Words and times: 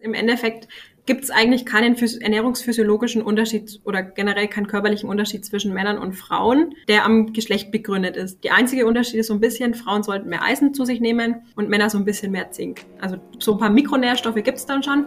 Im 0.00 0.14
Endeffekt 0.14 0.66
gibt 1.06 1.24
es 1.24 1.30
eigentlich 1.30 1.66
keinen 1.66 1.96
ernährungsphysiologischen 1.96 3.20
Unterschied 3.20 3.80
oder 3.84 4.02
generell 4.02 4.48
keinen 4.48 4.66
körperlichen 4.66 5.08
Unterschied 5.08 5.44
zwischen 5.44 5.74
Männern 5.74 5.98
und 5.98 6.12
Frauen, 6.12 6.74
der 6.88 7.04
am 7.04 7.32
Geschlecht 7.32 7.70
begründet 7.70 8.16
ist. 8.16 8.44
Die 8.44 8.50
einzige 8.50 8.86
Unterschied 8.86 9.20
ist 9.20 9.26
so 9.26 9.34
ein 9.34 9.40
bisschen, 9.40 9.74
Frauen 9.74 10.02
sollten 10.02 10.28
mehr 10.28 10.42
Eisen 10.42 10.72
zu 10.72 10.84
sich 10.84 11.00
nehmen 11.00 11.42
und 11.56 11.68
Männer 11.68 11.90
so 11.90 11.98
ein 11.98 12.04
bisschen 12.04 12.32
mehr 12.32 12.50
Zink. 12.50 12.84
Also 13.00 13.16
so 13.38 13.52
ein 13.52 13.58
paar 13.58 13.70
Mikronährstoffe 13.70 14.42
gibt 14.42 14.58
es 14.58 14.66
dann 14.66 14.82
schon. 14.82 15.06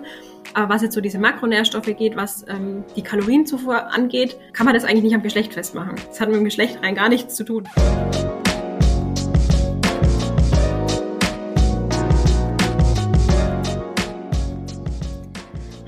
Aber 0.53 0.73
was 0.73 0.81
jetzt 0.81 0.93
so 0.93 1.01
diese 1.01 1.19
Makronährstoffe 1.19 1.95
geht, 1.97 2.15
was 2.15 2.45
ähm, 2.49 2.83
die 2.95 3.01
Kalorienzufuhr 3.01 3.91
angeht, 3.91 4.37
kann 4.51 4.65
man 4.65 4.75
das 4.75 4.83
eigentlich 4.83 5.03
nicht 5.03 5.15
am 5.15 5.23
Geschlecht 5.23 5.53
festmachen. 5.53 5.95
Das 6.07 6.19
hat 6.19 6.27
mit 6.27 6.37
dem 6.37 6.43
Geschlecht 6.43 6.83
rein 6.83 6.95
gar 6.95 7.09
nichts 7.09 7.35
zu 7.35 7.45
tun. 7.45 7.67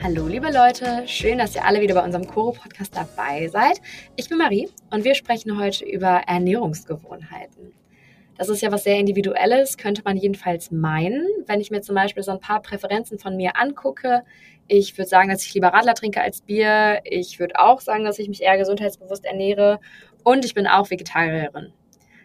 Hallo 0.07 0.27
liebe 0.27 0.51
Leute, 0.51 1.01
schön, 1.07 1.39
dass 1.39 1.55
ihr 1.55 1.65
alle 1.65 1.81
wieder 1.81 1.95
bei 1.95 2.03
unserem 2.03 2.27
Koro-Podcast 2.27 2.95
dabei 2.95 3.47
seid. 3.47 3.81
Ich 4.15 4.29
bin 4.29 4.37
Marie 4.37 4.69
und 4.91 5.03
wir 5.03 5.15
sprechen 5.15 5.59
heute 5.59 5.83
über 5.83 6.21
Ernährungsgewohnheiten. 6.27 7.73
Das 8.37 8.47
ist 8.49 8.61
ja 8.61 8.71
was 8.71 8.83
sehr 8.83 8.99
Individuelles, 8.99 9.77
könnte 9.77 10.03
man 10.05 10.15
jedenfalls 10.15 10.69
meinen. 10.69 11.25
Wenn 11.47 11.59
ich 11.59 11.71
mir 11.71 11.81
zum 11.81 11.95
Beispiel 11.95 12.21
so 12.21 12.29
ein 12.29 12.39
paar 12.39 12.61
Präferenzen 12.61 13.17
von 13.17 13.35
mir 13.35 13.57
angucke, 13.57 14.21
ich 14.67 14.95
würde 14.95 15.09
sagen, 15.09 15.29
dass 15.29 15.43
ich 15.43 15.55
lieber 15.55 15.69
Radler 15.69 15.95
trinke 15.95 16.21
als 16.21 16.41
Bier. 16.41 17.01
Ich 17.03 17.39
würde 17.39 17.59
auch 17.59 17.81
sagen, 17.81 18.03
dass 18.03 18.19
ich 18.19 18.29
mich 18.29 18.43
eher 18.43 18.59
gesundheitsbewusst 18.59 19.25
ernähre 19.25 19.79
und 20.23 20.45
ich 20.45 20.53
bin 20.53 20.67
auch 20.67 20.91
Vegetarierin. 20.91 21.73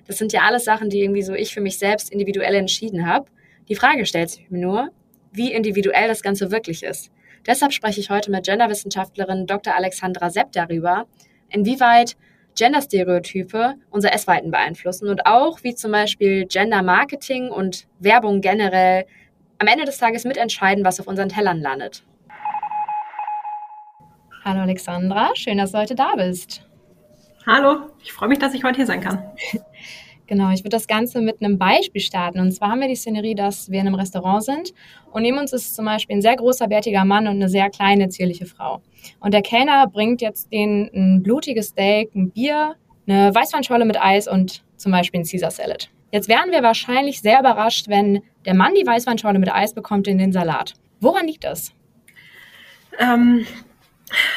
Das 0.07 0.19
sind 0.19 0.35
ja 0.35 0.43
alles 0.43 0.67
Sachen, 0.67 0.91
die 0.91 1.01
irgendwie 1.01 1.23
so 1.23 1.33
ich 1.33 1.55
für 1.55 1.63
mich 1.63 1.79
selbst 1.79 2.13
individuell 2.13 2.57
entschieden 2.57 3.07
habe. 3.07 3.31
Die 3.71 3.75
Frage 3.75 4.05
stellt 4.05 4.29
sich 4.29 4.51
mir 4.51 4.61
nur, 4.61 4.91
wie 5.33 5.51
individuell 5.51 6.09
das 6.09 6.21
Ganze 6.21 6.51
wirklich 6.51 6.83
ist. 6.83 7.11
Deshalb 7.47 7.73
spreche 7.73 8.01
ich 8.01 8.11
heute 8.11 8.31
mit 8.31 8.45
Genderwissenschaftlerin 8.45 9.47
Dr. 9.47 9.75
Alexandra 9.75 10.31
Sepp 10.31 10.53
darüber, 10.53 11.07
inwieweit 11.49 12.17
Genderstereotype 12.57 13.75
unser 13.91 14.13
Essverhalten 14.13 14.51
beeinflussen 14.51 15.09
und 15.09 15.27
auch 15.27 15.63
wie 15.63 15.75
zum 15.75 15.93
Beispiel 15.93 16.47
Gender-Marketing 16.47 17.49
und 17.51 17.87
Werbung 17.99 18.41
generell 18.41 19.07
am 19.59 19.67
Ende 19.67 19.85
des 19.85 19.99
Tages 19.99 20.25
mitentscheiden, 20.25 20.85
was 20.85 21.01
auf 21.01 21.07
unseren 21.07 21.29
Tellern 21.29 21.61
landet. 21.61 22.05
Hallo 24.45 24.61
Alexandra, 24.61 25.31
schön, 25.35 25.59
dass 25.59 25.73
du 25.73 25.79
heute 25.79 25.95
da 25.95 26.15
bist. 26.17 26.67
Hallo, 27.47 27.91
ich 28.03 28.13
freue 28.13 28.29
mich, 28.29 28.39
dass 28.39 28.55
ich 28.55 28.65
heute 28.65 28.77
hier 28.77 28.87
sein 28.87 29.01
kann. 29.01 29.23
Genau, 30.31 30.51
ich 30.53 30.61
würde 30.61 30.77
das 30.77 30.87
Ganze 30.87 31.21
mit 31.21 31.43
einem 31.43 31.59
Beispiel 31.59 32.01
starten. 32.01 32.39
Und 32.39 32.53
zwar 32.53 32.71
haben 32.71 32.81
wir 32.81 32.87
die 32.87 32.95
Szenerie, 32.95 33.35
dass 33.35 33.69
wir 33.69 33.81
in 33.81 33.89
einem 33.89 33.97
Restaurant 33.97 34.45
sind 34.45 34.73
und 35.11 35.23
neben 35.23 35.39
uns 35.39 35.53
ist 35.53 35.75
zum 35.75 35.87
Beispiel 35.87 36.17
ein 36.17 36.23
sehr 36.23 36.37
großer, 36.37 36.69
bärtiger 36.69 37.05
Mann 37.05 37.27
und 37.27 37.35
eine 37.35 37.49
sehr 37.49 37.69
kleine, 37.69 38.11
zierliche 38.11 38.47
Frau. 38.47 38.81
Und 39.19 39.35
der 39.35 39.43
Kellner 39.43 39.89
bringt 39.89 40.21
jetzt 40.21 40.53
denen 40.53 40.89
ein 40.95 41.25
blutiges 41.25 41.71
Steak, 41.71 42.15
ein 42.15 42.31
Bier, 42.31 42.77
eine 43.09 43.35
Weißweinschorle 43.35 43.85
mit 43.85 44.01
Eis 44.01 44.29
und 44.29 44.63
zum 44.77 44.93
Beispiel 44.93 45.19
ein 45.19 45.27
Caesar 45.27 45.51
Salad. 45.51 45.91
Jetzt 46.13 46.29
wären 46.29 46.53
wir 46.53 46.63
wahrscheinlich 46.63 47.21
sehr 47.21 47.41
überrascht, 47.41 47.89
wenn 47.89 48.23
der 48.45 48.55
Mann 48.55 48.75
die 48.81 48.87
Weißweinschorle 48.87 49.41
mit 49.41 49.53
Eis 49.53 49.75
bekommt 49.75 50.07
in 50.07 50.19
den 50.19 50.31
Salat. 50.31 50.75
Woran 51.01 51.27
liegt 51.27 51.43
das? 51.43 51.73
Ähm, 53.01 53.47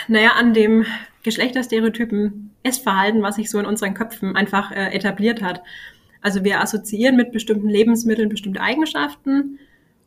naja, 0.08 0.31
an 0.39 0.55
dem 0.55 0.88
Geschlechterstereotypen 1.23 2.52
Essverhalten, 2.63 3.21
was 3.21 3.35
sich 3.35 3.49
so 3.49 3.59
in 3.59 3.66
unseren 3.66 3.93
Köpfen 3.93 4.35
einfach 4.35 4.71
äh, 4.71 4.93
etabliert 4.93 5.41
hat. 5.41 5.63
Also 6.21 6.43
wir 6.43 6.61
assoziieren 6.61 7.15
mit 7.15 7.31
bestimmten 7.31 7.69
Lebensmitteln 7.69 8.30
bestimmte 8.30 8.61
Eigenschaften 8.61 9.59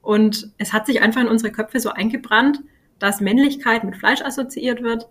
und 0.02 0.50
es 0.58 0.72
hat 0.72 0.86
sich 0.86 1.02
einfach 1.02 1.20
in 1.20 1.28
unsere 1.28 1.52
Köpfe 1.52 1.80
so 1.80 1.90
eingebrannt, 1.90 2.62
dass 2.98 3.20
Männlichkeit 3.20 3.84
mit 3.84 3.96
Fleisch 3.96 4.22
assoziiert 4.22 4.82
wird, 4.82 5.08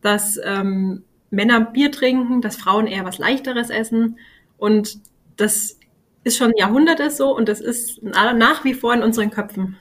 dass 0.00 0.38
ähm, 0.42 1.02
Männer 1.30 1.60
Bier 1.60 1.90
trinken, 1.90 2.40
dass 2.40 2.56
Frauen 2.56 2.86
eher 2.86 3.04
was 3.04 3.18
Leichteres 3.18 3.70
essen 3.70 4.18
und 4.56 4.98
das 5.36 5.78
ist 6.24 6.38
schon 6.38 6.52
Jahrhunderte 6.56 7.10
so 7.10 7.36
und 7.36 7.48
das 7.48 7.60
ist 7.60 8.02
nach 8.02 8.64
wie 8.64 8.74
vor 8.74 8.94
in 8.94 9.02
unseren 9.02 9.30
Köpfen 9.30 9.76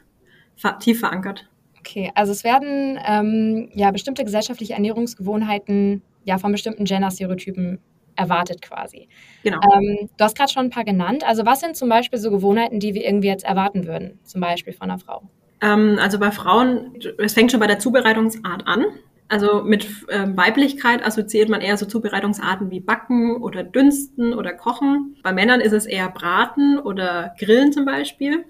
tief 0.79 1.00
verankert. 1.00 1.47
Okay, 1.85 2.12
also 2.16 2.31
es 2.31 2.44
werden 2.44 3.00
ähm, 3.06 3.69
ja 3.73 3.91
bestimmte 3.91 4.23
gesellschaftliche 4.23 4.73
Ernährungsgewohnheiten 4.73 6.01
ja 6.23 6.40
von 6.40 6.51
bestimmten 6.51 6.85
Gender-Stereotypen 6.85 7.79
erwartet 8.16 8.62
quasi. 8.62 9.07
Genau. 9.44 9.59
Ähm, 9.73 10.09
du 10.18 10.24
hast 10.24 10.35
gerade 10.35 10.51
schon 10.51 10.66
ein 10.66 10.69
paar 10.72 10.84
genannt. 10.84 11.24
Also 11.28 11.45
was 11.45 11.59
sind 11.59 11.75
zum 11.75 11.90
Beispiel 11.90 12.18
so 12.18 12.31
Gewohnheiten, 12.31 12.79
die 12.79 12.95
wir 12.95 13.06
irgendwie 13.06 13.28
jetzt 13.28 13.45
erwarten 13.45 13.85
würden, 13.85 14.19
zum 14.24 14.41
Beispiel 14.41 14.74
von 14.74 14.90
einer 14.90 15.00
Frau? 15.00 15.29
Ähm, 15.62 16.00
also 16.01 16.18
bei 16.18 16.31
Frauen, 16.31 16.97
es 17.19 17.34
fängt 17.34 17.51
schon 17.51 17.59
bei 17.59 17.68
der 17.68 17.78
Zubereitungsart 17.78 18.66
an. 18.66 18.85
Also 19.28 19.63
mit 19.63 19.88
ähm, 20.09 20.38
Weiblichkeit 20.38 21.06
assoziiert 21.06 21.50
man 21.50 21.62
eher 21.62 21.78
so 21.78 21.85
Zubereitungsarten 21.85 22.72
wie 22.72 22.79
Backen 22.79 23.38
oder 23.38 23.63
Dünsten 23.63 24.34
oder 24.34 24.53
Kochen. 24.53 25.18
Bei 25.24 25.34
Männern 25.34 25.62
ist 25.62 25.74
es 25.74 25.85
eher 25.85 26.09
Braten 26.09 26.79
oder 26.79 27.35
Grillen 27.40 27.74
zum 27.74 27.85
Beispiel. 27.85 28.45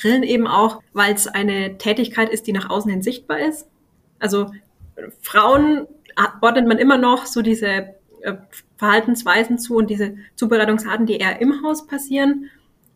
Grillen 0.00 0.22
eben 0.22 0.46
auch, 0.46 0.82
weil 0.92 1.14
es 1.14 1.26
eine 1.26 1.78
Tätigkeit 1.78 2.28
ist, 2.30 2.46
die 2.46 2.52
nach 2.52 2.70
außen 2.70 2.90
hin 2.90 3.02
sichtbar 3.02 3.40
ist. 3.40 3.66
Also 4.18 4.50
Frauen 5.22 5.86
ordnet 6.40 6.66
man 6.66 6.78
immer 6.78 6.98
noch 6.98 7.26
so 7.26 7.42
diese 7.42 7.94
äh, 8.22 8.34
Verhaltensweisen 8.76 9.58
zu 9.58 9.76
und 9.76 9.90
diese 9.90 10.16
Zubereitungsarten, 10.34 11.06
die 11.06 11.16
eher 11.18 11.40
im 11.40 11.62
Haus 11.62 11.86
passieren. 11.86 12.50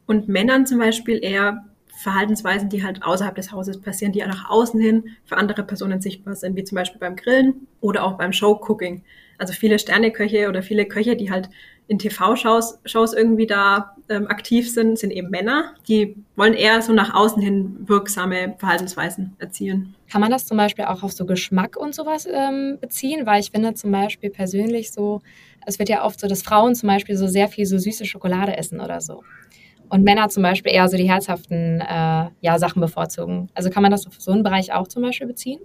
Und 0.06 0.28
Männern 0.28 0.66
zum 0.66 0.78
Beispiel 0.78 1.22
eher 1.22 1.64
Verhaltensweisen, 2.02 2.68
die 2.68 2.84
halt 2.84 3.02
außerhalb 3.02 3.34
des 3.34 3.52
Hauses 3.52 3.80
passieren, 3.80 4.12
die 4.12 4.20
ja 4.20 4.26
nach 4.26 4.50
außen 4.50 4.80
hin 4.80 5.04
für 5.24 5.36
andere 5.36 5.62
Personen 5.62 6.00
sichtbar 6.00 6.34
sind, 6.34 6.56
wie 6.56 6.64
zum 6.64 6.76
Beispiel 6.76 6.98
beim 6.98 7.16
Grillen 7.16 7.68
oder 7.80 8.04
auch 8.04 8.18
beim 8.18 8.32
Showcooking. 8.32 9.04
Also 9.42 9.54
viele 9.54 9.80
Sterneköche 9.80 10.48
oder 10.48 10.62
viele 10.62 10.86
Köche, 10.86 11.16
die 11.16 11.32
halt 11.32 11.50
in 11.88 11.98
TV-Shows 11.98 12.78
Shows 12.84 13.12
irgendwie 13.12 13.48
da 13.48 13.96
ähm, 14.08 14.28
aktiv 14.28 14.72
sind, 14.72 15.00
sind 15.00 15.10
eben 15.10 15.30
Männer. 15.30 15.74
Die 15.88 16.14
wollen 16.36 16.54
eher 16.54 16.80
so 16.80 16.92
nach 16.92 17.12
außen 17.12 17.42
hin 17.42 17.76
wirksame 17.88 18.54
Verhaltensweisen 18.58 19.34
erzielen. 19.40 19.96
Kann 20.08 20.20
man 20.20 20.30
das 20.30 20.46
zum 20.46 20.58
Beispiel 20.58 20.84
auch 20.84 21.02
auf 21.02 21.10
so 21.10 21.26
Geschmack 21.26 21.76
und 21.76 21.92
sowas 21.92 22.28
ähm, 22.32 22.78
beziehen? 22.80 23.26
Weil 23.26 23.40
ich 23.40 23.50
finde 23.50 23.74
zum 23.74 23.90
Beispiel 23.90 24.30
persönlich 24.30 24.92
so, 24.92 25.22
es 25.66 25.80
wird 25.80 25.88
ja 25.88 26.04
oft 26.04 26.20
so, 26.20 26.28
dass 26.28 26.44
Frauen 26.44 26.76
zum 26.76 26.86
Beispiel 26.88 27.16
so 27.16 27.26
sehr 27.26 27.48
viel 27.48 27.66
so 27.66 27.78
süße 27.78 28.04
Schokolade 28.04 28.56
essen 28.56 28.80
oder 28.80 29.00
so. 29.00 29.24
Und 29.88 30.04
Männer 30.04 30.28
zum 30.28 30.44
Beispiel 30.44 30.70
eher 30.70 30.88
so 30.88 30.96
die 30.96 31.10
herzhaften 31.10 31.80
äh, 31.80 32.28
ja, 32.42 32.58
Sachen 32.60 32.80
bevorzugen. 32.80 33.50
Also 33.54 33.70
kann 33.70 33.82
man 33.82 33.90
das 33.90 34.06
auf 34.06 34.14
so 34.20 34.30
einen 34.30 34.44
Bereich 34.44 34.72
auch 34.72 34.86
zum 34.86 35.02
Beispiel 35.02 35.26
beziehen? 35.26 35.58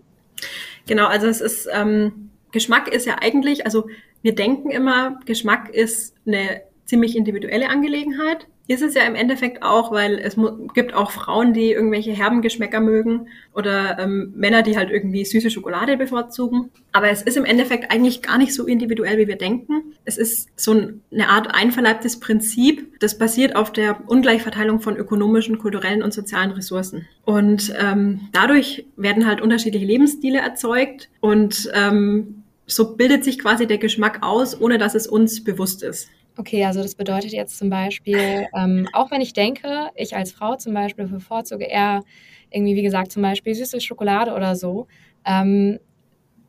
Genau, 0.88 1.06
also 1.06 1.28
es 1.28 1.42
ist, 1.42 1.70
ähm, 1.72 2.27
Geschmack 2.52 2.88
ist 2.88 3.06
ja 3.06 3.18
eigentlich, 3.22 3.66
also 3.66 3.88
wir 4.22 4.36
denken 4.36 4.72
immer, 4.72 5.20
Geschmack 5.26 5.70
ist 5.74 6.16
eine 6.26 6.62
ziemlich 6.86 7.16
individuelle 7.16 7.70
Angelegenheit. 7.70 8.48
Ist 8.70 8.82
es 8.82 8.96
ja 8.96 9.04
im 9.04 9.16
Endeffekt 9.16 9.64
auch, 9.64 9.94
weil 9.94 10.20
es 10.20 10.36
gibt 10.74 10.94
auch 10.94 11.12
Frauen, 11.12 11.54
die 11.54 11.72
irgendwelche 11.72 12.12
herben 12.12 12.42
Geschmäcker 12.42 12.82
mögen 12.82 13.28
oder 13.54 13.98
ähm, 13.98 14.34
Männer, 14.36 14.62
die 14.62 14.78
halt 14.78 14.90
irgendwie 14.90 15.24
süße 15.24 15.50
Schokolade 15.50 15.96
bevorzugen. 15.96 16.70
Aber 16.92 17.10
es 17.10 17.22
ist 17.22 17.38
im 17.38 17.46
Endeffekt 17.46 17.92
eigentlich 17.92 18.22
gar 18.22 18.38
nicht 18.38 18.54
so 18.54 18.66
individuell, 18.66 19.20
wie 19.20 19.28
wir 19.28 19.38
denken. 19.38 19.94
Es 20.04 20.18
ist 20.18 20.50
so 20.58 20.74
eine 20.74 21.30
Art 21.30 21.56
einverleibtes 21.56 22.20
Prinzip, 22.20 23.00
das 23.00 23.18
basiert 23.18 23.56
auf 23.56 23.72
der 23.72 24.02
Ungleichverteilung 24.06 24.82
von 24.82 24.98
ökonomischen, 24.98 25.60
kulturellen 25.60 26.04
und 26.04 26.14
sozialen 26.14 26.52
Ressourcen. 26.52 27.08
Und 27.24 27.74
ähm, 27.80 28.28
dadurch 28.34 28.86
werden 28.98 29.28
halt 29.28 29.40
unterschiedliche 29.40 29.86
Lebensstile 29.86 30.40
erzeugt 30.40 31.10
und 31.22 31.72
ähm, 31.74 32.37
so 32.68 32.96
bildet 32.96 33.24
sich 33.24 33.40
quasi 33.40 33.66
der 33.66 33.78
Geschmack 33.78 34.20
aus, 34.22 34.60
ohne 34.60 34.78
dass 34.78 34.94
es 34.94 35.08
uns 35.08 35.44
bewusst 35.44 35.82
ist. 35.84 36.10
Okay, 36.38 36.64
also 36.66 36.84
das 36.84 36.94
bedeutet 36.94 37.32
jetzt 37.32 37.58
zum 37.58 37.70
Beispiel, 37.70 38.48
ähm, 38.56 38.88
auch 38.94 39.10
wenn 39.10 39.22
ich 39.22 39.34
denke, 39.34 39.90
ich 39.96 40.16
als 40.16 40.32
Frau 40.32 40.56
zum 40.56 40.74
Beispiel 40.74 41.08
bevorzuge 41.08 41.66
eher 41.66 42.04
irgendwie, 42.52 42.76
wie 42.76 42.84
gesagt, 42.84 43.12
zum 43.12 43.24
Beispiel 43.24 43.56
süße 43.56 43.82
Schokolade 43.82 44.34
oder 44.34 44.56
so, 44.56 44.88
ähm, 45.26 45.80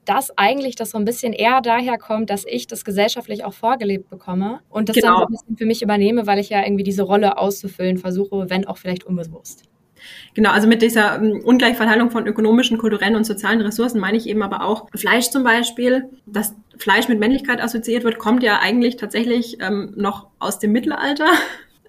dass 0.04 0.36
eigentlich 0.36 0.74
das 0.74 0.90
so 0.90 0.98
ein 0.98 1.04
bisschen 1.04 1.32
eher 1.32 1.60
daher 1.60 1.98
kommt, 1.98 2.30
dass 2.30 2.44
ich 2.46 2.66
das 2.66 2.84
gesellschaftlich 2.84 3.44
auch 3.44 3.52
vorgelebt 3.52 4.10
bekomme 4.10 4.60
und 4.68 4.88
das 4.88 4.96
genau. 4.96 5.08
dann 5.08 5.18
so 5.18 5.24
ein 5.24 5.32
bisschen 5.32 5.56
für 5.56 5.66
mich 5.66 5.82
übernehme, 5.82 6.26
weil 6.26 6.38
ich 6.38 6.50
ja 6.50 6.62
irgendwie 6.62 6.84
diese 6.84 7.02
Rolle 7.02 7.38
auszufüllen 7.38 7.98
versuche, 7.98 8.50
wenn 8.50 8.66
auch 8.66 8.78
vielleicht 8.78 9.04
unbewusst. 9.04 9.64
Genau, 10.34 10.50
also 10.50 10.68
mit 10.68 10.82
dieser 10.82 11.16
ähm, 11.16 11.40
Ungleichverteilung 11.44 12.10
von 12.10 12.26
ökonomischen, 12.26 12.78
kulturellen 12.78 13.16
und 13.16 13.24
sozialen 13.24 13.60
Ressourcen 13.60 14.00
meine 14.00 14.16
ich 14.16 14.28
eben 14.28 14.42
aber 14.42 14.64
auch 14.64 14.88
Fleisch 14.94 15.30
zum 15.30 15.44
Beispiel. 15.44 16.08
Das 16.26 16.54
Fleisch 16.76 17.08
mit 17.08 17.18
Männlichkeit 17.18 17.60
assoziiert 17.60 18.04
wird, 18.04 18.18
kommt 18.18 18.42
ja 18.42 18.60
eigentlich 18.60 18.96
tatsächlich 18.96 19.58
ähm, 19.60 19.92
noch 19.96 20.28
aus 20.38 20.58
dem 20.58 20.72
Mittelalter. 20.72 21.28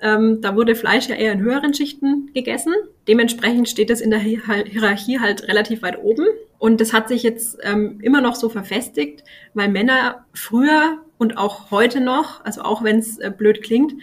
Ähm, 0.01 0.39
da 0.39 0.55
wurde 0.55 0.75
Fleisch 0.75 1.09
ja 1.09 1.15
eher 1.15 1.33
in 1.33 1.41
höheren 1.41 1.73
Schichten 1.73 2.29
gegessen. 2.33 2.73
Dementsprechend 3.09 3.67
steht 3.67 3.89
es 3.89 3.99
in 3.99 4.11
der 4.11 4.19
Hierarchie 4.19 5.19
halt 5.19 5.45
relativ 5.49 5.81
weit 5.81 6.01
oben. 6.01 6.25
Und 6.57 6.79
das 6.79 6.93
hat 6.93 7.09
sich 7.09 7.21
jetzt 7.21 7.57
ähm, 7.63 7.99
immer 8.01 8.21
noch 8.21 8.35
so 8.35 8.47
verfestigt, 8.47 9.25
weil 9.53 9.67
Männer 9.67 10.25
früher 10.33 10.99
und 11.17 11.37
auch 11.37 11.69
heute 11.69 11.99
noch, 11.99 12.43
also 12.45 12.61
auch 12.61 12.81
wenn 12.81 12.99
es 12.99 13.17
äh, 13.17 13.29
blöd 13.29 13.61
klingt, 13.61 13.93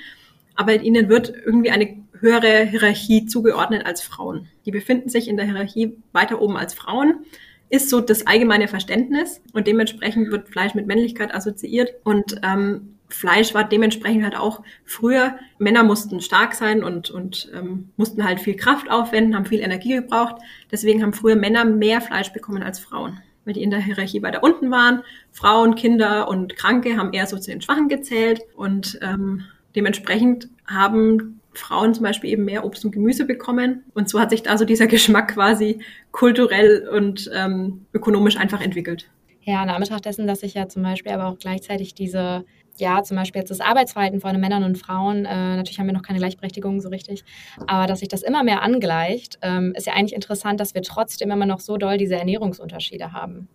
aber 0.55 0.81
ihnen 0.81 1.09
wird 1.09 1.33
irgendwie 1.45 1.71
eine 1.71 1.97
höhere 2.21 2.65
Hierarchie 2.65 3.27
zugeordnet 3.27 3.87
als 3.87 4.03
Frauen. 4.03 4.49
Die 4.65 4.71
befinden 4.71 5.09
sich 5.09 5.29
in 5.29 5.37
der 5.37 5.47
Hierarchie 5.47 5.97
weiter 6.13 6.41
oben 6.41 6.57
als 6.57 6.75
Frauen 6.75 7.25
ist 7.69 7.91
so 7.91 8.01
das 8.01 8.27
allgemeine 8.27 8.69
Verständnis 8.69 9.41
und 9.53 9.67
dementsprechend 9.67 10.31
wird 10.31 10.49
Fleisch 10.49 10.75
mit 10.75 10.87
Männlichkeit 10.87 11.35
assoziiert 11.35 11.95
und 12.05 12.41
ähm, 12.43 12.93
Fleisch 13.09 13.55
war 13.55 13.63
dementsprechend 13.63 14.25
halt 14.25 14.37
auch 14.37 14.63
früher, 14.85 15.37
Männer 15.59 15.85
mussten 15.85 16.21
stark 16.21 16.55
sein 16.55 16.83
und, 16.83 17.09
und 17.11 17.51
ähm, 17.55 17.91
mussten 17.97 18.25
halt 18.25 18.41
viel 18.41 18.57
Kraft 18.57 18.91
aufwenden, 18.91 19.37
haben 19.37 19.47
viel 19.47 19.61
Energie 19.61 19.95
gebraucht. 19.95 20.37
Deswegen 20.73 21.05
haben 21.05 21.13
früher 21.13 21.37
Männer 21.37 21.65
mehr 21.65 22.01
Fleisch 22.01 22.33
bekommen 22.33 22.65
als 22.65 22.81
Frauen, 22.81 23.21
weil 23.45 23.55
die 23.55 23.63
in 23.63 23.71
der 23.71 23.79
Hierarchie 23.79 24.23
weiter 24.23 24.43
unten 24.43 24.73
waren. 24.73 25.05
Frauen, 25.31 25.77
Kinder 25.77 26.29
und 26.29 26.57
Kranke 26.57 26.97
haben 26.97 27.13
eher 27.13 27.29
so 27.29 27.39
zu 27.39 27.53
den 27.53 27.63
Schwachen 27.63 27.89
gezählt 27.89 28.41
und 28.57 28.99
ähm, 29.03 29.45
dementsprechend 29.77 30.49
haben 30.67 31.41
Frauen 31.59 31.95
zum 31.95 32.05
Beispiel 32.05 32.31
eben 32.31 32.45
mehr 32.45 32.65
Obst 32.65 32.85
und 32.85 32.93
Gemüse 32.93 33.25
bekommen. 33.25 33.85
Und 33.95 34.09
so 34.09 34.21
hat 34.21 34.31
sich 34.31 34.43
da 34.43 34.59
so 34.59 34.65
dieser 34.65 34.87
Geschmack 34.87 35.35
quasi 35.35 35.81
kulturell 36.13 36.89
und 36.89 37.31
ähm, 37.35 37.87
ökonomisch 37.93 38.37
einfach 38.37 38.61
entwickelt. 38.61 39.09
Ja, 39.43 39.63
in 39.63 39.69
Anbetracht 39.69 40.05
dessen, 40.05 40.27
dass 40.27 40.41
sich 40.41 40.55
ja 40.55 40.69
zum 40.69 40.83
Beispiel 40.83 41.13
aber 41.13 41.27
auch 41.27 41.39
gleichzeitig 41.39 41.95
diese, 41.95 42.45
ja, 42.79 43.05
zum 43.05 43.17
Beispiel 43.17 43.41
jetzt 43.41 43.51
das 43.51 43.61
Arbeitsverhalten 43.61 44.21
von 44.21 44.41
Männern 44.41 44.65
und 44.65 44.77
Frauen, 44.77 45.25
äh, 45.25 45.57
natürlich 45.57 45.79
haben 45.79 45.87
wir 45.87 45.95
noch 45.95 46.03
keine 46.03 46.19
Gleichberechtigung 46.19 46.81
so 46.81 46.89
richtig, 46.89 47.23
aber 47.69 47.87
dass 47.87 48.01
sich 48.01 48.09
das 48.09 48.25
immer 48.25 48.43
mehr 48.43 48.63
angleicht, 48.63 49.39
ähm, 49.43 49.73
ist 49.77 49.87
ja 49.87 49.93
eigentlich 49.93 50.15
interessant, 50.15 50.59
dass 50.59 50.75
wir 50.75 50.83
trotzdem 50.83 51.31
immer 51.31 51.47
noch 51.47 51.61
so 51.61 51.77
doll 51.77 51.97
diese 51.97 52.17
Ernährungsunterschiede 52.17 53.13
haben. 53.13 53.49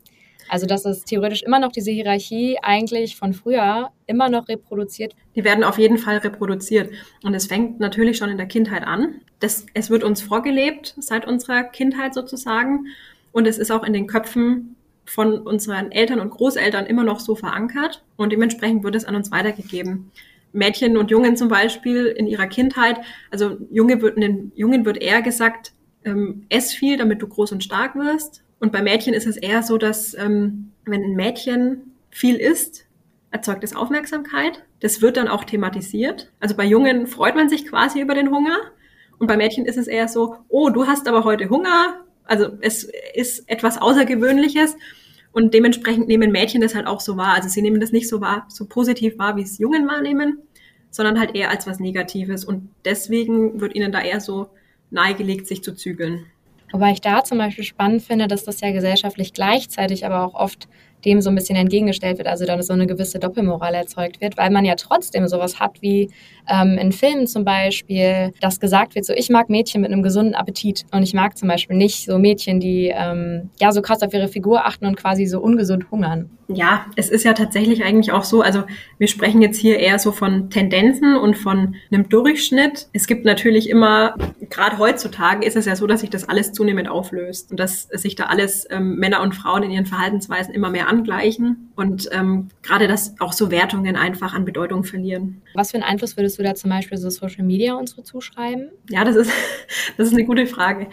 Also 0.51 0.65
dass 0.65 0.83
es 0.83 1.06
theoretisch 1.06 1.44
immer 1.44 1.59
noch 1.59 1.71
diese 1.71 1.92
Hierarchie 1.92 2.57
eigentlich 2.62 3.15
von 3.15 3.31
früher 3.31 3.92
immer 4.06 4.27
noch 4.27 4.50
reproduziert. 4.50 5.15
Die 5.33 5.45
werden 5.45 5.63
auf 5.63 5.77
jeden 5.77 5.98
Fall 5.98 6.18
reproduziert. 6.18 6.92
Und 7.24 7.33
es 7.33 7.48
fängt 7.48 7.80
natürlich 7.80 8.18
schon 8.18 8.30
in 8.30 8.36
der 8.36 8.48
Kindheit 8.48 8.83
an. 8.83 9.21
Das, 9.39 9.65
es 9.74 9.89
wird 9.89 10.03
uns 10.03 10.21
vorgelebt 10.21 10.94
seit 11.00 11.25
unserer 11.25 11.63
Kindheit 11.63 12.13
sozusagen. 12.13 12.88
Und 13.31 13.48
es 13.48 13.57
ist 13.57 13.71
auch 13.71 13.86
in 13.86 13.94
den 13.94 14.07
Köpfen 14.07 14.75
von 15.06 15.39
unseren 15.39 15.89
Eltern 15.94 16.19
und 16.19 16.31
Großeltern 16.31 16.86
immer 16.86 17.06
noch 17.06 17.21
so 17.21 17.33
verankert. 17.33 18.04
Und 18.18 18.33
dementsprechend 18.33 18.83
wird 18.83 18.95
es 18.95 19.06
an 19.06 19.15
uns 19.15 19.31
weitergegeben. 19.31 20.12
Mädchen 20.51 20.97
und 20.97 21.12
Jungen 21.12 21.38
zum 21.38 21.47
Beispiel 21.47 22.07
in 22.07 22.27
ihrer 22.27 22.47
Kindheit, 22.47 23.00
also 23.30 23.56
Junge 23.71 24.01
wird, 24.01 24.18
den 24.18 24.51
Jungen 24.54 24.83
wird 24.83 24.97
eher 24.97 25.21
gesagt, 25.21 25.71
ähm, 26.04 26.45
ess 26.50 26.74
viel, 26.74 26.97
damit 26.97 27.21
du 27.21 27.27
groß 27.30 27.54
und 27.54 27.63
stark 27.63 27.95
wirst. 27.95 28.44
Und 28.62 28.72
bei 28.72 28.84
Mädchen 28.84 29.16
ist 29.16 29.25
es 29.25 29.38
eher 29.38 29.63
so, 29.63 29.80
dass 29.80 30.13
ähm, 30.13 30.72
wenn 30.86 31.04
ein 31.04 31.16
Mädchen 31.16 31.96
viel 32.12 32.36
isst, 32.36 32.86
erzeugt 33.31 33.63
es 33.63 33.75
Aufmerksamkeit. 33.75 34.63
Das 34.81 35.02
wird 35.02 35.18
dann 35.18 35.28
auch 35.28 35.44
thematisiert. 35.44 36.31
Also 36.40 36.56
bei 36.56 36.66
Jungen 36.66 37.08
freut 37.08 37.36
man 37.36 37.50
sich 37.50 37.66
quasi 37.66 38.00
über 38.02 38.13
den 38.13 38.30
Hunger. 38.30 38.58
Und 39.18 39.25
bei 39.25 39.36
Mädchen 39.36 39.66
ist 39.66 39.78
es 39.78 39.88
eher 39.88 40.08
so, 40.08 40.36
oh, 40.48 40.69
du 40.69 40.86
hast 40.86 41.08
aber 41.08 41.24
heute 41.24 41.50
Hunger. 41.50 42.02
Also 42.24 42.50
es 42.62 42.88
ist 43.16 43.50
etwas 43.50 43.81
Außergewöhnliches. 43.81 44.78
Und 45.31 45.56
dementsprechend 45.56 46.07
nehmen 46.07 46.31
Mädchen 46.31 46.62
das 46.62 46.75
halt 46.75 46.86
auch 46.86 47.00
so 47.00 47.18
wahr. 47.18 47.34
Also 47.34 47.50
sie 47.50 47.64
nehmen 47.64 47.81
das 47.81 47.92
nicht 47.92 48.07
so 48.07 48.22
wahr, 48.22 48.46
so 48.48 48.66
positiv 48.66 49.18
wahr, 49.18 49.38
wie 49.38 49.42
es 49.42 49.57
Jungen 49.57 49.88
wahrnehmen, 49.88 50.38
sondern 50.92 51.19
halt 51.19 51.36
eher 51.36 51.50
als 51.50 51.66
was 51.66 51.80
Negatives. 51.80 52.46
Und 52.46 52.69
deswegen 52.86 53.60
wird 53.60 53.74
ihnen 53.74 53.92
da 53.92 54.02
eher 54.02 54.22
so 54.22 54.50
nahegelegt, 54.92 55.48
sich 55.48 55.64
zu 55.64 55.74
zügeln. 55.74 56.28
Wobei 56.71 56.91
ich 56.91 57.01
da 57.01 57.23
zum 57.23 57.38
Beispiel 57.38 57.63
spannend 57.63 58.01
finde, 58.01 58.27
dass 58.27 58.44
das 58.44 58.62
ja 58.62 58.71
gesellschaftlich 58.71 59.33
gleichzeitig 59.33 60.06
aber 60.06 60.23
auch 60.25 60.33
oft 60.33 60.68
dem 61.06 61.21
so 61.21 61.30
ein 61.30 61.36
bisschen 61.36 61.56
entgegengestellt 61.56 62.18
wird, 62.18 62.27
also 62.27 62.45
dann 62.45 62.62
so 62.62 62.74
eine 62.74 62.88
gewisse 62.88 63.19
Doppelmoral 63.19 63.74
erzeugt 63.74 64.21
wird, 64.21 64.38
weil 64.38 64.50
man 64.50 64.65
ja 64.65 64.75
trotzdem 64.75 65.27
sowas 65.27 65.59
hat 65.59 65.81
wie 65.81 66.09
ähm, 66.50 66.77
in 66.77 66.92
Filmen 66.92 67.27
zum 67.27 67.45
Beispiel, 67.45 68.33
dass 68.42 68.59
gesagt 68.59 68.95
wird, 68.95 69.06
so 69.06 69.13
ich 69.13 69.30
mag 69.30 69.50
Mädchen 69.50 69.81
mit 69.81 69.92
einem 69.92 70.03
gesunden 70.03 70.36
Appetit 70.36 70.86
und 70.92 71.03
ich 71.03 71.13
mag 71.13 71.38
zum 71.38 71.48
Beispiel 71.48 71.77
nicht 71.77 72.06
so 72.06 72.18
Mädchen, 72.18 72.59
die 72.59 72.92
ähm, 72.94 73.50
ja 73.59 73.71
so 73.71 73.81
krass 73.81 74.01
auf 74.01 74.13
ihre 74.13 74.27
Figur 74.27 74.65
achten 74.65 74.86
und 74.86 74.95
quasi 74.95 75.25
so 75.25 75.39
ungesund 75.39 75.89
hungern. 75.92 76.30
Ja, 76.53 76.86
es 76.95 77.09
ist 77.09 77.24
ja 77.24 77.33
tatsächlich 77.33 77.83
eigentlich 77.83 78.12
auch 78.12 78.24
so, 78.24 78.42
also 78.42 78.63
wir 78.97 79.07
sprechen 79.07 79.42
jetzt 79.42 79.57
hier 79.57 79.80
eher 79.80 80.00
so 80.00 80.12
von 80.12 80.50
Tendenzen 80.50 81.15
und 81.15 81.38
von 81.38 81.75
einem 81.92 82.09
Durchschnitt. 82.09 82.88
Es 82.94 83.07
gibt 83.07 83.25
natürlich 83.25 83.69
immer, 83.69 84.15
gerade 84.50 84.77
heutzutage 84.77 85.45
ist 85.45 85.56
es 85.56 85.65
ja 85.65 85.75
so, 85.75 85.88
dass 85.88 86.01
sich 86.01 86.09
das 86.09 86.27
alles 86.27 86.51
zunehmend 86.51 86.89
auflöst 86.89 87.51
und 87.51 87.59
dass 87.59 87.83
sich 87.83 88.15
da 88.15 88.25
alles 88.25 88.68
ähm, 88.69 88.95
Männer 88.95 89.21
und 89.21 89.33
Frauen 89.33 89.63
in 89.63 89.71
ihren 89.71 89.86
Verhaltensweisen 89.86 90.54
immer 90.54 90.69
mehr 90.69 90.88
angleichen 90.92 91.72
und 91.76 92.10
ähm, 92.12 92.50
gerade, 92.62 92.88
dass 92.88 93.16
auch 93.20 93.34
so 93.34 93.50
Wertungen 93.50 93.96
einfach 93.96 94.34
an 94.34 94.46
Bedeutung 94.46 94.84
verlieren. 94.84 95.42
Was 95.54 95.72
für 95.72 95.78
einen 95.78 95.84
Einfluss 95.84 96.18
würdest 96.18 96.38
du 96.38 96.44
da 96.44 96.54
zum 96.54 96.70
Beispiel 96.70 96.98
so 96.98 97.10
Social 97.10 97.46
Media 97.46 97.76
unsere 97.76 98.04
zuschreiben? 98.04 98.70
Ja, 98.90 99.04
das 99.04 99.16
ist, 99.16 99.32
das 99.98 100.08
ist 100.08 100.14
eine 100.14 100.26
gute 100.26 100.46
Frage. 100.46 100.88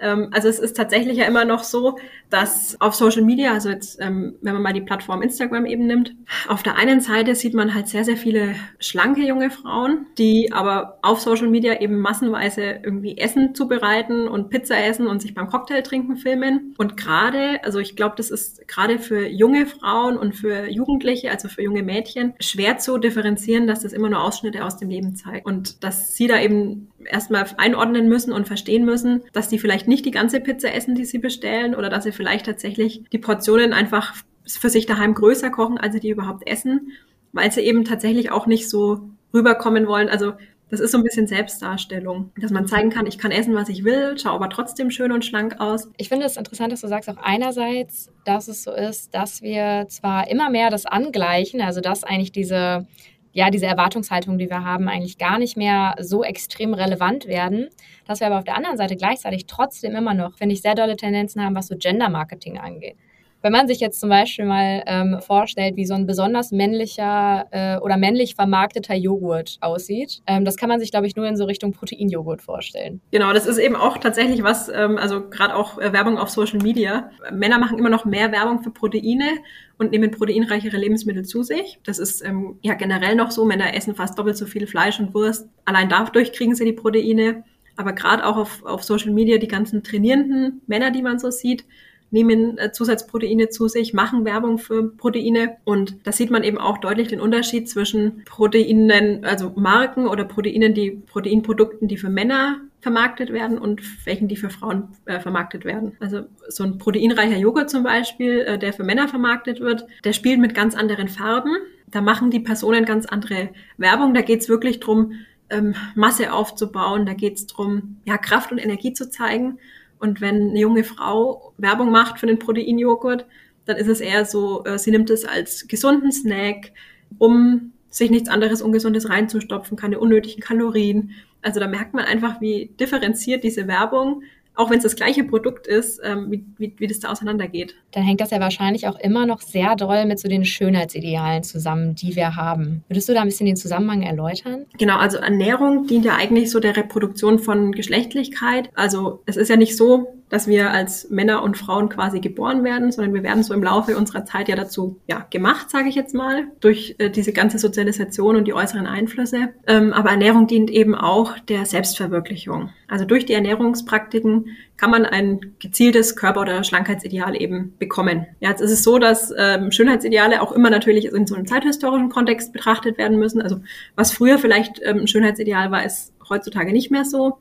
Ähm, 0.00 0.28
also 0.32 0.48
es 0.48 0.58
ist 0.58 0.76
tatsächlich 0.76 1.18
ja 1.18 1.24
immer 1.26 1.44
noch 1.44 1.64
so, 1.64 1.98
dass 2.30 2.80
auf 2.80 2.94
Social 2.94 3.22
Media, 3.22 3.52
also 3.52 3.68
jetzt, 3.68 4.00
ähm, 4.00 4.34
wenn 4.40 4.54
man 4.54 4.62
mal 4.62 4.72
die 4.72 4.80
Plattform 4.80 5.22
Instagram 5.22 5.66
eben 5.66 5.86
nimmt, 5.86 6.14
auf 6.48 6.62
der 6.62 6.76
einen 6.76 7.00
Seite 7.00 7.34
sieht 7.34 7.54
man 7.54 7.74
halt 7.74 7.88
sehr, 7.88 8.04
sehr 8.04 8.16
viele 8.16 8.54
schlanke 8.78 9.22
junge 9.22 9.50
Frauen, 9.50 10.06
die 10.18 10.50
aber 10.52 10.98
auf 11.02 11.20
Social 11.20 11.48
Media 11.48 11.80
eben 11.80 11.98
massenweise 11.98 12.80
irgendwie 12.82 13.18
Essen 13.18 13.54
zubereiten 13.54 14.28
und 14.28 14.50
Pizza 14.50 14.82
essen 14.82 15.06
und 15.06 15.20
sich 15.20 15.34
beim 15.34 15.48
Cocktail 15.48 15.82
trinken 15.82 16.16
filmen. 16.16 16.74
Und 16.78 16.96
gerade, 16.96 17.62
also 17.64 17.78
ich 17.78 17.96
glaube, 17.96 18.14
das 18.16 18.30
ist 18.30 18.66
gerade 18.66 18.98
für 18.98 19.28
junge 19.28 19.66
Frauen 19.66 20.16
und 20.16 20.34
für 20.34 20.70
Jugendliche, 20.70 21.30
also 21.30 21.48
für 21.48 21.62
junge 21.62 21.82
Mädchen, 21.82 22.34
schwer 22.40 22.78
zu 22.78 22.98
differenzieren, 22.98 23.66
dass 23.66 23.80
das 23.80 23.92
immer 23.92 24.08
nur 24.08 24.22
Ausschnitte 24.22 24.64
aus 24.64 24.78
dem 24.78 24.88
Leben 24.88 25.14
zeigt. 25.16 25.44
Und 25.44 25.84
dass 25.84 26.14
sie 26.14 26.26
da 26.26 26.40
eben 26.40 26.88
erstmal 27.04 27.44
einordnen 27.56 28.08
müssen 28.08 28.32
und 28.32 28.46
verstehen 28.46 28.84
müssen, 28.84 29.22
dass 29.32 29.48
die 29.48 29.58
vielleicht 29.58 29.81
nicht 29.88 30.04
die 30.04 30.10
ganze 30.10 30.40
Pizza 30.40 30.72
essen, 30.74 30.94
die 30.94 31.04
sie 31.04 31.18
bestellen, 31.18 31.74
oder 31.74 31.88
dass 31.88 32.04
sie 32.04 32.12
vielleicht 32.12 32.46
tatsächlich 32.46 33.04
die 33.12 33.18
Portionen 33.18 33.72
einfach 33.72 34.14
für 34.46 34.70
sich 34.70 34.86
daheim 34.86 35.14
größer 35.14 35.50
kochen, 35.50 35.78
als 35.78 35.94
sie 35.94 36.00
die 36.00 36.10
überhaupt 36.10 36.46
essen, 36.46 36.92
weil 37.32 37.50
sie 37.52 37.62
eben 37.62 37.84
tatsächlich 37.84 38.30
auch 38.30 38.46
nicht 38.46 38.68
so 38.68 39.10
rüberkommen 39.32 39.86
wollen. 39.86 40.08
Also 40.08 40.32
das 40.72 40.80
ist 40.80 40.92
so 40.92 40.98
ein 40.98 41.04
bisschen 41.04 41.26
Selbstdarstellung, 41.26 42.30
dass 42.40 42.50
man 42.50 42.66
zeigen 42.66 42.88
kann, 42.88 43.06
ich 43.06 43.18
kann 43.18 43.30
essen, 43.30 43.54
was 43.54 43.68
ich 43.68 43.84
will, 43.84 44.16
schaue 44.18 44.32
aber 44.32 44.48
trotzdem 44.48 44.90
schön 44.90 45.12
und 45.12 45.22
schlank 45.22 45.60
aus. 45.60 45.90
Ich 45.98 46.08
finde 46.08 46.24
es 46.24 46.38
interessant, 46.38 46.72
dass 46.72 46.80
du 46.80 46.88
sagst 46.88 47.10
auch 47.10 47.18
einerseits, 47.18 48.10
dass 48.24 48.48
es 48.48 48.62
so 48.62 48.72
ist, 48.72 49.14
dass 49.14 49.42
wir 49.42 49.84
zwar 49.88 50.30
immer 50.30 50.48
mehr 50.48 50.70
das 50.70 50.86
angleichen, 50.86 51.60
also 51.60 51.82
dass 51.82 52.04
eigentlich 52.04 52.32
diese 52.32 52.86
ja, 53.32 53.50
diese 53.50 53.66
Erwartungshaltung, 53.66 54.38
die 54.38 54.50
wir 54.50 54.64
haben, 54.64 54.88
eigentlich 54.88 55.18
gar 55.18 55.38
nicht 55.38 55.56
mehr 55.56 55.94
so 55.98 56.22
extrem 56.22 56.74
relevant 56.74 57.26
werden, 57.26 57.68
dass 58.06 58.20
wir 58.20 58.26
aber 58.26 58.38
auf 58.38 58.44
der 58.44 58.56
anderen 58.56 58.76
Seite 58.76 58.96
gleichzeitig 58.96 59.46
trotzdem 59.46 59.94
immer 59.94 60.14
noch, 60.14 60.36
finde 60.36 60.54
ich, 60.54 60.62
sehr 60.62 60.74
dolle 60.74 60.96
Tendenzen 60.96 61.42
haben, 61.42 61.54
was 61.54 61.68
so 61.68 61.76
Gender-Marketing 61.76 62.58
angeht. 62.58 62.96
Wenn 63.42 63.52
man 63.52 63.66
sich 63.66 63.80
jetzt 63.80 64.00
zum 64.00 64.08
Beispiel 64.08 64.44
mal 64.44 64.82
ähm, 64.86 65.18
vorstellt, 65.20 65.76
wie 65.76 65.84
so 65.84 65.94
ein 65.94 66.06
besonders 66.06 66.52
männlicher 66.52 67.46
äh, 67.50 67.76
oder 67.78 67.96
männlich 67.96 68.36
vermarkteter 68.36 68.94
Joghurt 68.94 69.58
aussieht, 69.60 70.22
ähm, 70.28 70.44
das 70.44 70.56
kann 70.56 70.68
man 70.68 70.78
sich, 70.78 70.92
glaube 70.92 71.08
ich, 71.08 71.16
nur 71.16 71.26
in 71.26 71.36
so 71.36 71.44
Richtung 71.44 71.72
Proteinjoghurt 71.72 72.40
vorstellen. 72.40 73.00
Genau, 73.10 73.32
das 73.32 73.46
ist 73.46 73.58
eben 73.58 73.74
auch 73.74 73.98
tatsächlich 73.98 74.44
was, 74.44 74.68
ähm, 74.68 74.96
also 74.96 75.28
gerade 75.28 75.56
auch 75.56 75.78
äh, 75.78 75.92
Werbung 75.92 76.18
auf 76.18 76.30
Social 76.30 76.60
Media. 76.60 77.10
Männer 77.32 77.58
machen 77.58 77.78
immer 77.78 77.90
noch 77.90 78.04
mehr 78.04 78.30
Werbung 78.30 78.62
für 78.62 78.70
Proteine 78.70 79.38
und 79.76 79.90
nehmen 79.90 80.12
proteinreichere 80.12 80.76
Lebensmittel 80.76 81.24
zu 81.24 81.42
sich. 81.42 81.80
Das 81.84 81.98
ist 81.98 82.24
ähm, 82.24 82.58
ja 82.62 82.74
generell 82.74 83.16
noch 83.16 83.32
so. 83.32 83.44
Männer 83.44 83.74
essen 83.74 83.96
fast 83.96 84.16
doppelt 84.18 84.36
so 84.36 84.46
viel 84.46 84.68
Fleisch 84.68 85.00
und 85.00 85.14
Wurst. 85.14 85.48
Allein 85.64 85.88
dadurch 85.88 86.32
kriegen 86.32 86.54
sie 86.54 86.64
die 86.64 86.72
Proteine. 86.72 87.42
Aber 87.76 87.92
gerade 87.92 88.24
auch 88.26 88.36
auf, 88.36 88.64
auf 88.64 88.84
Social 88.84 89.12
Media 89.12 89.38
die 89.38 89.48
ganzen 89.48 89.82
trainierenden 89.82 90.60
Männer, 90.66 90.90
die 90.90 91.02
man 91.02 91.18
so 91.18 91.30
sieht, 91.30 91.64
nehmen 92.12 92.58
äh, 92.58 92.70
Zusatzproteine 92.70 93.48
zu 93.48 93.66
sich, 93.66 93.92
machen 93.92 94.24
Werbung 94.24 94.58
für 94.58 94.88
Proteine 94.90 95.56
und 95.64 95.96
da 96.06 96.12
sieht 96.12 96.30
man 96.30 96.44
eben 96.44 96.58
auch 96.58 96.78
deutlich 96.78 97.08
den 97.08 97.20
Unterschied 97.20 97.68
zwischen 97.68 98.24
Proteinen, 98.24 99.24
also 99.24 99.52
Marken 99.56 100.06
oder 100.06 100.24
Proteinen, 100.24 100.74
die 100.74 100.90
Proteinprodukten, 100.90 101.88
die 101.88 101.96
für 101.96 102.10
Männer 102.10 102.60
vermarktet 102.80 103.32
werden 103.32 103.58
und 103.58 103.80
welchen, 104.06 104.28
die 104.28 104.36
für 104.36 104.50
Frauen 104.50 104.88
äh, 105.06 105.20
vermarktet 105.20 105.64
werden. 105.64 105.92
Also 106.00 106.22
so 106.48 106.64
ein 106.64 106.78
proteinreicher 106.78 107.38
Joghurt 107.38 107.70
zum 107.70 107.84
Beispiel, 107.84 108.40
äh, 108.40 108.58
der 108.58 108.72
für 108.72 108.84
Männer 108.84 109.08
vermarktet 109.08 109.60
wird, 109.60 109.86
der 110.04 110.12
spielt 110.12 110.40
mit 110.40 110.54
ganz 110.54 110.74
anderen 110.74 111.08
Farben. 111.08 111.56
Da 111.86 112.00
machen 112.00 112.30
die 112.30 112.40
Personen 112.40 112.84
ganz 112.84 113.06
andere 113.06 113.50
Werbung. 113.78 114.14
Da 114.14 114.22
geht's 114.22 114.48
wirklich 114.48 114.80
drum, 114.80 115.12
ähm, 115.48 115.74
Masse 115.94 116.32
aufzubauen. 116.32 117.06
Da 117.06 117.14
geht's 117.14 117.46
drum, 117.46 117.98
ja, 118.04 118.18
Kraft 118.18 118.50
und 118.50 118.58
Energie 118.58 118.92
zu 118.92 119.08
zeigen. 119.08 119.58
Und 120.02 120.20
wenn 120.20 120.50
eine 120.50 120.58
junge 120.58 120.82
Frau 120.82 121.54
Werbung 121.58 121.92
macht 121.92 122.18
für 122.18 122.26
den 122.26 122.40
Proteinjoghurt, 122.40 123.24
dann 123.66 123.76
ist 123.76 123.86
es 123.86 124.00
eher 124.00 124.24
so, 124.24 124.64
äh, 124.64 124.76
sie 124.76 124.90
nimmt 124.90 125.10
es 125.10 125.24
als 125.24 125.68
gesunden 125.68 126.10
Snack, 126.10 126.72
um 127.18 127.72
sich 127.88 128.10
nichts 128.10 128.28
anderes 128.28 128.62
Ungesundes 128.62 129.08
reinzustopfen, 129.08 129.76
keine 129.76 130.00
unnötigen 130.00 130.40
Kalorien. 130.40 131.12
Also 131.40 131.60
da 131.60 131.68
merkt 131.68 131.94
man 131.94 132.04
einfach, 132.04 132.40
wie 132.40 132.74
differenziert 132.80 133.44
diese 133.44 133.68
Werbung 133.68 134.24
auch 134.54 134.70
wenn 134.70 134.78
es 134.78 134.82
das 134.82 134.96
gleiche 134.96 135.24
Produkt 135.24 135.66
ist, 135.66 136.00
ähm, 136.04 136.30
wie, 136.30 136.44
wie, 136.58 136.74
wie 136.78 136.86
das 136.86 137.00
da 137.00 137.10
auseinandergeht. 137.10 137.74
Dann 137.92 138.02
hängt 138.02 138.20
das 138.20 138.30
ja 138.30 138.40
wahrscheinlich 138.40 138.86
auch 138.86 138.98
immer 138.98 139.26
noch 139.26 139.40
sehr 139.40 139.76
doll 139.76 140.04
mit 140.04 140.18
so 140.18 140.28
den 140.28 140.44
Schönheitsidealen 140.44 141.42
zusammen, 141.42 141.94
die 141.94 142.16
wir 142.16 142.36
haben. 142.36 142.84
Würdest 142.88 143.08
du 143.08 143.14
da 143.14 143.22
ein 143.22 143.28
bisschen 143.28 143.46
den 143.46 143.56
Zusammenhang 143.56 144.02
erläutern? 144.02 144.66
Genau, 144.78 144.98
also 144.98 145.18
Ernährung 145.18 145.86
dient 145.86 146.04
ja 146.04 146.16
eigentlich 146.16 146.50
so 146.50 146.60
der 146.60 146.76
Reproduktion 146.76 147.38
von 147.38 147.72
Geschlechtlichkeit. 147.72 148.70
Also 148.74 149.22
es 149.26 149.36
ist 149.36 149.48
ja 149.48 149.56
nicht 149.56 149.76
so, 149.76 150.08
dass 150.32 150.46
wir 150.46 150.70
als 150.70 151.10
Männer 151.10 151.42
und 151.42 151.58
Frauen 151.58 151.90
quasi 151.90 152.18
geboren 152.18 152.64
werden, 152.64 152.90
sondern 152.90 153.12
wir 153.12 153.22
werden 153.22 153.42
so 153.42 153.52
im 153.52 153.62
Laufe 153.62 153.98
unserer 153.98 154.24
Zeit 154.24 154.48
ja 154.48 154.56
dazu 154.56 154.98
ja, 155.06 155.26
gemacht, 155.28 155.68
sage 155.68 155.90
ich 155.90 155.94
jetzt 155.94 156.14
mal, 156.14 156.44
durch 156.60 156.94
äh, 156.96 157.10
diese 157.10 157.34
ganze 157.34 157.58
Sozialisation 157.58 158.36
und 158.36 158.46
die 158.46 158.54
äußeren 158.54 158.86
Einflüsse. 158.86 159.50
Ähm, 159.66 159.92
aber 159.92 160.08
Ernährung 160.08 160.46
dient 160.46 160.70
eben 160.70 160.94
auch 160.94 161.38
der 161.38 161.66
Selbstverwirklichung. 161.66 162.70
Also 162.88 163.04
durch 163.04 163.26
die 163.26 163.34
Ernährungspraktiken 163.34 164.46
kann 164.78 164.90
man 164.90 165.04
ein 165.04 165.54
gezieltes 165.58 166.16
Körper- 166.16 166.40
oder 166.40 166.64
Schlankheitsideal 166.64 167.40
eben 167.40 167.74
bekommen. 167.78 168.26
Ja, 168.40 168.48
jetzt 168.48 168.62
ist 168.62 168.72
es 168.72 168.82
so, 168.82 168.98
dass 168.98 169.34
ähm, 169.36 169.70
Schönheitsideale 169.70 170.40
auch 170.40 170.52
immer 170.52 170.70
natürlich 170.70 171.12
in 171.12 171.26
so 171.26 171.34
einem 171.34 171.46
zeithistorischen 171.46 172.08
Kontext 172.08 172.54
betrachtet 172.54 172.96
werden 172.96 173.18
müssen. 173.18 173.42
Also 173.42 173.60
was 173.96 174.12
früher 174.12 174.38
vielleicht 174.38 174.80
ähm, 174.82 175.00
ein 175.00 175.08
Schönheitsideal 175.08 175.70
war, 175.70 175.84
ist 175.84 176.11
heutzutage 176.28 176.72
nicht 176.72 176.90
mehr 176.90 177.04
so. 177.04 177.38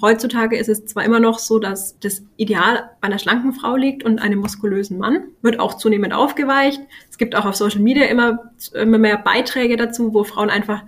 Heutzutage 0.00 0.56
ist 0.56 0.68
es 0.68 0.86
zwar 0.86 1.04
immer 1.04 1.20
noch 1.20 1.38
so, 1.38 1.58
dass 1.58 1.98
das 2.00 2.22
Ideal 2.36 2.90
bei 3.00 3.08
einer 3.08 3.18
schlanken 3.18 3.52
Frau 3.52 3.76
liegt 3.76 4.04
und 4.04 4.20
einem 4.20 4.40
muskulösen 4.40 4.98
Mann, 4.98 5.24
wird 5.42 5.60
auch 5.60 5.74
zunehmend 5.74 6.12
aufgeweicht. 6.12 6.80
Es 7.10 7.18
gibt 7.18 7.34
auch 7.34 7.44
auf 7.44 7.56
Social 7.56 7.80
Media 7.80 8.06
immer, 8.06 8.52
immer 8.72 8.98
mehr 8.98 9.18
Beiträge 9.18 9.76
dazu, 9.76 10.14
wo 10.14 10.24
Frauen 10.24 10.50
einfach 10.50 10.82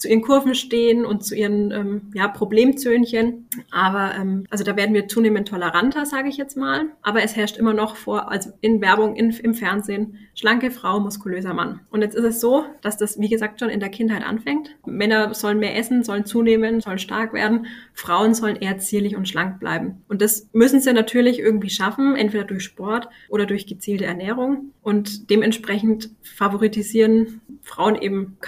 zu 0.00 0.08
ihren 0.08 0.22
Kurven 0.22 0.54
stehen 0.54 1.04
und 1.04 1.22
zu 1.24 1.36
ihren 1.36 1.70
ähm, 1.72 2.10
ja, 2.14 2.26
Problemzöhnchen. 2.26 3.46
Aber 3.70 4.14
ähm, 4.18 4.46
also 4.48 4.64
da 4.64 4.74
werden 4.74 4.94
wir 4.94 5.08
zunehmend 5.08 5.46
toleranter, 5.46 6.06
sage 6.06 6.30
ich 6.30 6.38
jetzt 6.38 6.56
mal. 6.56 6.86
Aber 7.02 7.22
es 7.22 7.36
herrscht 7.36 7.58
immer 7.58 7.74
noch 7.74 7.96
vor, 7.96 8.30
also 8.30 8.50
in 8.62 8.80
Werbung, 8.80 9.14
in, 9.14 9.30
im 9.30 9.52
Fernsehen, 9.52 10.16
schlanke 10.34 10.70
Frau, 10.70 11.00
muskulöser 11.00 11.52
Mann. 11.52 11.80
Und 11.90 12.00
jetzt 12.00 12.16
ist 12.16 12.24
es 12.24 12.40
so, 12.40 12.64
dass 12.80 12.96
das, 12.96 13.20
wie 13.20 13.28
gesagt, 13.28 13.60
schon 13.60 13.68
in 13.68 13.78
der 13.78 13.90
Kindheit 13.90 14.24
anfängt. 14.24 14.74
Männer 14.86 15.34
sollen 15.34 15.58
mehr 15.58 15.76
essen, 15.76 16.02
sollen 16.02 16.24
zunehmen, 16.24 16.80
sollen 16.80 16.98
stark 16.98 17.34
werden. 17.34 17.66
Frauen 17.92 18.32
sollen 18.32 18.56
eher 18.56 18.78
zierlich 18.78 19.16
und 19.16 19.28
schlank 19.28 19.60
bleiben. 19.60 20.02
Und 20.08 20.22
das 20.22 20.48
müssen 20.54 20.80
sie 20.80 20.94
natürlich 20.94 21.40
irgendwie 21.40 21.68
schaffen, 21.68 22.16
entweder 22.16 22.44
durch 22.44 22.64
Sport 22.64 23.10
oder 23.28 23.44
durch 23.44 23.66
gezielte 23.66 24.06
Ernährung. 24.06 24.72
Und 24.80 25.28
dementsprechend 25.28 26.08
favoritisieren 26.22 27.42
Frauen 27.60 28.00
eben 28.00 28.38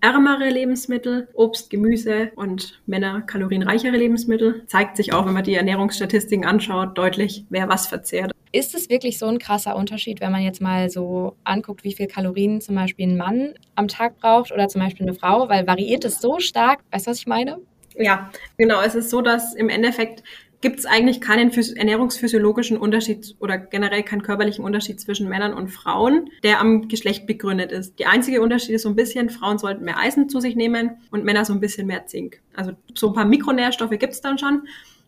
kalorienärmere 0.00 0.50
Lebensmittel, 0.50 1.28
Obst, 1.34 1.70
Gemüse 1.70 2.30
und 2.36 2.80
Männer 2.86 3.22
kalorienreichere 3.22 3.96
Lebensmittel. 3.96 4.62
Zeigt 4.66 4.96
sich 4.96 5.12
auch, 5.12 5.26
wenn 5.26 5.34
man 5.34 5.44
die 5.44 5.54
Ernährungsstatistiken 5.54 6.44
anschaut, 6.44 6.96
deutlich, 6.96 7.44
wer 7.50 7.68
was 7.68 7.86
verzehrt. 7.86 8.32
Ist 8.52 8.74
es 8.74 8.88
wirklich 8.88 9.18
so 9.18 9.26
ein 9.26 9.38
krasser 9.38 9.76
Unterschied, 9.76 10.20
wenn 10.20 10.32
man 10.32 10.42
jetzt 10.42 10.60
mal 10.60 10.88
so 10.88 11.36
anguckt, 11.44 11.84
wie 11.84 11.94
viel 11.94 12.06
Kalorien 12.06 12.60
zum 12.60 12.74
Beispiel 12.74 13.06
ein 13.06 13.16
Mann 13.16 13.54
am 13.74 13.88
Tag 13.88 14.18
braucht 14.18 14.52
oder 14.52 14.68
zum 14.68 14.80
Beispiel 14.80 15.06
eine 15.06 15.14
Frau? 15.14 15.48
Weil 15.48 15.66
variiert 15.66 16.04
es 16.04 16.20
so 16.20 16.38
stark? 16.38 16.80
Weißt 16.90 17.06
du, 17.06 17.10
was 17.10 17.18
ich 17.18 17.26
meine? 17.26 17.58
Ja, 17.98 18.30
genau. 18.56 18.82
Es 18.82 18.94
ist 18.94 19.10
so, 19.10 19.20
dass 19.22 19.54
im 19.54 19.68
Endeffekt 19.68 20.22
gibt 20.66 20.80
es 20.80 20.86
eigentlich 20.86 21.20
keinen 21.20 21.52
ernährungsphysiologischen 21.52 22.76
Unterschied 22.76 23.36
oder 23.38 23.56
generell 23.56 24.02
keinen 24.02 24.22
körperlichen 24.22 24.64
Unterschied 24.64 25.00
zwischen 25.00 25.28
Männern 25.28 25.54
und 25.54 25.68
Frauen, 25.68 26.28
der 26.42 26.60
am 26.60 26.88
Geschlecht 26.88 27.24
begründet 27.24 27.70
ist. 27.70 28.00
Die 28.00 28.06
einzige 28.06 28.42
Unterschied 28.42 28.74
ist 28.74 28.82
so 28.82 28.88
ein 28.88 28.96
bisschen, 28.96 29.30
Frauen 29.30 29.58
sollten 29.58 29.84
mehr 29.84 29.96
Eisen 29.96 30.28
zu 30.28 30.40
sich 30.40 30.56
nehmen 30.56 30.96
und 31.12 31.24
Männer 31.24 31.44
so 31.44 31.52
ein 31.52 31.60
bisschen 31.60 31.86
mehr 31.86 32.06
Zink. 32.06 32.40
Also 32.52 32.72
so 32.96 33.06
ein 33.06 33.14
paar 33.14 33.26
Mikronährstoffe 33.26 33.96
gibt 33.96 34.12
es 34.14 34.20
dann 34.20 34.38
schon. 34.38 34.62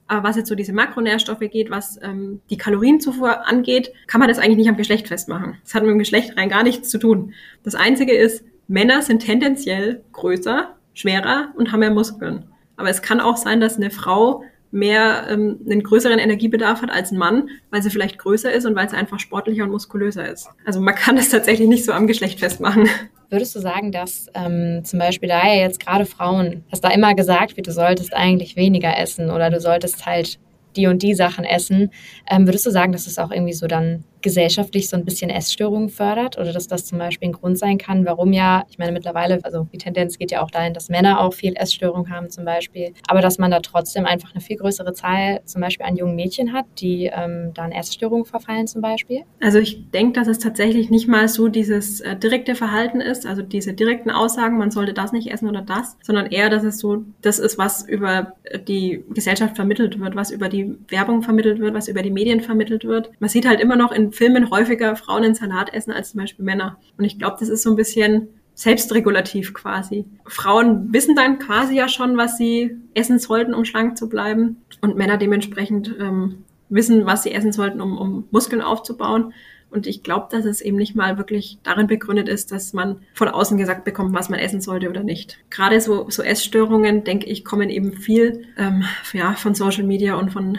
Aber 0.07 0.29
was 0.29 0.37
jetzt 0.37 0.49
so 0.49 0.55
diese 0.55 0.73
Makronährstoffe 0.73 1.41
geht, 1.41 1.73
was 1.73 1.99
ähm, 2.05 2.41
die 2.51 2.57
Kalorienzufuhr 2.57 3.45
angeht, 3.49 3.93
kann 4.07 4.21
man 4.21 4.29
das 4.29 4.39
eigentlich 4.39 4.59
nicht 4.59 4.69
am 4.69 4.77
Geschlecht 4.77 5.09
festmachen. 5.09 5.57
Das 5.65 5.75
hat 5.75 5.83
mit 5.83 5.91
dem 5.91 5.99
Geschlecht 5.99 6.37
rein 6.37 6.51
gar 6.51 6.63
nichts 6.63 6.89
zu 6.89 6.99
tun. 6.99 7.35
Das 7.65 7.75
Einzige 7.75 8.17
ist, 8.17 8.45
Männer 8.69 9.03
sind 9.03 9.25
tendenziell 9.25 10.05
größer, 10.13 10.77
schwerer 10.95 11.53
und 11.57 11.73
haben 11.73 11.81
mehr 11.81 11.91
Muskeln. 11.91 12.45
Aber 12.77 12.91
es 12.91 13.03
kann 13.03 13.21
auch 13.21 13.37
sein, 13.37 13.61
dass 13.61 13.77
eine 13.77 13.91
Frau 13.91 14.45
mehr 14.71 15.27
ähm, 15.31 15.61
einen 15.65 15.83
größeren 15.83 16.19
Energiebedarf 16.19 16.83
hat 16.83 16.91
als 16.91 17.11
ein 17.11 17.19
Mann, 17.19 17.49
weil 17.71 17.83
sie 17.83 17.91
vielleicht 17.91 18.19
größer 18.19 18.53
ist 18.53 18.67
und 18.67 18.75
weil 18.77 18.89
sie 18.89 18.97
einfach 18.97 19.19
sportlicher 19.19 19.65
und 19.65 19.71
muskulöser 19.71 20.29
ist. 20.29 20.49
Also 20.65 20.81
man 20.81 20.95
kann 20.95 21.17
das 21.17 21.31
tatsächlich 21.31 21.69
nicht 21.69 21.85
so 21.85 21.93
am 21.93 22.07
Geschlecht 22.07 22.41
festmachen. 22.41 22.89
Würdest 23.31 23.55
du 23.55 23.61
sagen, 23.61 23.93
dass 23.93 24.27
ähm, 24.35 24.85
zum 24.85 24.99
Beispiel 24.99 25.29
da 25.29 25.47
ja 25.47 25.61
jetzt 25.61 25.85
gerade 25.85 26.07
Frauen, 26.07 26.65
dass 26.71 26.81
da 26.81 26.91
immer 26.91 27.15
gesagt 27.15 27.57
wird, 27.57 27.67
du 27.67 27.73
solltest 27.73 28.15
eigentlich 28.15 28.57
weniger 28.57 28.97
essen 28.99 29.31
oder 29.31 29.51
du 29.51 29.61
solltest 29.61 30.07
halt 30.07 30.39
die 30.77 30.87
und 30.87 31.03
die 31.03 31.15
Sachen 31.15 31.45
essen, 31.45 31.91
ähm, 32.31 32.47
würdest 32.47 32.67
du 32.67 32.71
sagen, 32.71 32.93
dass 32.93 33.07
es 33.07 33.19
auch 33.19 33.31
irgendwie 33.31 33.53
so 33.53 33.67
dann 33.67 34.05
gesellschaftlich 34.23 34.89
so 34.89 34.97
ein 34.97 35.05
bisschen 35.05 35.31
Essstörungen 35.31 35.89
fördert 35.89 36.39
oder 36.39 36.53
dass 36.53 36.67
das 36.67 36.85
zum 36.85 36.99
Beispiel 36.99 37.29
ein 37.29 37.33
Grund 37.33 37.59
sein 37.59 37.79
kann, 37.79 38.05
warum 38.07 38.33
ja, 38.33 38.65
ich 38.69 38.79
meine 38.79 38.93
mittlerweile, 38.93 39.41
also 39.43 39.67
die 39.73 39.79
Tendenz 39.79 40.19
geht 40.19 40.31
ja 40.31 40.43
auch 40.43 40.51
dahin, 40.51 40.75
dass 40.75 40.89
Männer 40.89 41.21
auch 41.21 41.33
viel 41.33 41.55
Essstörungen 41.57 42.11
haben 42.11 42.31
zum 42.31 42.45
Beispiel, 42.45 42.93
aber 43.07 43.21
dass 43.21 43.39
man 43.39 43.51
da 43.51 43.61
trotzdem 43.61 44.07
einfach 44.07 44.33
eine 44.33 44.41
viel 44.41 44.57
größere 44.57 44.93
Zahl 44.93 45.41
zum 45.45 45.61
Beispiel 45.61 45.87
an 45.87 45.97
jungen 45.97 46.17
Mädchen 46.17 46.53
hat, 46.53 46.67
die 46.79 47.11
ähm, 47.13 47.53
da 47.55 47.63
an 47.63 47.73
Essstörungen 47.73 48.25
verfallen 48.25 48.67
zum 48.67 48.83
Beispiel? 48.83 49.23
Also 49.41 49.59
ich 49.59 49.91
denke, 49.91 50.19
dass 50.19 50.29
es 50.29 50.39
tatsächlich 50.39 50.91
nicht 50.91 51.09
mal 51.09 51.29
so 51.29 51.49
dieses 51.49 52.01
äh, 52.01 52.17
direkte 52.17 52.55
Verhalten 52.55 53.01
ist, 53.01 53.27
also 53.27 53.43
diese 53.43 53.73
direkten 53.73 54.11
Aussagen, 54.11 54.59
man 54.59 54.71
sollte 54.71 54.95
das 54.95 55.13
nicht 55.13 55.31
essen 55.31 55.49
oder 55.49 55.63
das, 55.63 55.97
sondern 56.03 56.27
eher, 56.27 56.51
dass 56.51 56.65
es 56.65 56.79
so 56.79 57.05
das 57.23 57.39
ist, 57.39 57.59
was 57.59 57.87
über 57.87 58.35
die 58.67 59.05
Gesellschaft 59.11 59.57
vermittelt 59.57 59.99
wird, 60.01 60.17
was 60.17 60.31
über 60.31 60.49
die 60.49 60.75
Werbung 60.89 61.23
vermittelt 61.23 61.61
wird, 61.61 61.75
was 61.75 61.89
über 61.89 62.03
die 62.03 62.11
Medien 62.11 62.41
vermittelt 62.41 62.85
wird. 62.85 63.11
Man 63.21 63.29
sieht 63.29 63.47
halt 63.47 63.61
immer 63.61 63.77
noch 63.77 63.93
in 63.93 64.08
Filmen 64.13 64.51
häufiger 64.51 64.97
Frauen 64.97 65.25
einen 65.25 65.35
Salat 65.35 65.73
essen 65.73 65.93
als 65.93 66.13
zum 66.13 66.21
Beispiel 66.21 66.45
Männer. 66.45 66.79
Und 66.97 67.05
ich 67.05 67.19
glaube, 67.19 67.37
das 67.39 67.49
ist 67.49 67.63
so 67.63 67.71
ein 67.71 67.77
bisschen 67.77 68.29
selbstregulativ 68.55 69.55
quasi. 69.55 70.05
Frauen 70.27 70.93
wissen 70.93 71.15
dann 71.15 71.39
quasi 71.39 71.77
ja 71.77 71.89
schon, 71.89 72.17
was 72.17 72.37
sie 72.37 72.77
essen 72.95 73.19
sollten, 73.21 73.55
um 73.55 73.65
schlank 73.65 73.97
zu 73.97 74.09
bleiben. 74.09 74.63
Und 74.81 74.97
Männer 74.97 75.17
dementsprechend 75.17 75.95
ähm, 76.01 76.45
wissen, 76.69 77.07
was 77.07 77.23
sie 77.23 77.33
essen 77.33 77.53
sollten, 77.53 77.81
um, 77.81 77.97
um 77.97 78.25
Muskeln 78.31 78.61
aufzubauen. 78.61 79.33
Und 79.71 79.87
ich 79.87 80.03
glaube, 80.03 80.29
dass 80.31 80.45
es 80.45 80.61
eben 80.61 80.77
nicht 80.77 80.97
mal 80.97 81.19
wirklich 81.19 81.59
darin 81.63 81.87
begründet 81.87 82.29
ist, 82.29 82.51
dass 82.53 82.73
man 82.73 83.03
von 83.15 83.29
außen 83.29 83.59
gesagt 83.59 83.85
bekommt, 83.85 84.15
was 84.15 84.31
man 84.31 84.41
essen 84.41 84.61
sollte 84.61 84.89
oder 84.89 85.05
nicht. 85.05 85.39
Gerade 85.51 85.81
so, 85.81 86.09
so 86.09 86.23
Essstörungen, 86.23 87.05
denke 87.05 87.27
ich, 87.27 87.45
kommen 87.45 87.69
eben 87.69 87.93
viel 87.93 88.47
ähm, 88.57 88.85
ja, 89.13 89.35
von 89.35 89.55
Social 89.55 89.85
Media 89.85 90.15
und 90.15 90.33
von 90.33 90.59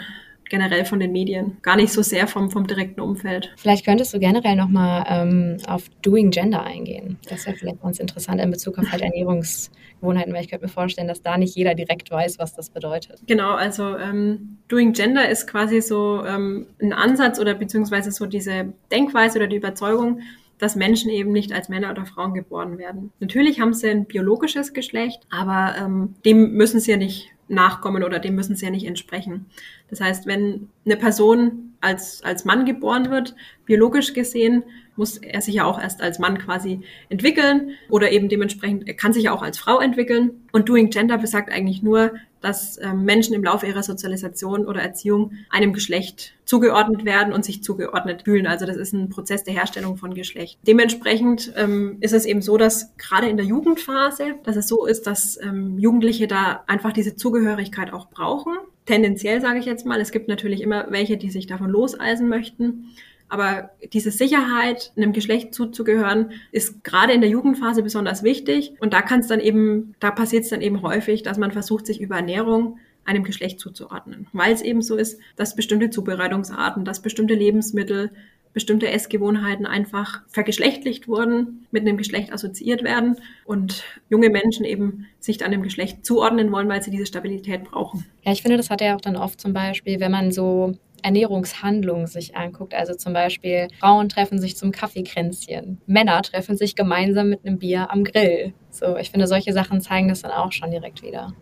generell 0.50 0.84
von 0.84 1.00
den 1.00 1.12
Medien, 1.12 1.56
gar 1.62 1.76
nicht 1.76 1.92
so 1.92 2.02
sehr 2.02 2.26
vom, 2.26 2.50
vom 2.50 2.66
direkten 2.66 3.00
Umfeld. 3.00 3.54
Vielleicht 3.56 3.86
könntest 3.86 4.12
du 4.12 4.18
generell 4.18 4.56
nochmal 4.56 5.06
ähm, 5.08 5.56
auf 5.66 5.88
Doing 6.02 6.30
Gender 6.30 6.62
eingehen. 6.64 7.18
Das 7.28 7.46
wäre 7.46 7.56
vielleicht 7.56 7.80
ganz 7.80 7.98
interessant 7.98 8.40
in 8.40 8.50
Bezug 8.50 8.78
auf 8.78 8.90
halt 8.90 9.00
Ernährungsgewohnheiten, 9.02 10.34
weil 10.34 10.42
ich 10.42 10.50
könnte 10.50 10.66
mir 10.66 10.72
vorstellen, 10.72 11.08
dass 11.08 11.22
da 11.22 11.38
nicht 11.38 11.56
jeder 11.56 11.74
direkt 11.74 12.10
weiß, 12.10 12.38
was 12.38 12.54
das 12.54 12.68
bedeutet. 12.68 13.20
Genau, 13.26 13.52
also 13.52 13.96
ähm, 13.96 14.58
Doing 14.68 14.92
Gender 14.92 15.28
ist 15.28 15.46
quasi 15.46 15.80
so 15.80 16.24
ähm, 16.26 16.66
ein 16.82 16.92
Ansatz 16.92 17.38
oder 17.38 17.54
beziehungsweise 17.54 18.10
so 18.10 18.26
diese 18.26 18.72
Denkweise 18.90 19.38
oder 19.38 19.46
die 19.46 19.56
Überzeugung, 19.56 20.20
dass 20.58 20.76
Menschen 20.76 21.10
eben 21.10 21.32
nicht 21.32 21.52
als 21.52 21.68
Männer 21.68 21.90
oder 21.90 22.04
Frauen 22.04 22.34
geboren 22.34 22.76
werden. 22.76 23.12
Natürlich 23.20 23.60
haben 23.60 23.72
sie 23.72 23.88
ein 23.88 24.04
biologisches 24.04 24.74
Geschlecht, 24.74 25.22
aber 25.30 25.74
ähm, 25.78 26.16
dem 26.24 26.52
müssen 26.52 26.80
sie 26.80 26.90
ja 26.90 26.96
nicht 26.96 27.30
nachkommen 27.50 28.02
oder 28.04 28.18
dem 28.18 28.34
müssen 28.34 28.56
sie 28.56 28.64
ja 28.64 28.70
nicht 28.70 28.86
entsprechen. 28.86 29.46
Das 29.88 30.00
heißt, 30.00 30.26
wenn 30.26 30.68
eine 30.84 30.96
Person 30.96 31.69
als, 31.80 32.22
als 32.22 32.44
Mann 32.44 32.64
geboren 32.64 33.10
wird, 33.10 33.34
biologisch 33.64 34.12
gesehen, 34.12 34.64
muss 34.96 35.16
er 35.16 35.40
sich 35.40 35.54
ja 35.54 35.64
auch 35.64 35.80
erst 35.80 36.02
als 36.02 36.18
Mann 36.18 36.38
quasi 36.38 36.82
entwickeln 37.08 37.70
oder 37.88 38.12
eben 38.12 38.28
dementsprechend, 38.28 38.86
er 38.86 38.94
kann 38.94 39.12
sich 39.12 39.24
ja 39.24 39.32
auch 39.32 39.42
als 39.42 39.58
Frau 39.58 39.80
entwickeln. 39.80 40.46
Und 40.52 40.68
Doing 40.68 40.90
Gender 40.90 41.16
besagt 41.16 41.50
eigentlich 41.50 41.82
nur, 41.82 42.12
dass 42.40 42.76
äh, 42.78 42.92
Menschen 42.92 43.34
im 43.34 43.44
Laufe 43.44 43.66
ihrer 43.66 43.82
Sozialisation 43.82 44.66
oder 44.66 44.80
Erziehung 44.80 45.32
einem 45.50 45.72
Geschlecht 45.72 46.34
zugeordnet 46.44 47.04
werden 47.04 47.32
und 47.32 47.44
sich 47.44 47.62
zugeordnet 47.62 48.22
fühlen. 48.24 48.46
Also 48.46 48.66
das 48.66 48.76
ist 48.76 48.92
ein 48.92 49.08
Prozess 49.08 49.44
der 49.44 49.54
Herstellung 49.54 49.96
von 49.96 50.14
Geschlecht. 50.14 50.58
Dementsprechend 50.66 51.52
ähm, 51.56 51.98
ist 52.00 52.12
es 52.12 52.26
eben 52.26 52.42
so, 52.42 52.56
dass 52.56 52.96
gerade 52.96 53.28
in 53.28 53.36
der 53.36 53.46
Jugendphase, 53.46 54.34
dass 54.44 54.56
es 54.56 54.68
so 54.68 54.86
ist, 54.86 55.06
dass 55.06 55.38
ähm, 55.42 55.78
Jugendliche 55.78 56.26
da 56.26 56.64
einfach 56.66 56.92
diese 56.92 57.16
Zugehörigkeit 57.16 57.92
auch 57.92 58.10
brauchen. 58.10 58.54
Tendenziell 58.90 59.40
sage 59.40 59.60
ich 59.60 59.66
jetzt 59.66 59.86
mal, 59.86 60.00
es 60.00 60.10
gibt 60.10 60.26
natürlich 60.26 60.62
immer 60.62 60.90
welche, 60.90 61.16
die 61.16 61.30
sich 61.30 61.46
davon 61.46 61.70
loseisen 61.70 62.28
möchten. 62.28 62.88
Aber 63.28 63.70
diese 63.92 64.10
Sicherheit, 64.10 64.90
einem 64.96 65.12
Geschlecht 65.12 65.54
zuzugehören, 65.54 66.32
ist 66.50 66.82
gerade 66.82 67.12
in 67.12 67.20
der 67.20 67.30
Jugendphase 67.30 67.84
besonders 67.84 68.24
wichtig. 68.24 68.72
Und 68.80 68.92
da 68.92 69.00
kann 69.00 69.20
es 69.20 69.28
dann 69.28 69.38
eben, 69.38 69.94
da 70.00 70.10
passiert 70.10 70.42
es 70.42 70.50
dann 70.50 70.60
eben 70.60 70.82
häufig, 70.82 71.22
dass 71.22 71.38
man 71.38 71.52
versucht, 71.52 71.86
sich 71.86 72.00
über 72.00 72.16
Ernährung 72.16 72.78
einem 73.04 73.22
Geschlecht 73.22 73.60
zuzuordnen. 73.60 74.26
Weil 74.32 74.52
es 74.52 74.60
eben 74.60 74.82
so 74.82 74.96
ist, 74.96 75.20
dass 75.36 75.54
bestimmte 75.54 75.90
Zubereitungsarten, 75.90 76.84
dass 76.84 77.00
bestimmte 77.00 77.34
Lebensmittel 77.34 78.10
bestimmte 78.52 78.90
Essgewohnheiten 78.90 79.66
einfach 79.66 80.22
vergeschlechtlicht 80.28 81.08
wurden, 81.08 81.66
mit 81.70 81.82
einem 81.82 81.96
Geschlecht 81.96 82.32
assoziiert 82.32 82.82
werden 82.82 83.16
und 83.44 83.84
junge 84.08 84.30
Menschen 84.30 84.64
eben 84.64 85.06
sich 85.20 85.38
dann 85.38 85.52
dem 85.52 85.62
Geschlecht 85.62 86.04
zuordnen 86.04 86.50
wollen, 86.50 86.68
weil 86.68 86.82
sie 86.82 86.90
diese 86.90 87.06
Stabilität 87.06 87.64
brauchen. 87.64 88.06
Ja, 88.22 88.32
ich 88.32 88.42
finde, 88.42 88.56
das 88.56 88.70
hat 88.70 88.80
ja 88.80 88.96
auch 88.96 89.00
dann 89.00 89.16
oft 89.16 89.40
zum 89.40 89.52
Beispiel, 89.52 90.00
wenn 90.00 90.10
man 90.10 90.32
so 90.32 90.74
Ernährungshandlungen 91.02 92.06
sich 92.06 92.36
anguckt. 92.36 92.74
Also 92.74 92.94
zum 92.94 93.12
Beispiel 93.12 93.68
Frauen 93.78 94.08
treffen 94.08 94.38
sich 94.38 94.56
zum 94.56 94.72
Kaffeekränzchen, 94.72 95.80
Männer 95.86 96.22
treffen 96.22 96.56
sich 96.56 96.74
gemeinsam 96.74 97.30
mit 97.30 97.44
einem 97.44 97.58
Bier 97.58 97.90
am 97.90 98.04
Grill. 98.04 98.52
So, 98.70 98.96
ich 98.96 99.10
finde, 99.10 99.26
solche 99.26 99.52
Sachen 99.52 99.80
zeigen 99.80 100.08
das 100.08 100.22
dann 100.22 100.30
auch 100.30 100.52
schon 100.52 100.70
direkt 100.70 101.02
wieder. 101.02 101.32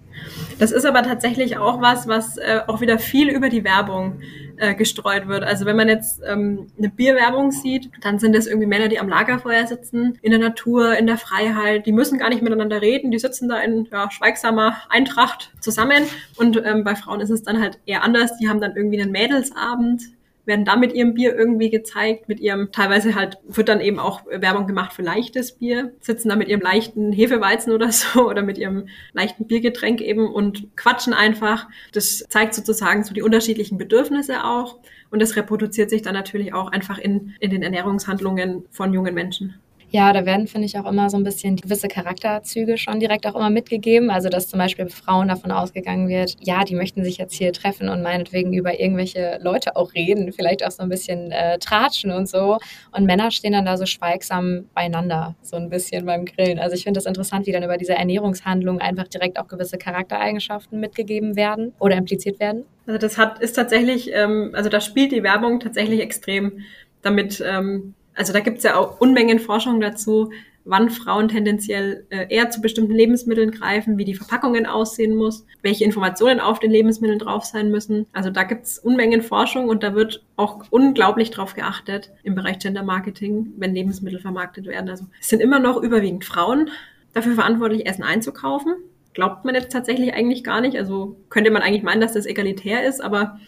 Das 0.58 0.72
ist 0.72 0.84
aber 0.84 1.02
tatsächlich 1.02 1.58
auch 1.58 1.80
was, 1.80 2.08
was 2.08 2.38
äh, 2.38 2.60
auch 2.66 2.80
wieder 2.80 2.98
viel 2.98 3.28
über 3.28 3.48
die 3.48 3.64
Werbung 3.64 4.20
äh, 4.58 4.74
gestreut 4.74 5.28
wird. 5.28 5.44
Also 5.44 5.66
wenn 5.66 5.76
man 5.76 5.88
jetzt 5.88 6.20
ähm, 6.26 6.66
eine 6.76 6.88
Bierwerbung 6.88 7.50
sieht, 7.50 7.90
dann 8.02 8.18
sind 8.18 8.34
es 8.34 8.46
irgendwie 8.46 8.66
Männer, 8.66 8.88
die 8.88 8.98
am 8.98 9.08
Lagerfeuer 9.08 9.66
sitzen, 9.66 10.18
in 10.22 10.30
der 10.30 10.40
Natur, 10.40 10.96
in 10.96 11.06
der 11.06 11.18
Freiheit. 11.18 11.86
Die 11.86 11.92
müssen 11.92 12.18
gar 12.18 12.28
nicht 12.28 12.42
miteinander 12.42 12.82
reden, 12.82 13.10
die 13.10 13.18
sitzen 13.18 13.48
da 13.48 13.60
in 13.60 13.86
ja, 13.90 14.10
schweigsamer 14.10 14.76
Eintracht 14.88 15.52
zusammen. 15.60 16.04
Und 16.36 16.60
ähm, 16.64 16.84
bei 16.84 16.96
Frauen 16.96 17.20
ist 17.20 17.30
es 17.30 17.42
dann 17.42 17.60
halt 17.60 17.78
eher 17.86 18.02
anders. 18.02 18.36
Die 18.38 18.48
haben 18.48 18.60
dann 18.60 18.76
irgendwie 18.76 19.00
einen 19.00 19.12
Mädelsabend 19.12 20.02
werden 20.48 20.64
da 20.64 20.74
mit 20.74 20.92
ihrem 20.92 21.14
Bier 21.14 21.36
irgendwie 21.36 21.70
gezeigt, 21.70 22.28
mit 22.28 22.40
ihrem, 22.40 22.72
teilweise 22.72 23.14
halt 23.14 23.38
wird 23.46 23.68
dann 23.68 23.80
eben 23.80 24.00
auch 24.00 24.22
Werbung 24.26 24.66
gemacht 24.66 24.94
für 24.94 25.02
leichtes 25.02 25.52
Bier, 25.52 25.92
sitzen 26.00 26.30
da 26.30 26.36
mit 26.36 26.48
ihrem 26.48 26.62
leichten 26.62 27.12
Hefeweizen 27.12 27.72
oder 27.72 27.92
so 27.92 28.28
oder 28.28 28.42
mit 28.42 28.58
ihrem 28.58 28.88
leichten 29.12 29.46
Biergetränk 29.46 30.00
eben 30.00 30.26
und 30.26 30.74
quatschen 30.76 31.12
einfach. 31.12 31.68
Das 31.92 32.24
zeigt 32.28 32.54
sozusagen 32.54 33.04
so 33.04 33.14
die 33.14 33.22
unterschiedlichen 33.22 33.78
Bedürfnisse 33.78 34.44
auch 34.44 34.78
und 35.10 35.20
das 35.22 35.36
reproduziert 35.36 35.90
sich 35.90 36.02
dann 36.02 36.14
natürlich 36.14 36.52
auch 36.52 36.72
einfach 36.72 36.98
in, 36.98 37.34
in 37.40 37.50
den 37.50 37.62
Ernährungshandlungen 37.62 38.64
von 38.70 38.92
jungen 38.92 39.14
Menschen. 39.14 39.54
Ja, 39.90 40.12
da 40.12 40.26
werden, 40.26 40.46
finde 40.46 40.66
ich, 40.66 40.78
auch 40.78 40.84
immer 40.84 41.08
so 41.08 41.16
ein 41.16 41.24
bisschen 41.24 41.56
gewisse 41.56 41.88
Charakterzüge 41.88 42.76
schon 42.76 43.00
direkt 43.00 43.26
auch 43.26 43.34
immer 43.34 43.48
mitgegeben. 43.48 44.10
Also, 44.10 44.28
dass 44.28 44.48
zum 44.48 44.58
Beispiel 44.58 44.90
Frauen 44.90 45.28
davon 45.28 45.50
ausgegangen 45.50 46.08
wird, 46.08 46.36
ja, 46.40 46.64
die 46.64 46.74
möchten 46.74 47.04
sich 47.04 47.16
jetzt 47.16 47.32
hier 47.32 47.54
treffen 47.54 47.88
und 47.88 48.02
meinetwegen 48.02 48.52
über 48.52 48.78
irgendwelche 48.78 49.38
Leute 49.40 49.76
auch 49.76 49.94
reden, 49.94 50.30
vielleicht 50.32 50.62
auch 50.64 50.70
so 50.70 50.82
ein 50.82 50.90
bisschen 50.90 51.32
äh, 51.32 51.58
tratschen 51.58 52.12
und 52.12 52.28
so. 52.28 52.58
Und 52.92 53.06
Männer 53.06 53.30
stehen 53.30 53.52
dann 53.52 53.64
da 53.64 53.78
so 53.78 53.86
schweigsam 53.86 54.66
beieinander, 54.74 55.36
so 55.40 55.56
ein 55.56 55.70
bisschen 55.70 56.04
beim 56.04 56.26
Grillen. 56.26 56.58
Also, 56.58 56.76
ich 56.76 56.84
finde 56.84 56.98
das 56.98 57.06
interessant, 57.06 57.46
wie 57.46 57.52
dann 57.52 57.62
über 57.62 57.78
diese 57.78 57.94
Ernährungshandlung 57.94 58.82
einfach 58.82 59.08
direkt 59.08 59.38
auch 59.38 59.48
gewisse 59.48 59.78
Charaktereigenschaften 59.78 60.78
mitgegeben 60.80 61.34
werden 61.34 61.72
oder 61.78 61.96
impliziert 61.96 62.40
werden. 62.40 62.64
Also, 62.86 62.98
das 62.98 63.16
hat, 63.16 63.38
ist 63.40 63.54
tatsächlich, 63.54 64.10
ähm, 64.12 64.50
also 64.52 64.68
da 64.68 64.82
spielt 64.82 65.12
die 65.12 65.22
Werbung 65.22 65.60
tatsächlich 65.60 66.00
extrem 66.00 66.60
damit, 67.00 67.42
ähm, 67.46 67.94
also 68.18 68.32
da 68.32 68.40
gibt 68.40 68.58
es 68.58 68.64
ja 68.64 68.76
auch 68.76 69.00
Unmengen 69.00 69.38
Forschung 69.38 69.80
dazu, 69.80 70.30
wann 70.64 70.90
Frauen 70.90 71.28
tendenziell 71.28 72.04
äh, 72.10 72.26
eher 72.28 72.50
zu 72.50 72.60
bestimmten 72.60 72.92
Lebensmitteln 72.92 73.52
greifen, 73.52 73.96
wie 73.96 74.04
die 74.04 74.14
Verpackungen 74.14 74.66
aussehen 74.66 75.14
muss, 75.14 75.46
welche 75.62 75.84
Informationen 75.84 76.40
auf 76.40 76.58
den 76.58 76.70
Lebensmitteln 76.70 77.20
drauf 77.20 77.44
sein 77.44 77.70
müssen. 77.70 78.06
Also 78.12 78.30
da 78.30 78.42
gibt 78.42 78.66
es 78.66 78.78
Unmengen 78.78 79.22
Forschung 79.22 79.68
und 79.68 79.82
da 79.82 79.94
wird 79.94 80.24
auch 80.36 80.64
unglaublich 80.70 81.30
drauf 81.30 81.54
geachtet 81.54 82.10
im 82.22 82.34
Bereich 82.34 82.58
Gender 82.58 82.82
Marketing, 82.82 83.54
wenn 83.56 83.74
Lebensmittel 83.74 84.18
vermarktet 84.18 84.66
werden. 84.66 84.90
Also 84.90 85.06
es 85.20 85.28
sind 85.28 85.40
immer 85.40 85.60
noch 85.60 85.80
überwiegend 85.80 86.24
Frauen 86.24 86.70
dafür 87.14 87.34
verantwortlich, 87.34 87.86
Essen 87.86 88.02
einzukaufen. 88.02 88.74
Glaubt 89.14 89.44
man 89.44 89.54
jetzt 89.54 89.72
tatsächlich 89.72 90.12
eigentlich 90.12 90.44
gar 90.44 90.60
nicht. 90.60 90.76
Also 90.76 91.16
könnte 91.30 91.50
man 91.50 91.62
eigentlich 91.62 91.82
meinen, 91.84 92.00
dass 92.00 92.12
das 92.12 92.26
egalitär 92.26 92.84
ist, 92.84 93.00
aber 93.00 93.38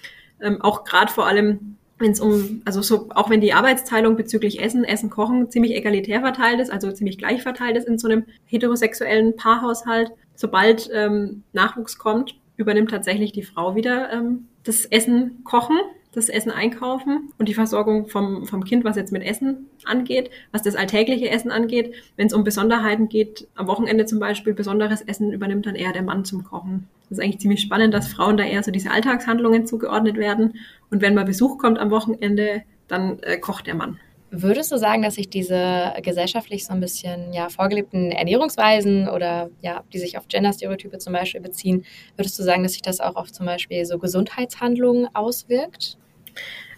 ähm, 0.40 0.62
auch 0.62 0.84
gerade 0.84 1.12
vor 1.12 1.26
allem 1.26 1.76
wenn 2.00 2.12
es 2.12 2.20
um, 2.20 2.62
also 2.64 2.82
so, 2.82 3.08
auch 3.10 3.30
wenn 3.30 3.40
die 3.40 3.52
Arbeitsteilung 3.52 4.16
bezüglich 4.16 4.60
Essen, 4.62 4.84
Essen, 4.84 5.10
Kochen 5.10 5.50
ziemlich 5.50 5.72
egalitär 5.74 6.20
verteilt 6.20 6.60
ist, 6.60 6.70
also 6.70 6.90
ziemlich 6.90 7.18
gleich 7.18 7.42
verteilt 7.42 7.76
ist 7.76 7.86
in 7.86 7.98
so 7.98 8.08
einem 8.08 8.24
heterosexuellen 8.46 9.36
Paarhaushalt, 9.36 10.10
sobald 10.34 10.90
ähm, 10.92 11.42
Nachwuchs 11.52 11.98
kommt, 11.98 12.34
übernimmt 12.56 12.90
tatsächlich 12.90 13.32
die 13.32 13.42
Frau 13.42 13.74
wieder 13.74 14.12
ähm, 14.12 14.48
das 14.64 14.86
Essen 14.86 15.44
kochen 15.44 15.78
das 16.12 16.28
Essen 16.28 16.50
einkaufen 16.50 17.32
und 17.38 17.48
die 17.48 17.54
Versorgung 17.54 18.08
vom, 18.08 18.46
vom 18.46 18.64
Kind, 18.64 18.84
was 18.84 18.96
jetzt 18.96 19.12
mit 19.12 19.22
Essen 19.22 19.68
angeht, 19.84 20.30
was 20.52 20.62
das 20.62 20.74
alltägliche 20.74 21.30
Essen 21.30 21.50
angeht. 21.50 21.94
Wenn 22.16 22.26
es 22.26 22.32
um 22.32 22.42
Besonderheiten 22.42 23.08
geht, 23.08 23.46
am 23.54 23.68
Wochenende 23.68 24.06
zum 24.06 24.18
Beispiel 24.18 24.54
besonderes 24.54 25.02
Essen 25.02 25.32
übernimmt 25.32 25.66
dann 25.66 25.76
eher 25.76 25.92
der 25.92 26.02
Mann 26.02 26.24
zum 26.24 26.44
Kochen. 26.44 26.88
Das 27.08 27.18
ist 27.18 27.24
eigentlich 27.24 27.40
ziemlich 27.40 27.60
spannend, 27.60 27.94
dass 27.94 28.12
Frauen 28.12 28.36
da 28.36 28.44
eher 28.44 28.62
so 28.62 28.70
diese 28.70 28.90
Alltagshandlungen 28.90 29.66
zugeordnet 29.66 30.16
werden. 30.16 30.54
Und 30.90 31.00
wenn 31.00 31.14
mal 31.14 31.24
Besuch 31.24 31.58
kommt 31.58 31.78
am 31.78 31.90
Wochenende, 31.90 32.62
dann 32.88 33.20
äh, 33.20 33.38
kocht 33.38 33.66
der 33.66 33.74
Mann. 33.74 33.98
Würdest 34.32 34.70
du 34.70 34.78
sagen, 34.78 35.02
dass 35.02 35.16
sich 35.16 35.28
diese 35.28 35.92
gesellschaftlich 36.02 36.64
so 36.64 36.72
ein 36.72 36.78
bisschen 36.78 37.32
ja, 37.32 37.48
vorgelebten 37.48 38.12
Ernährungsweisen 38.12 39.08
oder 39.08 39.50
ja, 39.60 39.82
die 39.92 39.98
sich 39.98 40.18
auf 40.18 40.28
Genderstereotype 40.28 40.98
zum 40.98 41.12
Beispiel 41.12 41.40
beziehen, 41.40 41.84
würdest 42.16 42.38
du 42.38 42.44
sagen, 42.44 42.62
dass 42.62 42.72
sich 42.72 42.82
das 42.82 43.00
auch 43.00 43.16
auf 43.16 43.32
zum 43.32 43.46
Beispiel 43.46 43.84
so 43.84 43.98
Gesundheitshandlungen 43.98 45.08
auswirkt? 45.14 45.98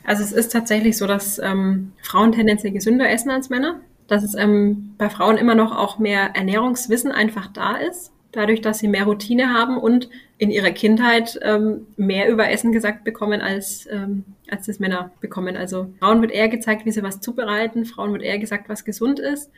Also 0.05 0.23
es 0.23 0.33
ist 0.33 0.53
tatsächlich 0.53 0.97
so, 0.97 1.07
dass 1.07 1.39
ähm, 1.39 1.93
Frauen 2.03 2.33
tendenziell 2.33 2.73
gesünder 2.73 3.09
essen 3.09 3.31
als 3.31 3.51
Männer, 3.51 3.81
dass 4.09 4.25
es 4.25 4.35
ähm, 4.35 4.95
bei 4.99 5.09
Frauen 5.09 5.37
immer 5.37 5.55
noch 5.55 5.77
auch 5.77 5.99
mehr 5.99 6.35
Ernährungswissen 6.35 7.13
einfach 7.13 7.47
da 7.47 7.77
ist, 7.77 8.13
dadurch, 8.33 8.61
dass 8.61 8.79
sie 8.79 8.89
mehr 8.89 9.05
Routine 9.05 9.55
haben 9.55 9.79
und 9.79 10.09
in 10.39 10.51
ihrer 10.51 10.71
Kindheit 10.71 11.39
ähm, 11.43 11.87
mehr 11.97 12.29
über 12.29 12.51
Essen 12.51 12.73
gesagt 12.73 13.05
bekommen, 13.05 13.41
als, 13.41 13.87
ähm, 13.91 14.25
als 14.51 14.67
das 14.67 14.81
Männer 14.81 15.13
bekommen. 15.21 15.57
Also 15.57 15.93
Frauen 16.01 16.21
wird 16.21 16.33
eher 16.33 16.49
gezeigt, 16.49 16.85
wie 16.85 16.91
sie 16.91 17.03
was 17.03 17.21
zubereiten, 17.21 17.85
Frauen 17.85 18.13
wird 18.13 18.23
eher 18.23 18.39
gesagt, 18.39 18.69
was 18.69 18.85
gesund 18.85 19.21
ist. 19.21 19.51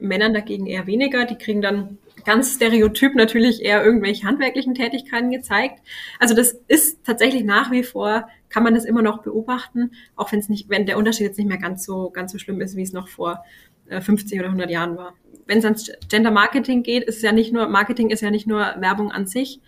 Männern 0.00 0.34
dagegen 0.34 0.66
eher 0.66 0.86
weniger. 0.86 1.24
Die 1.24 1.36
kriegen 1.36 1.62
dann 1.62 1.98
ganz 2.24 2.54
stereotyp 2.54 3.14
natürlich 3.14 3.64
eher 3.64 3.84
irgendwelche 3.84 4.26
handwerklichen 4.26 4.74
Tätigkeiten 4.74 5.30
gezeigt. 5.30 5.80
Also 6.18 6.34
das 6.34 6.60
ist 6.68 7.04
tatsächlich 7.04 7.44
nach 7.44 7.70
wie 7.70 7.82
vor, 7.82 8.28
kann 8.48 8.62
man 8.62 8.74
das 8.74 8.84
immer 8.84 9.02
noch 9.02 9.22
beobachten, 9.22 9.92
auch 10.16 10.32
wenn 10.32 10.40
es 10.40 10.48
nicht, 10.48 10.68
wenn 10.68 10.86
der 10.86 10.98
Unterschied 10.98 11.26
jetzt 11.26 11.38
nicht 11.38 11.48
mehr 11.48 11.58
ganz 11.58 11.84
so, 11.84 12.10
ganz 12.10 12.32
so 12.32 12.38
schlimm 12.38 12.60
ist, 12.60 12.76
wie 12.76 12.82
es 12.82 12.92
noch 12.92 13.08
vor 13.08 13.44
50 13.88 14.36
äh, 14.36 14.40
oder 14.40 14.48
100 14.48 14.70
Jahren 14.70 14.96
war. 14.96 15.14
Wenn 15.46 15.58
es 15.58 15.64
ans 15.64 15.90
Gender 16.08 16.30
Marketing 16.30 16.82
geht, 16.82 17.04
ist 17.04 17.16
es 17.16 17.22
ja 17.22 17.32
nicht 17.32 17.52
nur, 17.52 17.68
Marketing 17.68 18.10
ist 18.10 18.20
ja 18.20 18.30
nicht 18.30 18.46
nur 18.46 18.60
Werbung 18.78 19.10
an 19.12 19.26
sich, 19.26 19.60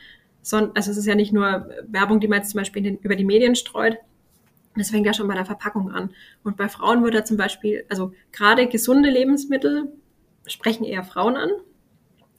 sondern, 0.42 0.72
also 0.74 0.90
es 0.90 0.96
ist 0.96 1.06
ja 1.06 1.14
nicht 1.14 1.32
nur 1.32 1.68
Werbung, 1.86 2.20
die 2.20 2.28
man 2.28 2.38
jetzt 2.38 2.50
zum 2.50 2.58
Beispiel 2.58 2.82
den, 2.82 2.98
über 2.98 3.16
die 3.16 3.24
Medien 3.24 3.54
streut, 3.54 3.98
das 4.76 4.90
fängt 4.90 5.06
ja 5.06 5.12
schon 5.12 5.28
bei 5.28 5.34
der 5.34 5.44
Verpackung 5.44 5.90
an. 5.90 6.14
Und 6.44 6.56
bei 6.56 6.68
Frauen 6.68 7.04
wird 7.04 7.14
da 7.14 7.24
zum 7.24 7.36
Beispiel, 7.36 7.84
also 7.90 8.12
gerade 8.32 8.68
gesunde 8.68 9.10
Lebensmittel 9.10 9.92
sprechen 10.52 10.84
eher 10.84 11.04
Frauen 11.04 11.36
an, 11.36 11.50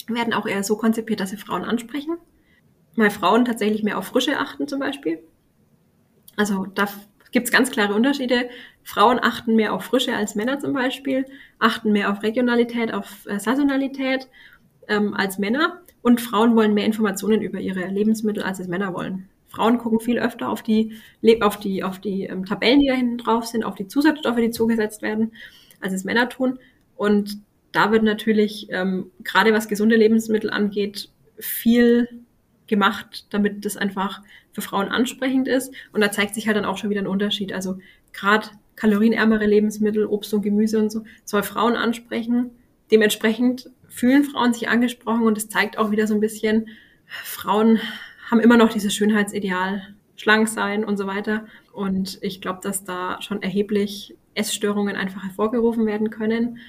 werden 0.07 0.33
auch 0.33 0.45
eher 0.45 0.63
so 0.63 0.77
konzipiert, 0.77 1.19
dass 1.19 1.29
sie 1.29 1.37
Frauen 1.37 1.63
ansprechen. 1.63 2.17
Weil 2.95 3.09
Frauen 3.09 3.45
tatsächlich 3.45 3.83
mehr 3.83 3.97
auf 3.97 4.07
Frische 4.07 4.37
achten 4.37 4.67
zum 4.67 4.79
Beispiel. 4.79 5.19
Also 6.35 6.65
da 6.65 6.87
gibt 7.31 7.47
es 7.47 7.51
ganz 7.51 7.71
klare 7.71 7.95
Unterschiede. 7.95 8.49
Frauen 8.83 9.19
achten 9.21 9.55
mehr 9.55 9.73
auf 9.73 9.85
Frische 9.85 10.15
als 10.15 10.35
Männer 10.35 10.59
zum 10.59 10.73
Beispiel, 10.73 11.25
achten 11.59 11.91
mehr 11.91 12.11
auf 12.11 12.21
Regionalität, 12.21 12.93
auf 12.93 13.25
äh, 13.25 13.39
Saisonalität 13.39 14.29
ähm, 14.87 15.13
als 15.13 15.39
Männer. 15.39 15.81
Und 16.01 16.21
Frauen 16.21 16.55
wollen 16.55 16.73
mehr 16.73 16.85
Informationen 16.85 17.41
über 17.41 17.59
ihre 17.59 17.87
Lebensmittel, 17.87 18.43
als 18.43 18.59
es 18.59 18.67
Männer 18.67 18.93
wollen. 18.93 19.29
Frauen 19.47 19.77
gucken 19.77 19.99
viel 19.99 20.19
öfter 20.19 20.49
auf 20.49 20.63
die, 20.63 20.99
auf 21.41 21.57
die, 21.57 21.83
auf 21.83 21.99
die 21.99 22.23
ähm, 22.23 22.45
Tabellen, 22.45 22.79
die 22.79 22.87
da 22.87 22.93
hinten 22.93 23.17
drauf 23.17 23.45
sind, 23.45 23.63
auf 23.63 23.75
die 23.75 23.87
Zusatzstoffe, 23.87 24.37
die 24.37 24.51
zugesetzt 24.51 25.01
werden, 25.01 25.31
als 25.79 25.93
es 25.93 26.03
Männer 26.03 26.27
tun. 26.27 26.59
Und 26.95 27.37
da 27.73 27.91
wird 27.91 28.03
natürlich, 28.03 28.67
ähm, 28.69 29.11
gerade 29.23 29.51
was 29.51 29.67
gesunde 29.67 29.97
Lebensmittel 29.97 30.49
angeht, 30.49 31.09
viel 31.37 32.07
gemacht, 32.67 33.25
damit 33.31 33.65
das 33.65 33.75
einfach 33.75 34.21
für 34.53 34.61
Frauen 34.61 34.87
ansprechend 34.87 35.47
ist. 35.47 35.73
Und 35.91 36.01
da 36.01 36.11
zeigt 36.11 36.35
sich 36.35 36.47
halt 36.47 36.55
dann 36.55 36.65
auch 36.65 36.77
schon 36.77 36.89
wieder 36.89 37.01
ein 37.01 37.07
Unterschied. 37.07 37.51
Also 37.51 37.79
gerade 38.13 38.47
kalorienärmere 38.75 39.45
Lebensmittel, 39.45 40.05
Obst 40.05 40.33
und 40.33 40.43
Gemüse 40.43 40.79
und 40.79 40.91
so, 40.91 41.03
soll 41.25 41.43
Frauen 41.43 41.75
ansprechen. 41.75 42.51
Dementsprechend 42.91 43.69
fühlen 43.89 44.23
Frauen 44.23 44.53
sich 44.53 44.69
angesprochen 44.69 45.23
und 45.23 45.37
es 45.37 45.49
zeigt 45.49 45.77
auch 45.77 45.91
wieder 45.91 46.07
so 46.07 46.13
ein 46.13 46.19
bisschen, 46.19 46.67
Frauen 47.05 47.79
haben 48.29 48.39
immer 48.39 48.57
noch 48.57 48.71
dieses 48.71 48.95
Schönheitsideal, 48.95 49.95
schlank 50.15 50.47
sein 50.47 50.85
und 50.85 50.97
so 50.97 51.07
weiter. 51.07 51.45
Und 51.71 52.19
ich 52.21 52.39
glaube, 52.39 52.59
dass 52.61 52.83
da 52.83 53.21
schon 53.21 53.41
erheblich 53.41 54.15
Essstörungen 54.35 54.95
einfach 54.95 55.23
hervorgerufen 55.23 55.85
werden 55.85 56.09
können 56.11 56.59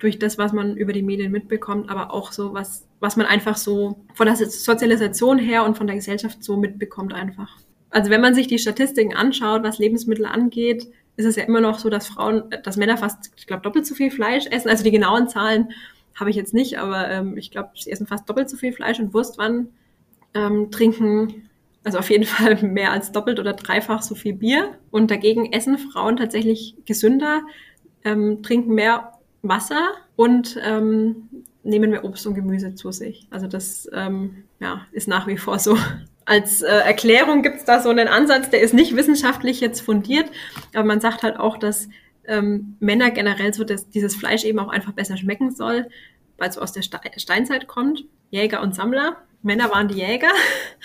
durch 0.00 0.18
das, 0.18 0.38
was 0.38 0.52
man 0.52 0.76
über 0.76 0.92
die 0.92 1.02
Medien 1.02 1.30
mitbekommt, 1.30 1.90
aber 1.90 2.12
auch 2.12 2.32
so, 2.32 2.52
was, 2.52 2.86
was 2.98 3.16
man 3.16 3.26
einfach 3.26 3.56
so 3.56 4.00
von 4.14 4.26
der 4.26 4.34
Sozialisation 4.34 5.38
her 5.38 5.64
und 5.64 5.76
von 5.76 5.86
der 5.86 5.96
Gesellschaft 5.96 6.42
so 6.42 6.56
mitbekommt 6.56 7.12
einfach. 7.12 7.58
Also 7.90 8.10
wenn 8.10 8.20
man 8.20 8.34
sich 8.34 8.46
die 8.46 8.58
Statistiken 8.58 9.14
anschaut, 9.14 9.62
was 9.62 9.78
Lebensmittel 9.78 10.24
angeht, 10.24 10.88
ist 11.16 11.26
es 11.26 11.36
ja 11.36 11.44
immer 11.44 11.60
noch 11.60 11.78
so, 11.78 11.90
dass 11.90 12.08
Frauen, 12.08 12.44
dass 12.62 12.76
Männer 12.76 12.96
fast, 12.96 13.30
ich 13.36 13.46
glaube, 13.46 13.62
doppelt 13.62 13.86
so 13.86 13.94
viel 13.94 14.10
Fleisch 14.10 14.46
essen. 14.46 14.70
Also 14.70 14.82
die 14.82 14.90
genauen 14.90 15.28
Zahlen 15.28 15.68
habe 16.14 16.30
ich 16.30 16.36
jetzt 16.36 16.54
nicht, 16.54 16.78
aber 16.78 17.08
ähm, 17.10 17.36
ich 17.36 17.50
glaube, 17.50 17.70
sie 17.74 17.90
essen 17.90 18.06
fast 18.06 18.28
doppelt 18.28 18.48
so 18.48 18.56
viel 18.56 18.72
Fleisch 18.72 19.00
und 19.00 19.12
Wurstwann, 19.12 19.68
ähm, 20.34 20.70
trinken 20.70 21.48
Also 21.84 21.98
auf 21.98 22.10
jeden 22.10 22.24
Fall 22.24 22.56
mehr 22.62 22.92
als 22.92 23.12
doppelt 23.12 23.38
oder 23.38 23.52
dreifach 23.52 24.02
so 24.02 24.14
viel 24.14 24.34
Bier. 24.34 24.78
Und 24.90 25.10
dagegen 25.10 25.52
essen 25.52 25.76
Frauen 25.76 26.16
tatsächlich 26.16 26.76
gesünder, 26.86 27.42
ähm, 28.04 28.42
trinken 28.42 28.74
mehr 28.74 29.12
Wasser 29.42 29.92
und 30.16 30.58
ähm, 30.62 31.28
nehmen 31.62 31.90
mehr 31.90 32.04
Obst 32.04 32.26
und 32.26 32.34
Gemüse 32.34 32.74
zu 32.74 32.92
sich. 32.92 33.26
Also 33.30 33.46
das 33.46 33.88
ähm, 33.92 34.44
ja, 34.60 34.86
ist 34.92 35.08
nach 35.08 35.26
wie 35.26 35.36
vor 35.36 35.58
so. 35.58 35.76
Als 36.26 36.62
äh, 36.62 36.68
Erklärung 36.68 37.42
gibt 37.42 37.56
es 37.56 37.64
da 37.64 37.80
so 37.80 37.88
einen 37.88 38.06
Ansatz, 38.06 38.50
der 38.50 38.60
ist 38.60 38.74
nicht 38.74 38.94
wissenschaftlich 38.94 39.60
jetzt 39.60 39.80
fundiert, 39.80 40.30
aber 40.74 40.84
man 40.84 41.00
sagt 41.00 41.22
halt 41.22 41.38
auch, 41.38 41.56
dass 41.56 41.88
ähm, 42.26 42.76
Männer 42.78 43.10
generell 43.10 43.52
so 43.52 43.64
dass 43.64 43.90
dieses 43.90 44.14
Fleisch 44.14 44.44
eben 44.44 44.60
auch 44.60 44.68
einfach 44.68 44.92
besser 44.92 45.16
schmecken 45.16 45.50
soll, 45.50 45.88
weil 46.38 46.48
es 46.48 46.58
aus 46.58 46.72
der 46.72 46.82
Steinzeit 46.82 47.66
kommt. 47.66 48.04
Jäger 48.30 48.62
und 48.62 48.74
Sammler. 48.74 49.16
Männer 49.42 49.70
waren 49.70 49.88
die 49.88 49.96
Jäger. 49.96 50.30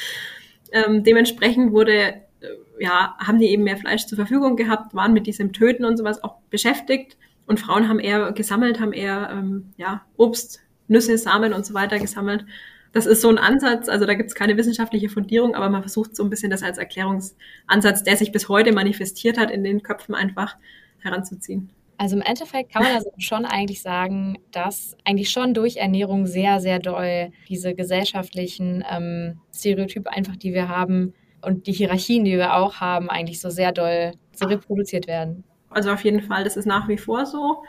ähm, 0.72 1.04
dementsprechend 1.04 1.72
wurde, 1.72 1.94
äh, 2.42 2.48
ja, 2.80 3.16
haben 3.20 3.38
die 3.38 3.48
eben 3.48 3.64
mehr 3.64 3.78
Fleisch 3.78 4.08
zur 4.08 4.18
Verfügung 4.18 4.56
gehabt, 4.56 4.96
waren 4.96 5.14
mit 5.14 5.28
diesem 5.28 5.54
Töten 5.54 5.86
und 5.86 5.98
sowas 5.98 6.24
auch 6.24 6.38
beschäftigt. 6.50 7.18
Und 7.48 7.60
Frauen 7.60 7.88
haben 7.88 8.00
eher 8.00 8.32
gesammelt, 8.32 8.80
haben 8.80 8.94
eher 8.94 9.30
ähm, 9.32 9.72
ja, 9.78 10.06
Obst, 10.18 10.62
Nüsse, 10.88 11.18
Samen 11.18 11.54
und 11.54 11.66
so 11.66 11.74
weiter 11.74 12.00
gesammelt. 12.00 12.46
Das 12.92 13.06
ist 13.06 13.22
so 13.22 13.30
ein 13.30 13.38
Ansatz, 13.38 13.90
also 13.90 14.06
da 14.06 14.14
gibt 14.14 14.30
es 14.30 14.36
keine 14.36 14.56
wissenschaftliche 14.56 15.10
Fundierung, 15.10 15.54
aber 15.54 15.70
man 15.70 15.82
versucht 15.82 16.16
so 16.16 16.24
ein 16.24 16.30
bisschen 16.30 16.50
das 16.50 16.64
als 16.64 16.78
Erklärungsansatz, 16.78 18.04
der 18.04 18.16
sich 18.16 18.32
bis 18.32 18.48
heute 18.48 18.72
manifestiert 18.72 19.38
hat, 19.38 19.52
in 19.52 19.66
den 19.66 19.84
Köpfen 19.84 20.16
einfach 20.16 20.56
heranzuziehen. 21.00 21.70
Also 21.98 22.16
im 22.16 22.22
Endeffekt 22.22 22.72
kann 22.72 22.84
man 22.84 22.94
also 22.94 23.12
schon 23.18 23.46
eigentlich 23.46 23.82
sagen, 23.82 24.38
dass 24.52 24.96
eigentlich 25.04 25.30
schon 25.30 25.54
durch 25.54 25.78
Ernährung 25.78 26.26
sehr, 26.26 26.60
sehr 26.60 26.80
doll 26.80 27.32
diese 27.50 27.76
gesellschaftlichen 27.76 28.84
ähm, 28.90 29.40
Stereotype 29.54 30.12
einfach, 30.12 30.36
die 30.36 30.54
wir 30.54 30.70
haben 30.70 31.14
und 31.42 31.68
die 31.68 31.74
Hierarchien, 31.74 32.26
die 32.26 32.38
wir 32.38 32.56
auch 32.56 32.76
haben, 32.76 33.10
eigentlich 33.10 33.40
so 33.40 33.50
sehr 33.50 33.72
doll 33.72 34.14
so 34.34 34.46
reproduziert 34.46 35.08
werden. 35.08 35.44
Also 35.76 35.92
auf 35.92 36.04
jeden 36.04 36.22
Fall, 36.22 36.44
das 36.44 36.58
ist 36.58 36.66
nach 36.66 36.88
wie 36.88 36.98
vor 36.98 37.26
so. 37.26 37.64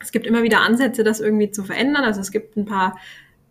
Es 0.00 0.12
gibt 0.12 0.26
immer 0.26 0.42
wieder 0.42 0.60
Ansätze, 0.60 1.04
das 1.04 1.20
irgendwie 1.20 1.50
zu 1.50 1.64
verändern. 1.64 2.04
Also 2.04 2.20
es 2.20 2.30
gibt 2.30 2.56
ein 2.56 2.64
paar 2.64 2.96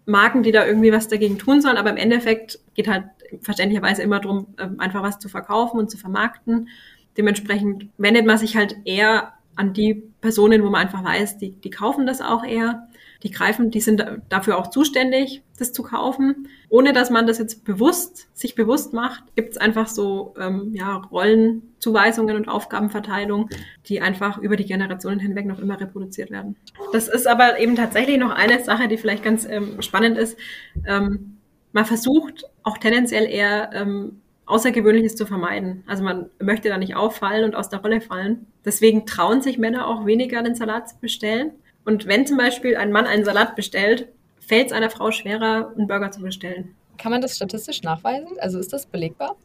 Marken, 0.05 0.41
die 0.43 0.53
da 0.53 0.65
irgendwie 0.65 0.93
was 0.93 1.09
dagegen 1.09 1.37
tun 1.37 1.61
sollen, 1.61 1.77
aber 1.77 1.89
im 1.89 1.97
Endeffekt 1.97 2.59
geht 2.73 2.87
halt 2.87 3.05
verständlicherweise 3.41 4.01
immer 4.01 4.21
darum, 4.21 4.47
ähm, 4.57 4.79
einfach 4.79 5.03
was 5.03 5.19
zu 5.19 5.27
verkaufen 5.27 5.77
und 5.79 5.91
zu 5.91 5.97
vermarkten. 5.97 6.69
Dementsprechend 7.17 7.89
wendet 7.97 8.25
man 8.25 8.37
sich 8.37 8.55
halt 8.55 8.77
eher 8.85 9.33
an 9.55 9.73
die 9.73 9.95
Personen, 10.21 10.63
wo 10.63 10.69
man 10.69 10.81
einfach 10.81 11.03
weiß, 11.03 11.37
die, 11.39 11.51
die 11.51 11.69
kaufen 11.69 12.05
das 12.05 12.21
auch 12.21 12.45
eher. 12.45 12.87
Die 13.23 13.31
greifen, 13.31 13.71
die 13.71 13.81
sind 13.81 14.05
dafür 14.29 14.57
auch 14.57 14.67
zuständig, 14.67 15.41
das 15.57 15.73
zu 15.73 15.83
kaufen. 15.83 16.47
Ohne 16.69 16.93
dass 16.93 17.09
man 17.09 17.27
das 17.27 17.39
jetzt 17.39 17.65
bewusst, 17.65 18.27
sich 18.33 18.55
bewusst 18.55 18.93
macht, 18.93 19.23
gibt 19.35 19.51
es 19.51 19.57
einfach 19.57 19.87
so 19.87 20.33
ähm, 20.39 20.71
ja, 20.73 20.97
Rollenzuweisungen 21.11 22.35
und 22.35 22.47
Aufgabenverteilung, 22.47 23.49
die 23.87 24.01
einfach 24.01 24.37
über 24.37 24.55
die 24.55 24.65
Generationen 24.65 25.19
hinweg 25.19 25.45
noch 25.45 25.59
immer 25.59 25.79
reproduziert 25.79 26.31
werden. 26.31 26.55
Das 26.93 27.07
ist 27.07 27.27
aber 27.27 27.59
eben 27.59 27.75
tatsächlich 27.75 28.17
noch 28.17 28.31
eine 28.31 28.63
Sache, 28.63 28.87
die 28.87 28.97
vielleicht 28.97 29.23
ganz 29.23 29.45
ähm, 29.45 29.81
spannend 29.81 30.17
ist. 30.17 30.37
Ähm, 30.85 31.37
man 31.73 31.85
versucht 31.85 32.45
auch 32.63 32.77
tendenziell 32.77 33.25
eher 33.25 33.71
ähm, 33.73 34.21
Außergewöhnliches 34.45 35.15
zu 35.15 35.25
vermeiden. 35.25 35.83
Also 35.87 36.03
man 36.03 36.29
möchte 36.39 36.69
da 36.69 36.77
nicht 36.77 36.95
auffallen 36.95 37.43
und 37.43 37.55
aus 37.55 37.69
der 37.69 37.81
Rolle 37.81 38.01
fallen. 38.01 38.47
Deswegen 38.63 39.05
trauen 39.05 39.41
sich 39.41 39.57
Männer 39.57 39.87
auch 39.87 40.05
weniger, 40.05 40.41
den 40.41 40.55
Salat 40.55 40.89
zu 40.89 40.95
bestellen. 40.99 41.51
Und 41.83 42.07
wenn 42.07 42.25
zum 42.25 42.37
Beispiel 42.37 42.77
ein 42.77 42.91
Mann 42.91 43.05
einen 43.05 43.25
Salat 43.25 43.55
bestellt, 43.55 44.07
fällt 44.47 44.67
es 44.67 44.73
einer 44.73 44.89
Frau 44.89 45.11
schwerer, 45.11 45.73
einen 45.77 45.87
Burger 45.87 46.11
zu 46.11 46.21
bestellen. 46.21 46.75
Kann 46.97 47.11
man 47.11 47.21
das 47.21 47.35
statistisch 47.35 47.83
nachweisen? 47.83 48.37
Also 48.39 48.59
ist 48.59 48.73
das 48.73 48.85
belegbar? 48.85 49.35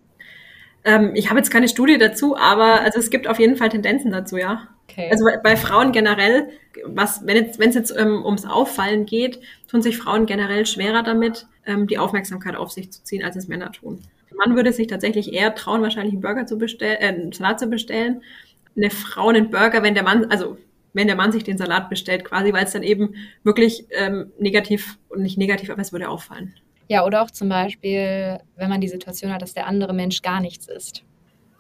Ähm, 0.85 1.13
ich 1.15 1.29
habe 1.29 1.39
jetzt 1.39 1.51
keine 1.51 1.69
Studie 1.69 1.99
dazu, 1.99 2.37
aber 2.37 2.81
also 2.81 2.99
es 2.99 3.11
gibt 3.11 3.29
auf 3.29 3.39
jeden 3.39 3.57
Fall 3.57 3.69
Tendenzen 3.69 4.11
dazu, 4.11 4.37
ja. 4.37 4.69
Okay. 4.89 5.09
Also 5.11 5.25
bei, 5.25 5.37
bei 5.37 5.57
Frauen 5.57 5.93
generell, 5.93 6.49
was, 6.87 7.27
wenn 7.27 7.37
es 7.37 7.57
jetzt, 7.59 7.75
jetzt 7.75 7.97
ähm, 7.97 8.25
ums 8.25 8.45
Auffallen 8.45 9.07
geht, 9.07 9.41
tun 9.69 9.83
sich 9.83 9.99
Frauen 9.99 10.27
generell 10.27 10.67
schwerer 10.67 11.03
damit, 11.03 11.47
ähm, 11.67 11.87
die 11.87 11.99
Aufmerksamkeit 11.99 12.57
auf 12.57 12.73
sich 12.73 12.91
zu 12.91 13.05
ziehen, 13.05 13.23
als 13.25 13.37
es 13.37 13.49
Männer 13.49 13.71
tun. 13.71 14.01
Mann 14.35 14.57
würde 14.57 14.73
sich 14.73 14.87
tatsächlich 14.87 15.33
eher 15.33 15.55
trauen, 15.55 15.83
wahrscheinlich 15.83 16.15
einen 16.15 16.23
Burger 16.23 16.47
zu 16.47 16.59
bestellen, 16.59 16.99
äh, 17.01 17.07
einen 17.07 17.33
Salat 17.33 17.61
zu 17.61 17.67
bestellen. 17.69 18.23
Eine 18.77 18.91
Frau 18.91 19.29
einen 19.29 19.51
Burger, 19.51 19.83
wenn 19.83 19.95
der 19.95 20.03
Mann, 20.03 20.27
also 20.27 20.57
wenn 20.93 21.07
der 21.07 21.17
Mann 21.17 21.33
sich 21.33 21.45
den 21.45 21.59
Salat 21.59 21.89
bestellt, 21.89 22.25
quasi, 22.25 22.53
weil 22.53 22.65
es 22.65 22.73
dann 22.73 22.83
eben 22.83 23.15
wirklich 23.45 23.87
ähm, 23.91 24.33
negativ 24.39 24.99
und 25.09 25.23
nicht 25.23 25.39
negativ, 25.39 25.71
aber 25.71 25.81
es 25.81 25.93
würde 25.93 26.09
auffallen. 26.09 26.55
Ja, 26.89 27.07
oder 27.07 27.23
auch 27.23 27.31
zum 27.31 27.49
Beispiel, 27.49 28.39
wenn 28.57 28.69
man 28.69 28.81
die 28.81 28.89
Situation 28.89 29.33
hat, 29.33 29.43
dass 29.43 29.55
der 29.55 29.67
andere 29.67 29.95
Mensch 29.95 30.21
gar 30.23 30.41
nichts 30.41 30.69
isst. 30.69 31.05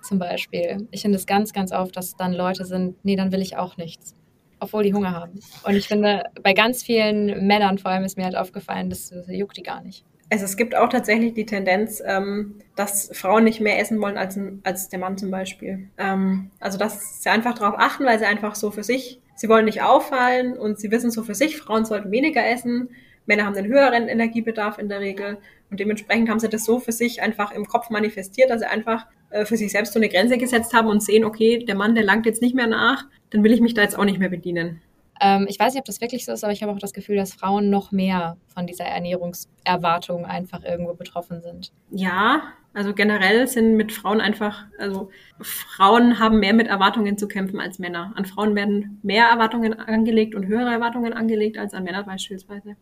Zum 0.02 0.18
Beispiel. 0.18 0.88
Ich 0.90 1.02
finde 1.02 1.16
es 1.16 1.26
ganz, 1.26 1.52
ganz 1.52 1.72
oft, 1.72 1.96
dass 1.96 2.16
dann 2.16 2.32
Leute 2.32 2.64
sind, 2.64 3.02
nee, 3.04 3.16
dann 3.16 3.32
will 3.32 3.40
ich 3.40 3.56
auch 3.56 3.76
nichts. 3.76 4.14
Obwohl 4.58 4.82
die 4.82 4.94
Hunger 4.94 5.12
haben. 5.12 5.40
Und 5.64 5.74
ich 5.74 5.88
finde, 5.88 6.24
bei 6.42 6.52
ganz 6.52 6.82
vielen 6.82 7.46
Männern 7.46 7.78
vor 7.78 7.90
allem 7.90 8.04
ist 8.04 8.16
mir 8.16 8.24
halt 8.24 8.36
aufgefallen, 8.36 8.90
das, 8.90 9.10
das 9.10 9.26
juckt 9.28 9.56
die 9.56 9.62
gar 9.62 9.82
nicht. 9.82 10.04
Also 10.30 10.44
es 10.44 10.56
gibt 10.56 10.74
auch 10.74 10.88
tatsächlich 10.88 11.34
die 11.34 11.46
Tendenz, 11.46 12.02
ähm, 12.04 12.56
dass 12.76 13.10
Frauen 13.12 13.44
nicht 13.44 13.60
mehr 13.60 13.78
essen 13.78 14.00
wollen 14.00 14.16
als, 14.16 14.38
als 14.64 14.88
der 14.88 14.98
Mann 14.98 15.18
zum 15.18 15.30
Beispiel. 15.30 15.88
Ähm, 15.98 16.50
also 16.58 16.78
dass 16.78 17.22
sie 17.22 17.28
einfach 17.28 17.54
darauf 17.54 17.74
achten, 17.78 18.04
weil 18.04 18.18
sie 18.18 18.24
einfach 18.24 18.54
so 18.54 18.70
für 18.70 18.82
sich, 18.82 19.21
sie 19.34 19.48
wollen 19.48 19.64
nicht 19.64 19.82
auffallen 19.82 20.56
und 20.56 20.78
sie 20.78 20.90
wissen 20.90 21.10
so 21.10 21.22
für 21.22 21.34
sich, 21.34 21.56
Frauen 21.56 21.84
sollten 21.84 22.10
weniger 22.10 22.46
essen, 22.46 22.90
Männer 23.26 23.44
haben 23.44 23.56
einen 23.56 23.68
höheren 23.68 24.08
Energiebedarf 24.08 24.78
in 24.78 24.88
der 24.88 25.00
Regel 25.00 25.38
und 25.70 25.80
dementsprechend 25.80 26.28
haben 26.28 26.40
sie 26.40 26.48
das 26.48 26.64
so 26.64 26.80
für 26.80 26.92
sich 26.92 27.22
einfach 27.22 27.52
im 27.52 27.66
Kopf 27.66 27.90
manifestiert, 27.90 28.50
dass 28.50 28.60
sie 28.60 28.68
einfach 28.68 29.06
äh, 29.30 29.44
für 29.44 29.56
sich 29.56 29.72
selbst 29.72 29.92
so 29.92 29.98
eine 29.98 30.08
Grenze 30.08 30.38
gesetzt 30.38 30.74
haben 30.74 30.88
und 30.88 31.02
sehen, 31.02 31.24
okay, 31.24 31.64
der 31.64 31.76
Mann, 31.76 31.94
der 31.94 32.04
langt 32.04 32.26
jetzt 32.26 32.42
nicht 32.42 32.54
mehr 32.54 32.66
nach, 32.66 33.04
dann 33.30 33.44
will 33.44 33.52
ich 33.52 33.60
mich 33.60 33.74
da 33.74 33.82
jetzt 33.82 33.98
auch 33.98 34.04
nicht 34.04 34.18
mehr 34.18 34.28
bedienen. 34.28 34.82
Ähm, 35.20 35.46
ich 35.48 35.58
weiß 35.58 35.72
nicht, 35.72 35.80
ob 35.80 35.86
das 35.86 36.00
wirklich 36.00 36.24
so 36.24 36.32
ist, 36.32 36.42
aber 36.42 36.52
ich 36.52 36.62
habe 36.62 36.72
auch 36.72 36.78
das 36.78 36.92
Gefühl, 36.92 37.16
dass 37.16 37.32
Frauen 37.32 37.70
noch 37.70 37.92
mehr 37.92 38.36
von 38.52 38.66
dieser 38.66 38.84
Ernährungserwartung 38.84 40.24
einfach 40.26 40.64
irgendwo 40.64 40.94
betroffen 40.94 41.40
sind. 41.42 41.72
Ja, 41.90 42.42
also 42.74 42.94
generell 42.94 43.46
sind 43.48 43.76
mit 43.76 43.92
Frauen 43.92 44.20
einfach, 44.20 44.64
also 44.78 45.10
Frauen 45.40 46.18
haben 46.18 46.40
mehr 46.40 46.54
mit 46.54 46.68
Erwartungen 46.68 47.18
zu 47.18 47.28
kämpfen 47.28 47.60
als 47.60 47.78
Männer. 47.78 48.12
An 48.16 48.24
Frauen 48.24 48.54
werden 48.54 48.98
mehr 49.02 49.26
Erwartungen 49.26 49.78
angelegt 49.78 50.34
und 50.34 50.46
höhere 50.46 50.70
Erwartungen 50.70 51.12
angelegt 51.12 51.58
als 51.58 51.74
an 51.74 51.84
Männer 51.84 52.04
beispielsweise. 52.04 52.76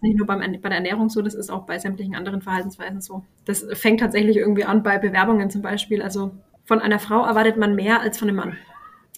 Nicht 0.00 0.16
nur 0.16 0.26
beim, 0.26 0.40
bei 0.40 0.68
der 0.68 0.78
Ernährung 0.78 1.10
so, 1.10 1.20
das 1.20 1.34
ist 1.34 1.50
auch 1.50 1.66
bei 1.66 1.78
sämtlichen 1.78 2.14
anderen 2.14 2.40
Verhaltensweisen 2.40 3.00
so. 3.00 3.24
Das 3.44 3.66
fängt 3.72 4.00
tatsächlich 4.00 4.36
irgendwie 4.36 4.64
an 4.64 4.82
bei 4.82 4.96
Bewerbungen 4.96 5.50
zum 5.50 5.60
Beispiel. 5.60 6.00
Also 6.00 6.30
von 6.64 6.80
einer 6.80 6.98
Frau 6.98 7.24
erwartet 7.24 7.56
man 7.56 7.74
mehr 7.74 8.00
als 8.00 8.18
von 8.18 8.28
einem 8.28 8.36
Mann. 8.36 8.56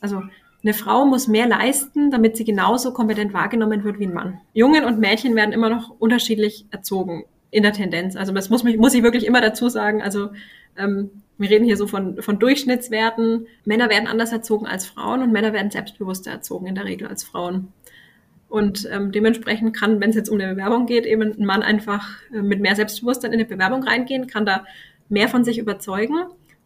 Also 0.01 0.23
eine 0.63 0.75
Frau 0.75 1.07
muss 1.07 1.29
mehr 1.29 1.47
leisten, 1.47 2.11
damit 2.11 2.37
sie 2.37 2.45
genauso 2.45 2.93
kompetent 2.93 3.33
wahrgenommen 3.33 3.85
wird 3.85 3.99
wie 3.99 4.07
ein 4.07 4.15
Mann. 4.15 4.41
Jungen 4.55 4.85
und 4.85 4.99
Mädchen 4.99 5.37
werden 5.37 5.53
immer 5.53 5.69
noch 5.69 5.91
unterschiedlich 6.01 6.67
erzogen 6.71 7.25
in 7.51 7.63
der 7.63 7.73
Tendenz. 7.73 8.17
Also 8.17 8.33
das 8.33 8.51
muss, 8.51 8.65
mich, 8.65 8.77
muss 8.77 8.95
ich 8.95 9.03
wirklich 9.03 9.27
immer 9.27 9.41
dazu 9.41 9.69
sagen. 9.69 10.03
Also 10.03 10.31
ähm, 10.77 11.11
wir 11.39 11.51
reden 11.51 11.65
hier 11.65 11.77
so 11.77 11.87
von, 11.87 12.23
von 12.23 12.39
Durchschnittswerten. 12.39 13.47
Männer 13.65 13.89
werden 13.91 14.07
anders 14.07 14.33
erzogen 14.33 14.67
als 14.67 14.87
Frauen 14.87 15.23
und 15.23 15.33
Männer 15.33 15.53
werden 15.53 15.71
selbstbewusster 15.71 16.31
erzogen 16.31 16.67
in 16.67 16.75
der 16.75 16.85
Regel 16.85 17.09
als 17.09 17.25
Frauen. 17.25 17.73
Und 18.49 18.89
ähm, 18.91 19.13
dementsprechend 19.13 19.77
kann, 19.77 20.01
wenn 20.01 20.11
es 20.11 20.17
jetzt 20.17 20.29
um 20.29 20.41
eine 20.41 20.55
Bewerbung 20.55 20.87
geht, 20.87 21.07
eben 21.07 21.23
ein 21.23 21.47
Mann 21.47 21.63
einfach 21.63 22.09
äh, 22.33 22.43
mit 22.43 22.61
mehr 22.61 22.75
Selbstbewusstsein 22.75 23.33
in 23.33 23.39
eine 23.39 23.49
Bewerbung 23.49 23.85
reingehen, 23.85 24.27
kann 24.27 24.45
da 24.45 24.65
mehr 25.09 25.29
von 25.29 25.45
sich 25.45 25.59
überzeugen. 25.59 26.17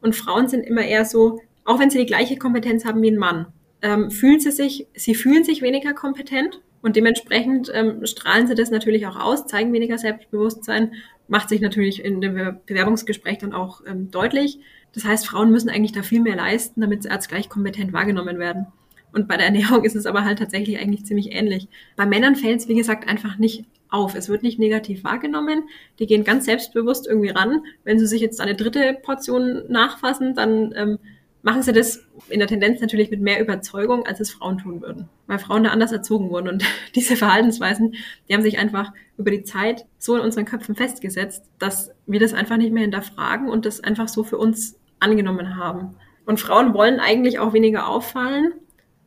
Und 0.01 0.16
Frauen 0.16 0.49
sind 0.49 0.66
immer 0.66 0.83
eher 0.83 1.05
so, 1.05 1.40
auch 1.64 1.79
wenn 1.79 1.90
sie 1.90 1.99
die 1.99 2.07
gleiche 2.07 2.37
Kompetenz 2.37 2.85
haben 2.85 3.03
wie 3.03 3.11
ein 3.11 3.18
Mann, 3.18 3.47
ähm, 3.85 4.11
fühlen 4.11 4.40
sie 4.40 4.51
sich, 4.51 4.88
sie 4.94 5.14
fühlen 5.14 5.44
sich 5.44 5.61
weniger 5.61 5.92
kompetent 5.92 6.62
und 6.81 6.97
dementsprechend 6.97 7.70
ähm, 7.73 8.05
strahlen 8.07 8.47
sie 8.47 8.55
das 8.55 8.70
natürlich 8.70 9.07
auch 9.07 9.20
aus, 9.20 9.47
zeigen 9.47 9.75
weniger 9.75 9.99
Selbstbewusstsein, 9.99 10.94
macht 11.29 11.51
sich 11.51 11.61
natürlich 11.61 12.03
in 12.03 12.23
dem 12.23 12.59
Bewerbungsgespräch 12.66 13.38
dann 13.38 13.53
auch 13.53 13.83
ähm, 13.87 14.11
deutlich. 14.11 14.59
Das 14.94 15.05
heißt, 15.05 15.27
Frauen 15.27 15.51
müssen 15.51 15.68
eigentlich 15.68 15.92
da 15.92 16.03
viel 16.03 16.20
mehr 16.20 16.37
leisten, 16.37 16.81
damit 16.81 17.03
sie 17.03 17.11
als 17.11 17.29
gleich 17.29 17.51
kompetent 17.51 17.92
wahrgenommen 17.92 18.38
werden. 18.38 18.66
Und 19.12 19.29
bei 19.29 19.37
der 19.37 19.47
Ernährung 19.47 19.85
ist 19.85 19.97
es 19.97 20.07
aber 20.07 20.25
halt 20.25 20.38
tatsächlich 20.38 20.79
eigentlich 20.79 21.05
ziemlich 21.05 21.33
ähnlich. 21.33 21.68
Bei 21.94 22.07
Männern 22.07 22.37
fällt 22.37 22.61
es, 22.61 22.68
wie 22.68 22.75
gesagt, 22.75 23.07
einfach 23.07 23.38
nicht 23.38 23.64
auf. 23.90 24.14
Es 24.14 24.29
wird 24.29 24.42
nicht 24.42 24.59
negativ 24.59 25.05
wahrgenommen. 25.05 25.64
Die 25.99 26.07
gehen 26.07 26.25
ganz 26.25 26.47
selbstbewusst 26.47 27.07
irgendwie 27.07 27.31
ran. 27.31 27.62
Wenn 27.85 27.99
sie 27.99 28.07
sich 28.07 28.23
jetzt 28.23 28.40
eine 28.40 28.55
dritte 28.55 28.99
Portion 29.03 29.64
nachfassen, 29.68 30.35
dann 30.35 30.73
ähm, 30.75 30.99
machen 31.45 31.63
sie 31.63 31.75
das 31.75 32.03
in 32.31 32.39
der 32.39 32.49
Tendenz 32.49 32.81
natürlich 32.81 33.11
mit 33.11 33.21
mehr 33.21 33.39
Überzeugung, 33.39 34.07
als 34.07 34.19
es 34.19 34.31
Frauen 34.31 34.57
tun 34.57 34.81
würden. 34.81 35.11
Weil 35.27 35.39
Frauen 35.39 35.65
da 35.65 35.71
anders 35.71 35.93
erzogen 35.93 36.31
wurden. 36.31 36.49
Und 36.49 36.65
diese 36.95 37.17
Verhaltensweisen, 37.17 37.95
die 38.29 38.35
haben 38.35 38.43
sich 38.43 38.59
einfach 38.59 38.93
über 39.19 39.31
die 39.31 39.45
Zeit 39.45 39.85
so 39.99 40.17
in 40.17 40.23
unseren 40.23 40.47
Köpfen 40.47 40.75
festgesetzt, 40.75 41.45
dass 41.59 41.93
wir 42.07 42.19
das 42.19 42.33
einfach 42.33 42.57
nicht 42.57 42.73
mehr 42.73 42.83
hinterfragen 42.83 43.51
und 43.51 43.67
das 43.67 43.81
einfach 43.81 44.09
so 44.09 44.25
für 44.25 44.39
uns 44.39 44.79
angenommen 45.01 45.57
haben. 45.57 45.97
Und 46.25 46.41
Frauen 46.41 46.73
wollen 46.73 46.99
eigentlich 46.99 47.39
auch 47.39 47.53
weniger 47.53 47.89
auffallen. 47.89 48.55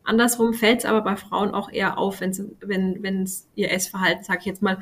Andersrum 0.03 0.53
fällt 0.53 0.79
es 0.79 0.85
aber 0.85 1.01
bei 1.01 1.15
Frauen 1.15 1.55
auch 1.55 1.71
eher 1.71 1.97
auf, 1.97 2.21
wenn's, 2.21 2.43
wenn 2.61 3.23
es 3.23 3.49
ihr 3.55 3.71
Essverhalten, 3.71 4.23
sage 4.23 4.41
ich 4.41 4.45
jetzt 4.45 4.61
mal, 4.61 4.77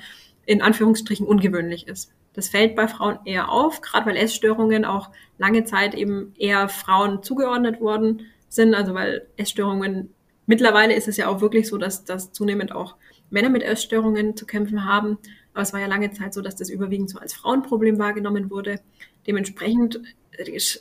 in 0.46 0.62
Anführungsstrichen 0.62 1.26
ungewöhnlich 1.26 1.88
ist. 1.88 2.12
Das 2.36 2.50
fällt 2.50 2.76
bei 2.76 2.88
Frauen 2.88 3.20
eher 3.26 3.50
auf, 3.50 3.82
gerade 3.82 4.06
weil 4.06 4.18
Essstörungen 4.18 4.86
auch 4.86 5.10
lange 5.38 5.64
Zeit 5.64 5.94
eben 5.94 6.34
eher 6.38 6.70
Frauen 6.70 7.24
zugeordnet 7.24 7.80
worden 7.80 8.28
sind. 8.50 8.76
Also 8.76 8.94
weil 8.94 9.28
Essstörungen, 9.38 10.14
mittlerweile 10.46 10.94
ist 10.94 11.08
es 11.08 11.18
ja 11.18 11.28
auch 11.28 11.42
wirklich 11.42 11.68
so, 11.68 11.78
dass, 11.78 12.04
dass 12.06 12.32
zunehmend 12.32 12.74
auch 12.74 12.96
Männer 13.30 13.50
mit 13.50 13.64
Essstörungen 13.64 14.36
zu 14.36 14.46
kämpfen 14.46 14.86
haben. 14.86 15.18
Aber 15.54 15.64
es 15.64 15.74
war 15.74 15.80
ja 15.80 15.88
lange 15.88 16.12
Zeit 16.12 16.34
so, 16.34 16.42
dass 16.42 16.56
das 16.56 16.70
überwiegend 16.70 17.10
so 17.10 17.20
als 17.20 17.34
Frauenproblem 17.34 17.98
wahrgenommen 17.98 18.50
wurde. 18.52 18.80
Dementsprechend 19.26 20.02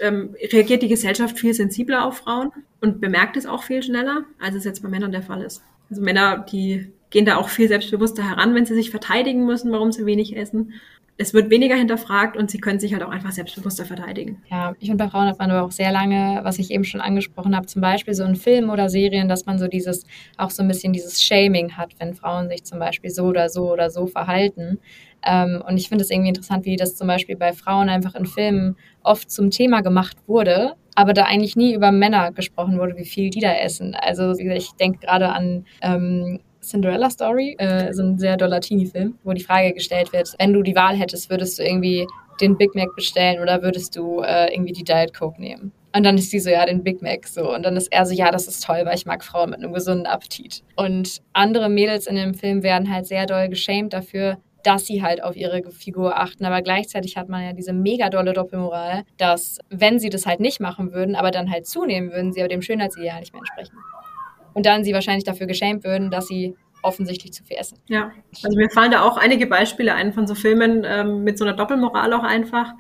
ähm, 0.01 0.35
reagiert 0.53 0.83
die 0.83 0.89
Gesellschaft 0.89 1.39
viel 1.39 1.55
sensibler 1.55 2.05
auf 2.05 2.19
Frauen 2.19 2.51
und 2.81 3.01
bemerkt 3.01 3.37
es 3.37 3.47
auch 3.47 3.63
viel 3.63 3.83
schneller, 3.83 4.25
als 4.41 4.57
es 4.57 4.65
jetzt 4.65 4.83
bei 4.83 4.89
Männern 4.89 5.13
der 5.13 5.23
Fall 5.23 5.43
ist. 5.43 5.63
Also 5.91 6.03
Männer, 6.03 6.39
die 6.51 6.91
gehen 7.11 7.25
da 7.25 7.37
auch 7.37 7.49
viel 7.49 7.69
selbstbewusster 7.69 8.29
heran, 8.29 8.55
wenn 8.55 8.67
sie 8.67 8.75
sich 8.75 8.91
verteidigen 8.91 9.47
müssen, 9.47 9.71
warum 9.71 9.93
sie 9.93 10.07
wenig 10.07 10.37
essen. 10.37 10.75
Es 11.17 11.33
wird 11.33 11.49
weniger 11.49 11.77
hinterfragt 11.77 12.37
und 12.37 12.51
sie 12.51 12.59
können 12.59 12.81
sich 12.81 12.93
halt 12.93 13.05
auch 13.05 13.11
einfach 13.11 13.31
selbstbewusster 13.31 13.85
verteidigen. 13.85 14.43
Ja, 14.51 14.75
ich 14.81 14.89
finde, 14.89 15.05
bei 15.05 15.11
Frauen 15.11 15.29
hat 15.29 15.39
man 15.39 15.51
aber 15.51 15.63
auch 15.63 15.71
sehr 15.71 15.93
lange, 15.93 16.41
was 16.43 16.59
ich 16.59 16.73
eben 16.73 16.83
schon 16.83 17.01
angesprochen 17.01 17.55
habe, 17.55 17.67
zum 17.67 17.81
Beispiel 17.83 18.15
so 18.15 18.25
in 18.25 18.35
Filmen 18.35 18.69
oder 18.69 18.89
Serien, 18.89 19.29
dass 19.29 19.47
man 19.47 19.59
so 19.59 19.69
dieses, 19.69 20.05
auch 20.39 20.51
so 20.51 20.63
ein 20.63 20.69
bisschen 20.69 20.93
dieses 20.93 21.23
Shaming 21.23 21.77
hat, 21.77 21.93
wenn 22.01 22.15
Frauen 22.15 22.49
sich 22.49 22.65
zum 22.65 22.81
Beispiel 22.81 23.11
so 23.11 23.27
oder 23.27 23.49
so 23.49 23.71
oder 23.73 23.91
so 23.91 24.07
verhalten. 24.07 24.81
Ähm, 25.25 25.63
und 25.67 25.77
ich 25.77 25.89
finde 25.89 26.03
es 26.03 26.11
irgendwie 26.11 26.31
interessant, 26.31 26.65
wie 26.65 26.77
das 26.77 26.97
zum 26.97 27.07
Beispiel 27.07 27.37
bei 27.37 27.53
Frauen 27.53 27.89
einfach 27.89 28.17
in 28.17 28.27
Filmen 28.27 28.77
oft 29.03 29.31
zum 29.31 29.51
Thema 29.51 29.83
gemacht 29.83 30.17
wurde, 30.27 30.75
aber 30.97 31.13
da 31.13 31.25
eigentlich 31.25 31.57
nie 31.57 31.75
über 31.75 31.93
Männer 31.93 32.33
gesprochen 32.33 32.79
wurde, 32.79 32.97
wie 32.97 33.05
viel 33.05 33.31
die 33.31 33.41
da 33.41 33.53
essen. 33.55 33.95
Also 33.95 34.33
ich 34.33 34.73
denke 34.73 34.99
gerade 35.07 35.31
an 35.31 35.65
ähm, 35.81 36.41
Cinderella 36.69 37.11
Story, 37.11 37.57
äh, 37.59 37.93
so 37.93 38.03
ein 38.03 38.19
sehr 38.19 38.37
doller 38.37 38.61
Teenie-Film, 38.61 39.19
wo 39.25 39.33
die 39.33 39.43
Frage 39.43 39.73
gestellt 39.73 40.13
wird, 40.13 40.35
wenn 40.39 40.53
du 40.53 40.63
die 40.63 40.75
Wahl 40.75 40.97
hättest, 40.97 41.31
würdest 41.31 41.59
du 41.59 41.63
irgendwie 41.63 42.07
den 42.41 42.57
Big 42.57 42.75
Mac 42.75 42.95
bestellen 42.95 43.41
oder 43.41 43.63
würdest 43.63 43.97
du 43.97 44.21
äh, 44.21 44.53
irgendwie 44.53 44.73
die 44.73 44.85
Diet 44.85 45.15
Coke 45.15 45.41
nehmen? 45.41 45.73
Und 45.95 46.03
dann 46.03 46.19
ist 46.19 46.31
sie 46.31 46.41
so, 46.41 46.51
ja, 46.51 46.67
den 46.67 46.83
Big 46.83 47.03
Mac 47.03 47.27
so. 47.27 47.55
Und 47.55 47.63
dann 47.65 47.77
ist 47.77 47.93
er 47.93 48.05
so, 48.05 48.13
ja, 48.13 48.33
das 48.33 48.49
ist 48.49 48.65
toll, 48.65 48.83
weil 48.85 48.97
ich 48.97 49.07
mag 49.07 49.23
Frauen 49.25 49.51
mit 49.51 49.61
einem 49.61 49.73
gesunden 49.73 50.07
Appetit. 50.07 50.65
Und 50.75 51.23
andere 51.33 51.69
Mädels 51.69 52.09
in 52.09 52.17
dem 52.17 52.35
Film 52.35 52.65
werden 52.65 52.93
halt 52.93 53.07
sehr 53.07 53.27
doll 53.27 53.49
geschämt 53.49 53.93
dafür, 53.93 54.39
dass 54.65 54.87
sie 54.87 55.03
halt 55.03 55.23
auf 55.23 55.37
ihre 55.37 55.63
Figur 55.71 56.19
achten. 56.19 56.45
Aber 56.47 56.63
gleichzeitig 56.63 57.17
hat 57.17 57.29
man 57.29 57.45
ja 57.45 57.53
diese 57.53 57.73
mega 57.73 58.11
dolle 58.11 58.33
Doppelmoral, 58.33 59.05
dass 59.19 59.59
wenn 59.71 60.01
sie 60.01 60.11
das 60.11 60.27
halt 60.27 60.41
nicht 60.41 60.59
machen 60.59 60.93
würden, 60.93 61.15
aber 61.15 61.31
dann 61.31 61.51
halt 61.51 61.67
zunehmen 61.67 62.11
würden, 62.11 62.33
sie 62.33 62.41
aber 62.41 62.49
dem 62.49 62.63
Schönheitsideal 62.63 63.21
nicht 63.21 63.33
mehr 63.33 63.41
entsprechen 63.41 63.77
und 64.55 64.67
dann 64.67 64.85
sie 64.85 64.93
wahrscheinlich 64.93 65.25
dafür 65.25 65.47
geschämt 65.47 65.85
würden, 65.85 66.11
dass 66.11 66.27
sie 66.27 66.57
offensichtlich 66.83 67.33
zu 67.33 67.45
viel 67.45 67.57
essen. 67.57 67.79
Ja, 67.89 68.13
also 68.43 68.57
mir 68.57 68.71
fallen 68.71 68.91
da 68.91 69.03
auch 69.03 69.17
einige 69.17 69.47
Beispiele 69.47 69.95
ein 69.95 70.13
von 70.13 70.27
so 70.27 70.35
Filmen 70.35 70.85
ähm, 70.87 71.25
mit 71.25 71.39
so 71.39 71.45
einer 71.45 71.55
Doppelmoral 71.55 72.13
auch 72.13 72.23
einfach 72.23 72.73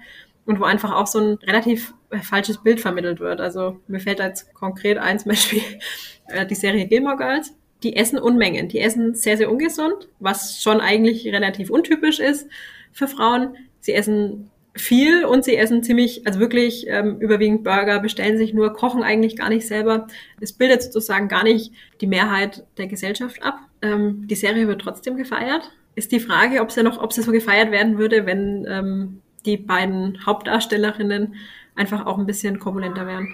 und 0.46 0.60
wo 0.60 0.64
einfach 0.64 0.94
auch 0.94 1.06
so 1.06 1.18
ein 1.18 1.34
relativ 1.46 1.94
äh, 2.10 2.18
falsches 2.18 2.62
Bild 2.62 2.80
vermittelt 2.80 3.20
wird. 3.20 3.40
Also 3.40 3.80
mir 3.88 4.00
fällt 4.00 4.20
da 4.20 4.26
jetzt 4.26 4.52
konkret 4.54 4.98
ein, 4.98 5.18
zum 5.18 5.30
Beispiel 5.30 5.62
äh, 6.28 6.46
die 6.46 6.54
Serie 6.54 6.86
Gilmore 6.86 7.16
Girls. 7.16 7.54
Die 7.82 7.96
essen 7.96 8.18
Unmengen, 8.18 8.68
die 8.68 8.80
essen 8.80 9.14
sehr, 9.14 9.36
sehr 9.36 9.50
ungesund, 9.50 10.08
was 10.18 10.62
schon 10.62 10.80
eigentlich 10.80 11.26
relativ 11.26 11.68
untypisch 11.68 12.18
ist 12.18 12.48
für 12.92 13.08
Frauen. 13.08 13.56
Sie 13.80 13.92
essen 13.92 14.50
viel 14.74 15.24
und 15.24 15.44
sie 15.44 15.56
essen 15.56 15.82
ziemlich, 15.82 16.26
also 16.26 16.40
wirklich 16.40 16.86
ähm, 16.88 17.18
überwiegend 17.20 17.62
Burger, 17.62 18.00
bestellen 18.00 18.36
sich 18.36 18.54
nur, 18.54 18.72
kochen 18.72 19.02
eigentlich 19.02 19.36
gar 19.36 19.48
nicht 19.48 19.66
selber. 19.66 20.08
Es 20.40 20.52
bildet 20.52 20.82
sozusagen 20.82 21.28
gar 21.28 21.44
nicht 21.44 21.72
die 22.00 22.06
Mehrheit 22.06 22.66
der 22.76 22.88
Gesellschaft 22.88 23.42
ab. 23.42 23.60
Ähm, 23.82 24.26
die 24.26 24.34
Serie 24.34 24.66
wird 24.66 24.80
trotzdem 24.80 25.16
gefeiert. 25.16 25.70
Ist 25.94 26.10
die 26.10 26.20
Frage, 26.20 26.60
ob 26.60 26.72
sie 26.72 26.82
noch, 26.82 27.00
ob 27.00 27.12
sie 27.12 27.22
so 27.22 27.30
gefeiert 27.30 27.70
werden 27.70 27.98
würde, 27.98 28.26
wenn 28.26 28.66
ähm, 28.68 29.20
die 29.46 29.56
beiden 29.56 30.26
Hauptdarstellerinnen 30.26 31.36
einfach 31.76 32.06
auch 32.06 32.18
ein 32.18 32.26
bisschen 32.26 32.58
korpulenter 32.58 33.06
wären. 33.06 33.28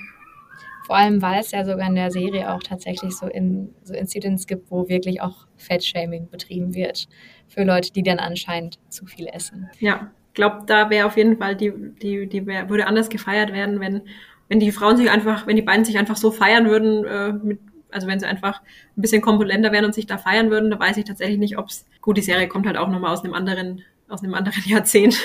Vor 0.86 0.96
allem, 0.96 1.22
weil 1.22 1.40
es 1.40 1.52
ja 1.52 1.64
sogar 1.64 1.88
in 1.88 1.94
der 1.94 2.10
Serie 2.10 2.52
auch 2.52 2.62
tatsächlich 2.62 3.14
so, 3.14 3.26
in, 3.26 3.72
so 3.84 3.94
Incidents 3.94 4.46
gibt, 4.46 4.70
wo 4.70 4.88
wirklich 4.88 5.22
auch 5.22 5.46
Fettshaming 5.56 6.28
betrieben 6.28 6.74
wird 6.74 7.08
für 7.48 7.64
Leute, 7.64 7.92
die 7.92 8.02
dann 8.02 8.18
anscheinend 8.18 8.78
zu 8.88 9.06
viel 9.06 9.28
essen. 9.28 9.70
Ja, 9.78 10.10
glaube, 10.34 10.62
da 10.66 10.90
wäre 10.90 11.06
auf 11.06 11.16
jeden 11.16 11.38
Fall 11.38 11.56
die, 11.56 11.72
die, 12.02 12.26
die 12.26 12.46
wär, 12.46 12.68
würde 12.68 12.86
anders 12.86 13.08
gefeiert 13.08 13.52
werden, 13.52 13.80
wenn, 13.80 14.02
wenn 14.48 14.60
die 14.60 14.72
Frauen 14.72 14.96
sich 14.96 15.10
einfach, 15.10 15.46
wenn 15.46 15.56
die 15.56 15.62
beiden 15.62 15.84
sich 15.84 15.98
einfach 15.98 16.16
so 16.16 16.30
feiern 16.30 16.66
würden, 16.66 17.04
äh, 17.04 17.32
mit, 17.32 17.60
also 17.90 18.06
wenn 18.06 18.20
sie 18.20 18.26
einfach 18.26 18.60
ein 18.96 19.02
bisschen 19.02 19.22
komponenter 19.22 19.72
wären 19.72 19.84
und 19.84 19.94
sich 19.94 20.06
da 20.06 20.18
feiern 20.18 20.50
würden, 20.50 20.70
da 20.70 20.78
weiß 20.78 20.96
ich 20.96 21.04
tatsächlich 21.04 21.38
nicht, 21.38 21.58
ob 21.58 21.68
es, 21.68 21.86
gut, 22.00 22.16
die 22.16 22.22
Serie 22.22 22.48
kommt 22.48 22.66
halt 22.66 22.76
auch 22.76 22.88
nochmal 22.88 23.12
aus 23.12 23.24
einem 23.24 23.34
anderen, 23.34 23.82
aus 24.08 24.22
einem 24.22 24.34
anderen 24.34 24.62
Jahrzehnt, 24.64 25.18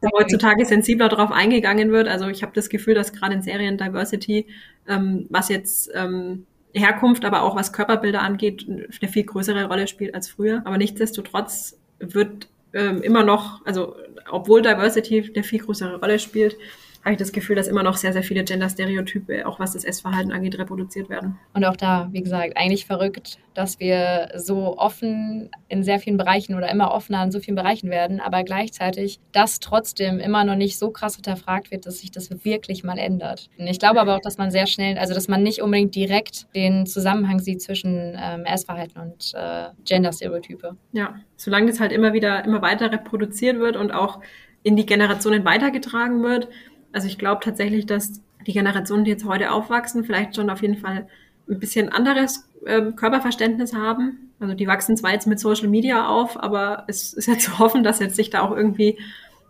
da 0.00 0.08
heutzutage 0.12 0.64
sensibler 0.64 1.08
drauf 1.08 1.30
eingegangen 1.30 1.92
wird. 1.92 2.08
Also 2.08 2.28
ich 2.28 2.42
habe 2.42 2.52
das 2.54 2.68
Gefühl, 2.68 2.94
dass 2.94 3.12
gerade 3.12 3.34
in 3.34 3.42
Serien 3.42 3.78
Diversity, 3.78 4.46
ähm, 4.88 5.26
was 5.30 5.48
jetzt 5.48 5.90
ähm, 5.94 6.46
Herkunft, 6.74 7.24
aber 7.24 7.42
auch 7.42 7.54
was 7.54 7.72
Körperbilder 7.72 8.20
angeht, 8.20 8.66
eine 8.68 9.08
viel 9.08 9.24
größere 9.24 9.66
Rolle 9.66 9.86
spielt 9.86 10.14
als 10.14 10.28
früher. 10.28 10.62
Aber 10.64 10.76
nichtsdestotrotz 10.76 11.78
wird 12.00 12.48
ähm, 12.74 13.02
immer 13.02 13.22
noch, 13.22 13.64
also 13.64 13.96
obwohl 14.30 14.62
Diversity 14.62 15.32
eine 15.34 15.44
viel 15.44 15.60
größere 15.60 15.98
Rolle 16.00 16.18
spielt, 16.18 16.56
habe 17.04 17.12
ich 17.14 17.18
das 17.18 17.32
Gefühl, 17.32 17.56
dass 17.56 17.66
immer 17.66 17.82
noch 17.82 17.96
sehr, 17.96 18.12
sehr 18.12 18.22
viele 18.22 18.44
Gender-Stereotype, 18.44 19.46
auch 19.46 19.58
was 19.58 19.72
das 19.72 19.84
Essverhalten 19.84 20.30
angeht, 20.32 20.56
reproduziert 20.58 21.08
werden. 21.08 21.36
Und 21.52 21.64
auch 21.64 21.76
da, 21.76 22.08
wie 22.12 22.22
gesagt, 22.22 22.56
eigentlich 22.56 22.86
verrückt, 22.86 23.38
dass 23.54 23.80
wir 23.80 24.30
so 24.36 24.78
offen 24.78 25.50
in 25.68 25.82
sehr 25.82 25.98
vielen 25.98 26.16
Bereichen 26.16 26.54
oder 26.54 26.70
immer 26.70 26.92
offener 26.92 27.24
in 27.24 27.32
so 27.32 27.40
vielen 27.40 27.56
Bereichen 27.56 27.90
werden, 27.90 28.20
aber 28.20 28.44
gleichzeitig 28.44 29.18
das 29.32 29.58
trotzdem 29.58 30.20
immer 30.20 30.44
noch 30.44 30.54
nicht 30.54 30.78
so 30.78 30.90
krass 30.90 31.16
hinterfragt 31.16 31.72
wird, 31.72 31.86
dass 31.86 31.98
sich 31.98 32.12
das 32.12 32.30
wirklich 32.44 32.84
mal 32.84 32.98
ändert. 32.98 33.50
Und 33.58 33.66
ich 33.66 33.80
glaube 33.80 34.00
aber 34.00 34.16
auch, 34.16 34.20
dass 34.20 34.38
man 34.38 34.52
sehr 34.52 34.68
schnell, 34.68 34.96
also 34.96 35.12
dass 35.12 35.26
man 35.26 35.42
nicht 35.42 35.60
unbedingt 35.60 35.96
direkt 35.96 36.46
den 36.54 36.86
Zusammenhang 36.86 37.40
sieht 37.40 37.62
zwischen 37.62 38.16
ähm, 38.16 38.44
Essverhalten 38.44 39.02
und 39.02 39.32
äh, 39.34 39.70
Gender-Stereotype. 39.84 40.76
Ja, 40.92 41.16
solange 41.36 41.66
das 41.66 41.80
halt 41.80 41.90
immer 41.90 42.12
wieder, 42.12 42.44
immer 42.44 42.62
weiter 42.62 42.92
reproduziert 42.92 43.58
wird 43.58 43.76
und 43.76 43.90
auch 43.90 44.20
in 44.62 44.76
die 44.76 44.86
Generationen 44.86 45.44
weitergetragen 45.44 46.22
wird, 46.22 46.48
also 46.92 47.06
ich 47.06 47.18
glaube 47.18 47.40
tatsächlich, 47.42 47.86
dass 47.86 48.20
die 48.46 48.52
Generationen, 48.52 49.04
die 49.04 49.10
jetzt 49.10 49.24
heute 49.24 49.52
aufwachsen, 49.52 50.04
vielleicht 50.04 50.36
schon 50.36 50.50
auf 50.50 50.62
jeden 50.62 50.76
Fall 50.76 51.08
ein 51.48 51.58
bisschen 51.58 51.90
anderes 51.90 52.48
äh, 52.64 52.92
Körperverständnis 52.92 53.74
haben. 53.74 54.30
Also 54.40 54.54
die 54.54 54.66
wachsen 54.66 54.96
zwar 54.96 55.12
jetzt 55.12 55.26
mit 55.26 55.38
Social 55.38 55.68
Media 55.68 56.08
auf, 56.08 56.40
aber 56.40 56.84
es 56.88 57.12
ist 57.12 57.26
ja 57.26 57.38
zu 57.38 57.58
hoffen, 57.58 57.82
dass 57.82 58.00
jetzt 58.00 58.16
sich 58.16 58.30
da 58.30 58.42
auch 58.42 58.56
irgendwie, 58.56 58.98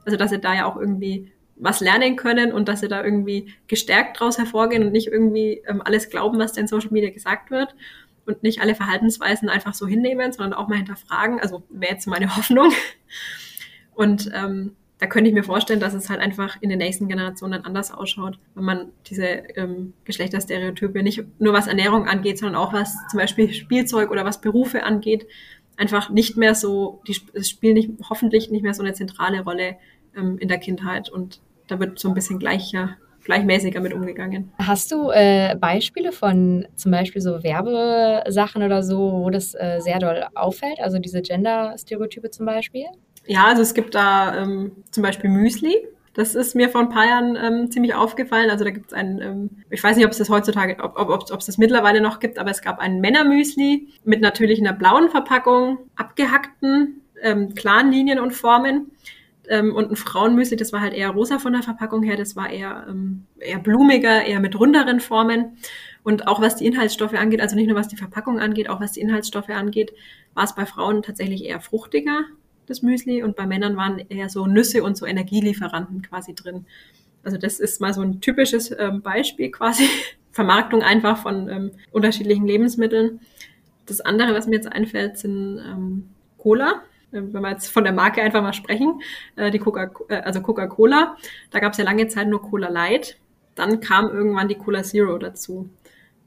also 0.05 0.17
dass 0.17 0.31
sie 0.31 0.41
da 0.41 0.55
ja 0.55 0.67
auch 0.67 0.77
irgendwie 0.77 1.31
was 1.57 1.81
lernen 1.81 2.17
können 2.17 2.53
und 2.53 2.69
dass 2.69 2.81
sie 2.81 2.89
da 2.89 3.05
irgendwie 3.05 3.55
gestärkt 3.69 4.19
draus 4.19 4.39
hervorgehen 4.39 4.83
und 4.85 4.93
nicht 4.93 5.07
irgendwie 5.07 5.63
ähm, 5.67 5.83
alles 5.85 6.11
glauben, 6.11 6.39
was 6.39 6.53
da 6.53 6.61
in 6.61 6.67
Social 6.67 6.91
Media 6.91 7.11
gesagt 7.11 7.51
wird 7.51 7.75
und 8.27 8.43
nicht 8.43 8.61
alle 8.61 8.75
Verhaltensweisen 8.75 9.49
einfach 9.49 9.75
so 9.75 9.87
hinnehmen, 9.87 10.33
sondern 10.33 10.59
auch 10.59 10.69
mal 10.69 10.77
hinterfragen. 10.77 11.41
Also 11.41 11.63
wäre 11.71 11.93
jetzt 11.93 12.07
meine 12.07 12.37
Hoffnung. 12.37 12.73
Und 13.95 14.31
ähm, 14.35 14.75
da 15.03 15.09
könnte 15.09 15.29
ich 15.29 15.35
mir 15.35 15.43
vorstellen, 15.43 15.81
dass 15.81 15.95
es 15.95 16.09
halt 16.09 16.21
einfach 16.21 16.59
in 16.61 16.71
den 16.71 16.79
nächsten 16.79 17.09
Generationen 17.09 17.65
anders 17.65 17.93
ausschaut, 17.93 18.39
wenn 18.55 18.63
man 18.63 18.93
diese 19.09 19.25
ähm, 19.57 19.95
Geschlechterstereotype 20.05 21.03
nicht 21.03 21.25
nur 21.41 21.53
was 21.53 21.67
Ernährung 21.67 22.07
angeht, 22.07 22.39
sondern 22.39 22.55
auch 22.55 22.73
was 22.73 22.95
zum 23.11 23.19
Beispiel 23.19 23.53
Spielzeug 23.53 24.13
oder 24.13 24.25
was 24.25 24.41
Berufe 24.41 24.85
angeht, 24.85 25.27
einfach 25.77 26.09
nicht 26.11 26.37
mehr 26.37 26.55
so, 26.55 27.03
die, 27.09 27.15
spielen 27.15 27.75
nicht, 27.75 27.91
hoffentlich 28.09 28.53
nicht 28.53 28.63
mehr 28.63 28.75
so 28.75 28.85
eine 28.85 28.93
zentrale 28.93 29.43
Rolle 29.43 29.75
ähm, 30.17 30.39
in 30.39 30.47
der 30.47 30.59
Kindheit 30.59 31.09
und 31.09 31.41
da 31.67 31.81
wird 31.81 31.99
so 31.99 32.07
ein 32.07 32.15
bisschen 32.15 32.39
gleicher 32.39 32.97
gleichmäßiger 33.25 33.81
mit 33.81 33.93
umgegangen. 33.93 34.53
Hast 34.59 34.93
du 34.93 35.11
äh, 35.11 35.57
Beispiele 35.57 36.13
von 36.13 36.67
zum 36.77 36.93
Beispiel 36.93 37.23
so 37.23 37.43
Werbesachen 37.43 38.63
oder 38.63 38.85
so, 38.85 38.99
wo 38.99 39.31
das 39.31 39.55
äh, 39.55 39.81
sehr 39.81 39.99
doll 39.99 40.27
auffällt? 40.35 40.81
Also 40.81 40.99
diese 40.99 41.23
Gender-Stereotype 41.23 42.31
zum 42.31 42.47
Beispiel? 42.47 42.87
Ja, 43.27 43.47
also 43.47 43.63
es 43.63 43.75
gibt 43.75 43.95
da 43.95 44.43
ähm, 44.43 44.73
zum 44.91 45.03
Beispiel 45.03 45.31
Müsli. 45.31 45.77
Das 46.15 46.35
ist 46.35 46.55
mir 46.55 46.69
vor 46.69 46.83
ein 46.83 46.91
paar 46.91 47.07
Jahren 47.07 47.37
ähm, 47.37 47.71
ziemlich 47.71 47.95
aufgefallen. 47.95 48.51
Also 48.51 48.65
da 48.65 48.71
gibt 48.71 48.89
es 48.89 48.93
ein, 48.93 49.21
ähm, 49.21 49.51
ich 49.71 49.83
weiß 49.83 49.97
nicht, 49.97 50.05
ob 50.05 50.13
es 50.13 50.19
das 50.19 50.29
heutzutage, 50.29 50.77
ob, 50.83 50.99
ob, 50.99 51.09
ob, 51.09 51.39
es 51.39 51.47
das 51.47 51.57
mittlerweile 51.57 52.01
noch 52.01 52.21
gibt, 52.21 52.39
aber 52.39 52.51
es 52.51 52.61
gab 52.61 52.81
ein 52.81 53.01
Männermüsli 53.01 53.89
mit 54.05 54.21
natürlich 54.21 54.61
einer 54.61 54.75
blauen 54.75 55.09
Verpackung, 55.09 55.79
abgehackten, 55.97 57.01
ähm, 57.23 57.55
klaren 57.55 57.91
Linien 57.91 58.19
und 58.19 58.33
Formen. 58.33 58.91
Ähm, 59.49 59.75
und 59.75 59.91
ein 59.91 59.97
Frauenmüsli, 59.97 60.57
das 60.57 60.73
war 60.73 60.81
halt 60.81 60.95
eher 60.95 61.11
rosa 61.11 61.39
von 61.39 61.53
der 61.53 61.63
Verpackung 61.63 62.03
her, 62.03 62.17
das 62.17 62.37
war 62.37 62.51
eher, 62.51 62.87
ähm, 62.89 63.27
eher 63.41 63.59
blumiger, 63.59 64.25
eher 64.25 64.39
mit 64.39 64.59
runderen 64.59 65.01
Formen. 65.01 65.57
Und 66.05 66.29
auch 66.29 66.41
was 66.41 66.57
die 66.57 66.67
Inhaltsstoffe 66.67 67.15
angeht, 67.15 67.41
also 67.41 67.57
nicht 67.57 67.69
nur 67.69 67.77
was 67.77 67.89
die 67.89 67.97
Verpackung 67.97 68.39
angeht, 68.39 68.69
auch 68.69 68.81
was 68.81 68.93
die 68.93 69.01
Inhaltsstoffe 69.01 69.49
angeht, 69.49 69.93
war 70.35 70.45
es 70.45 70.55
bei 70.55 70.67
Frauen 70.67 71.03
tatsächlich 71.03 71.45
eher 71.45 71.61
fruchtiger 71.61 72.25
das 72.73 72.83
Müsli 72.83 73.23
und 73.23 73.37
bei 73.37 73.47
Männern 73.47 73.77
waren 73.77 73.99
eher 73.99 74.29
so 74.29 74.47
Nüsse 74.47 74.83
und 74.83 74.97
so 74.97 75.07
Energielieferanten 75.07 76.03
quasi 76.03 76.35
drin. 76.35 76.67
Also 77.23 77.39
das 77.39 77.61
ist 77.61 77.81
mal 77.81 77.95
so 77.95 78.01
ein 78.01 78.21
typisches 78.21 78.75
ähm, 78.77 79.03
Beispiel 79.03 79.51
quasi. 79.51 79.85
Vermarktung 80.33 80.83
einfach 80.83 81.19
von 81.19 81.49
ähm, 81.51 81.73
unterschiedlichen 81.91 82.47
Lebensmitteln. 82.47 83.21
Das 83.85 84.01
andere, 84.01 84.35
was 84.35 84.47
mir 84.47 84.57
jetzt 84.57 84.73
einfällt, 84.73 85.19
sind 85.19 85.59
ähm, 85.59 86.09
Cola. 86.39 86.83
äh, 87.13 87.21
wenn 87.21 87.43
wir 87.43 87.51
jetzt 87.51 87.69
von 87.69 87.85
der 87.85 87.93
Marke 87.93 88.23
einfach 88.23 88.41
mal 88.41 88.55
sprechen, 88.55 89.03
äh, 89.37 89.51
die 89.51 89.59
Coca, 89.59 89.91
äh, 90.09 90.17
also 90.23 90.41
Coca-Cola, 90.41 91.17
da 91.51 91.59
gab 91.59 91.73
es 91.73 91.79
ja 91.79 91.85
lange 91.85 92.09
Zeit 92.09 92.29
nur 92.29 92.41
Cola 92.41 92.69
Light. 92.69 93.19
Dann 93.55 93.81
kam 93.81 94.09
irgendwann 94.09 94.49
die 94.49 94.55
Cola 94.55 94.83
Zero 94.83 95.19
dazu. 95.19 95.69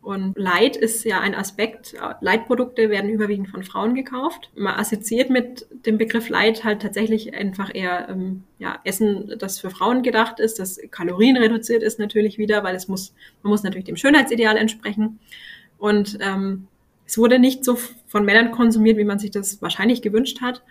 Und 0.06 0.38
Light 0.38 0.76
ist 0.76 1.04
ja 1.04 1.20
ein 1.20 1.34
Aspekt. 1.34 1.96
Light-Produkte 2.22 2.92
werden 2.92 3.10
überwiegend 3.10 3.50
von 3.50 3.64
Frauen 3.64 3.96
gekauft. 3.96 4.52
Man 4.54 4.76
assoziiert 4.76 5.32
mit 5.32 5.66
dem 5.88 5.98
Begriff 5.98 6.30
Light 6.30 6.64
halt 6.64 6.84
tatsächlich 6.84 7.34
einfach 7.34 7.74
eher 7.74 8.08
ähm, 8.08 8.44
ja, 8.60 8.80
Essen, 8.84 9.34
das 9.40 9.60
für 9.60 9.72
Frauen 9.72 10.04
gedacht 10.04 10.40
ist, 10.40 10.60
das 10.60 10.80
kalorienreduziert 10.92 11.82
ist 11.82 11.98
natürlich 11.98 12.38
wieder, 12.38 12.64
weil 12.64 12.76
es 12.76 12.88
muss, 12.88 13.16
man 13.42 13.50
muss 13.50 13.64
natürlich 13.64 13.86
dem 13.86 13.96
Schönheitsideal 13.96 14.58
entsprechen. 14.58 15.18
Und 15.80 16.20
ähm, 16.22 16.68
es 17.08 17.18
wurde 17.18 17.40
nicht 17.40 17.66
so 17.66 17.76
von 18.06 18.26
Männern 18.26 18.52
konsumiert, 18.52 18.98
wie 18.98 19.06
man 19.06 19.18
sich 19.18 19.32
das 19.32 19.60
wahrscheinlich 19.64 20.04
gewünscht 20.04 20.40
hat. 20.40 20.62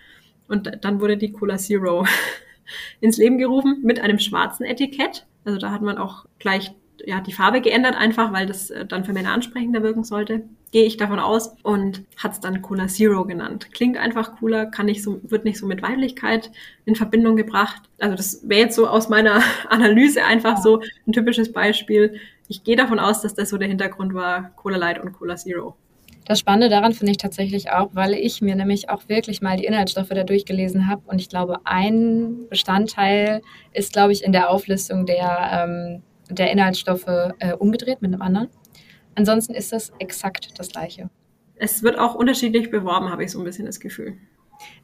Und 0.47 0.79
dann 0.83 1.01
wurde 1.01 1.17
die 1.17 1.33
Cola 1.33 1.57
Zero 1.57 2.07
ins 3.01 3.17
Leben 3.17 3.39
gerufen 3.39 3.81
mit 3.83 3.99
einem 3.99 4.21
schwarzen 4.21 4.65
Etikett. 4.65 5.27
Also 5.45 5.59
da 5.59 5.73
hat 5.73 5.83
man 5.83 5.99
auch 5.99 6.25
gleich 6.39 6.73
ja, 7.05 7.21
die 7.21 7.33
Farbe 7.33 7.61
geändert 7.61 7.97
einfach, 7.97 8.33
weil 8.33 8.47
das 8.47 8.71
äh, 8.71 8.87
dann 8.87 9.05
für 9.05 9.13
Männer 9.13 9.33
ansprechender 9.33 9.83
wirken 9.83 10.05
sollte. 10.05 10.43
Gehe 10.73 10.85
ich 10.85 10.97
davon 10.97 11.19
aus 11.19 11.55
und 11.63 12.05
hat 12.17 12.33
es 12.33 12.41
dann 12.41 12.63
Cola 12.63 12.89
Zero 12.89 13.25
genannt. 13.25 13.69
Klingt 13.73 13.97
einfach 13.97 14.37
cooler, 14.37 14.67
kann 14.67 14.87
nicht 14.87 15.03
so, 15.03 15.21
wird 15.23 15.45
nicht 15.45 15.59
so 15.59 15.67
mit 15.67 15.83
Weiblichkeit 15.83 16.51
in 16.85 16.97
Verbindung 16.97 17.37
gebracht. 17.37 17.83
Also 17.99 18.17
das 18.17 18.49
wäre 18.49 18.63
jetzt 18.63 18.77
so 18.77 18.87
aus 18.87 19.09
meiner 19.09 19.43
Analyse 19.69 20.25
einfach 20.25 20.59
so 20.59 20.83
ein 21.07 21.13
typisches 21.13 21.53
Beispiel. 21.53 22.21
Ich 22.49 22.65
gehe 22.65 22.77
davon 22.77 22.99
aus, 22.99 23.23
dass 23.23 23.35
das 23.35 23.51
so 23.51 23.59
der 23.59 23.69
Hintergrund 23.69 24.15
war, 24.15 24.51
Cola 24.57 24.77
Light 24.77 25.03
und 25.03 25.13
Cola 25.13 25.37
Zero. 25.37 25.77
Das 26.27 26.39
Spannende 26.39 26.71
daran 26.71 26.95
finde 26.95 27.11
ich 27.13 27.19
tatsächlich 27.19 27.71
auch, 27.71 27.91
weil 27.93 28.15
ich 28.15 28.41
mir 28.41 28.57
nämlich 28.57 28.89
auch 28.89 29.09
wirklich 29.09 29.43
mal 29.43 29.59
die 29.59 29.67
Inhaltsstoffe 29.67 30.09
da 30.09 30.25
durchgelesen 30.25 30.89
habe 30.89 31.03
und 31.07 31.21
ich 31.21 31.29
glaube, 31.29 31.59
ein 31.65 32.49
Bestandteil 32.49 33.43
ist, 33.73 33.93
glaube 33.93 34.13
ich, 34.13 34.25
in 34.25 34.33
der 34.33 34.49
Auflistung 34.49 35.05
der 35.05 35.67
ähm, 35.69 36.03
der 36.31 36.51
Inhaltsstoffe 36.51 37.07
äh, 37.07 37.53
umgedreht 37.59 38.03
mit 38.03 38.13
einem 38.13 38.23
anderen. 38.23 38.49
Ansonsten 39.15 39.55
ist 39.55 39.73
das 39.73 39.93
exakt 39.99 40.59
das 40.59 40.69
gleiche. 40.69 41.11
Es 41.57 41.83
wird 41.83 41.99
auch 41.99 42.15
unterschiedlich 42.15 42.71
beworben, 42.71 43.11
habe 43.11 43.25
ich 43.25 43.31
so 43.31 43.39
ein 43.39 43.45
bisschen 43.45 43.67
das 43.67 43.79
Gefühl. 43.79 44.19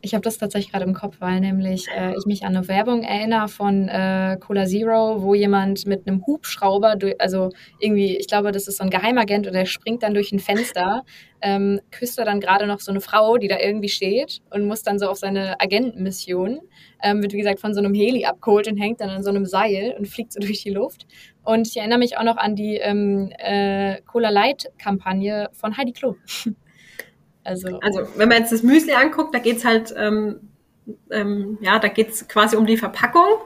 Ich 0.01 0.15
habe 0.15 0.23
das 0.23 0.39
tatsächlich 0.39 0.73
gerade 0.73 0.85
im 0.85 0.95
Kopf, 0.95 1.17
weil 1.21 1.41
nämlich 1.41 1.87
äh, 1.97 2.15
ich 2.17 2.27
mich 2.27 2.45
an 2.45 2.57
eine 2.57 2.69
Werbung 2.69 3.03
erinnere 3.03 3.49
von 3.49 3.89
äh, 3.89 4.37
Cola 4.41 4.67
Zero, 4.67 5.23
wo 5.23 5.35
jemand 5.35 5.87
mit 5.87 6.07
einem 6.07 6.27
Hubschrauber, 6.27 6.97
durch, 6.97 7.21
also 7.21 7.51
irgendwie, 7.79 8.17
ich 8.17 8.27
glaube, 8.27 8.53
das 8.53 8.67
ist 8.67 8.79
so 8.79 8.85
ein 8.85 8.91
Geheimagent 8.91 9.47
und 9.47 9.53
der 9.53 9.67
springt 9.67 10.03
dann 10.03 10.15
durch 10.15 10.33
ein 10.33 10.39
Fenster, 10.39 11.05
ähm, 11.43 11.81
küsst 11.91 12.19
er 12.19 12.25
dann 12.25 12.41
gerade 12.41 12.67
noch 12.67 12.81
so 12.81 12.91
eine 12.91 13.01
Frau, 13.01 13.37
die 13.37 13.49
da 13.49 13.59
irgendwie 13.59 13.89
steht 13.89 14.41
und 14.51 14.67
muss 14.67 14.83
dann 14.83 14.99
so 14.99 15.09
auf 15.09 15.19
seine 15.19 15.61
Agentenmission, 15.61 16.61
ähm, 17.03 17.23
wird 17.23 17.33
wie 17.33 17.39
gesagt 17.39 17.61
von 17.61 17.75
so 17.75 17.81
einem 17.81 17.95
Heli 17.95 18.25
abgeholt 18.25 18.69
und 18.69 18.77
hängt 18.77 19.01
dann 19.01 19.11
an 19.11 19.23
so 19.23 19.31
einem 19.31 19.47
Seil 19.47 19.95
und 19.99 20.07
fliegt 20.09 20.33
so 20.33 20.41
durch 20.41 20.63
die 20.63 20.71
Luft. 20.71 21.07
Und 21.45 21.67
ich 21.67 21.77
erinnere 21.77 21.99
mich 21.99 22.19
auch 22.19 22.23
noch 22.23 22.37
an 22.37 22.55
die 22.55 22.77
ähm, 22.77 23.33
äh, 23.39 24.01
Cola 24.03 24.31
Light 24.31 24.71
Kampagne 24.79 25.49
von 25.53 25.77
Heidi 25.77 25.93
Klum. 25.93 26.17
Also, 27.43 27.79
also 27.81 28.07
wenn 28.17 28.29
man 28.29 28.39
jetzt 28.39 28.53
das 28.53 28.63
Müsli 28.63 28.93
anguckt, 28.93 29.35
da 29.35 29.39
geht's 29.39 29.65
halt, 29.65 29.95
ähm, 29.97 30.41
ähm, 31.11 31.57
ja, 31.63 31.79
da 31.79 31.89
geht's 31.89 32.29
quasi 32.29 32.55
um 32.55 32.67
die 32.67 32.77
Verpackung. 32.77 33.39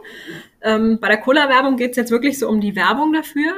Ähm, 0.62 0.98
bei 1.00 1.06
der 1.06 1.18
Cola-Werbung 1.18 1.76
geht's 1.76 1.96
jetzt 1.96 2.10
wirklich 2.10 2.40
so 2.40 2.48
um 2.48 2.60
die 2.60 2.74
Werbung 2.74 3.12
dafür. 3.12 3.52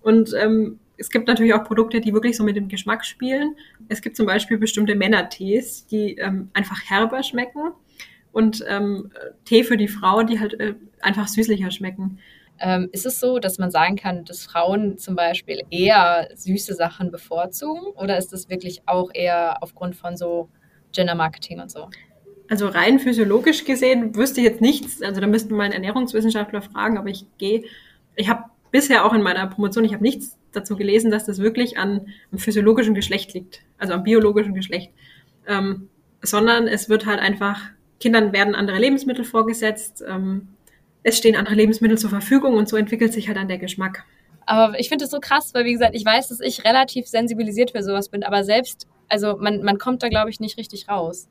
Und 0.00 0.34
ähm, 0.40 0.78
es 0.96 1.10
gibt 1.10 1.28
natürlich 1.28 1.52
auch 1.52 1.64
Produkte, 1.64 2.00
die 2.00 2.14
wirklich 2.14 2.34
so 2.34 2.44
mit 2.44 2.56
dem 2.56 2.68
Geschmack 2.68 3.04
spielen. 3.04 3.56
Es 3.88 4.00
gibt 4.00 4.16
zum 4.16 4.24
Beispiel 4.24 4.56
bestimmte 4.56 4.94
Männertees, 4.94 5.86
die 5.86 6.16
ähm, 6.16 6.48
einfach 6.54 6.80
herber 6.88 7.22
schmecken. 7.22 7.72
Und 8.32 8.64
Tee 9.44 9.62
für 9.62 9.76
die 9.76 9.86
Frau, 9.86 10.24
die 10.24 10.40
halt 10.40 10.58
äh, 10.58 10.74
einfach 11.00 11.28
süßlicher 11.28 11.70
schmecken. 11.70 12.18
Ähm, 12.60 12.88
ist 12.92 13.06
es 13.06 13.20
so, 13.20 13.38
dass 13.38 13.58
man 13.58 13.70
sagen 13.70 13.96
kann, 13.96 14.24
dass 14.24 14.44
Frauen 14.44 14.96
zum 14.98 15.16
Beispiel 15.16 15.62
eher 15.70 16.28
süße 16.34 16.74
Sachen 16.74 17.10
bevorzugen? 17.10 17.82
Oder 17.96 18.16
ist 18.16 18.32
das 18.32 18.48
wirklich 18.48 18.82
auch 18.86 19.10
eher 19.12 19.62
aufgrund 19.62 19.96
von 19.96 20.16
so 20.16 20.48
Gender 20.92 21.14
Marketing 21.14 21.60
und 21.60 21.70
so? 21.70 21.88
Also 22.48 22.68
rein 22.68 22.98
physiologisch 22.98 23.64
gesehen 23.64 24.14
wüsste 24.14 24.40
ich 24.40 24.46
jetzt 24.46 24.60
nichts. 24.60 25.02
Also 25.02 25.20
da 25.20 25.26
müssten 25.26 25.54
wir 25.56 25.62
einen 25.62 25.72
Ernährungswissenschaftler 25.72 26.62
fragen, 26.62 26.98
aber 26.98 27.08
ich 27.08 27.26
gehe, 27.38 27.64
ich 28.16 28.28
habe 28.28 28.44
bisher 28.70 29.04
auch 29.04 29.14
in 29.14 29.22
meiner 29.22 29.46
Promotion, 29.46 29.84
ich 29.84 29.92
habe 29.92 30.02
nichts 30.02 30.36
dazu 30.52 30.76
gelesen, 30.76 31.10
dass 31.10 31.24
das 31.24 31.38
wirklich 31.38 31.78
an 31.78 32.08
am 32.32 32.38
physiologischen 32.38 32.94
Geschlecht 32.94 33.32
liegt, 33.34 33.62
also 33.78 33.92
am 33.92 34.02
biologischen 34.02 34.54
Geschlecht, 34.54 34.92
ähm, 35.46 35.88
sondern 36.22 36.66
es 36.68 36.88
wird 36.88 37.06
halt 37.06 37.20
einfach, 37.20 37.60
Kindern 38.00 38.32
werden 38.32 38.54
andere 38.54 38.78
Lebensmittel 38.78 39.24
vorgesetzt, 39.24 40.04
ähm, 40.06 40.48
es 41.04 41.18
stehen 41.18 41.36
andere 41.36 41.54
Lebensmittel 41.54 41.98
zur 41.98 42.10
Verfügung 42.10 42.54
und 42.54 42.68
so 42.68 42.76
entwickelt 42.76 43.12
sich 43.12 43.28
halt 43.28 43.36
dann 43.36 43.46
der 43.46 43.58
Geschmack. 43.58 44.04
Aber 44.46 44.78
ich 44.78 44.88
finde 44.88 45.04
es 45.04 45.10
so 45.10 45.20
krass, 45.20 45.54
weil 45.54 45.64
wie 45.64 45.72
gesagt, 45.72 45.94
ich 45.94 46.04
weiß, 46.04 46.28
dass 46.28 46.40
ich 46.40 46.64
relativ 46.64 47.06
sensibilisiert 47.06 47.70
für 47.70 47.82
sowas 47.82 48.08
bin, 48.08 48.24
aber 48.24 48.42
selbst, 48.42 48.88
also 49.08 49.36
man, 49.36 49.62
man 49.62 49.78
kommt 49.78 50.02
da, 50.02 50.08
glaube 50.08 50.30
ich, 50.30 50.40
nicht 50.40 50.58
richtig 50.58 50.88
raus. 50.88 51.28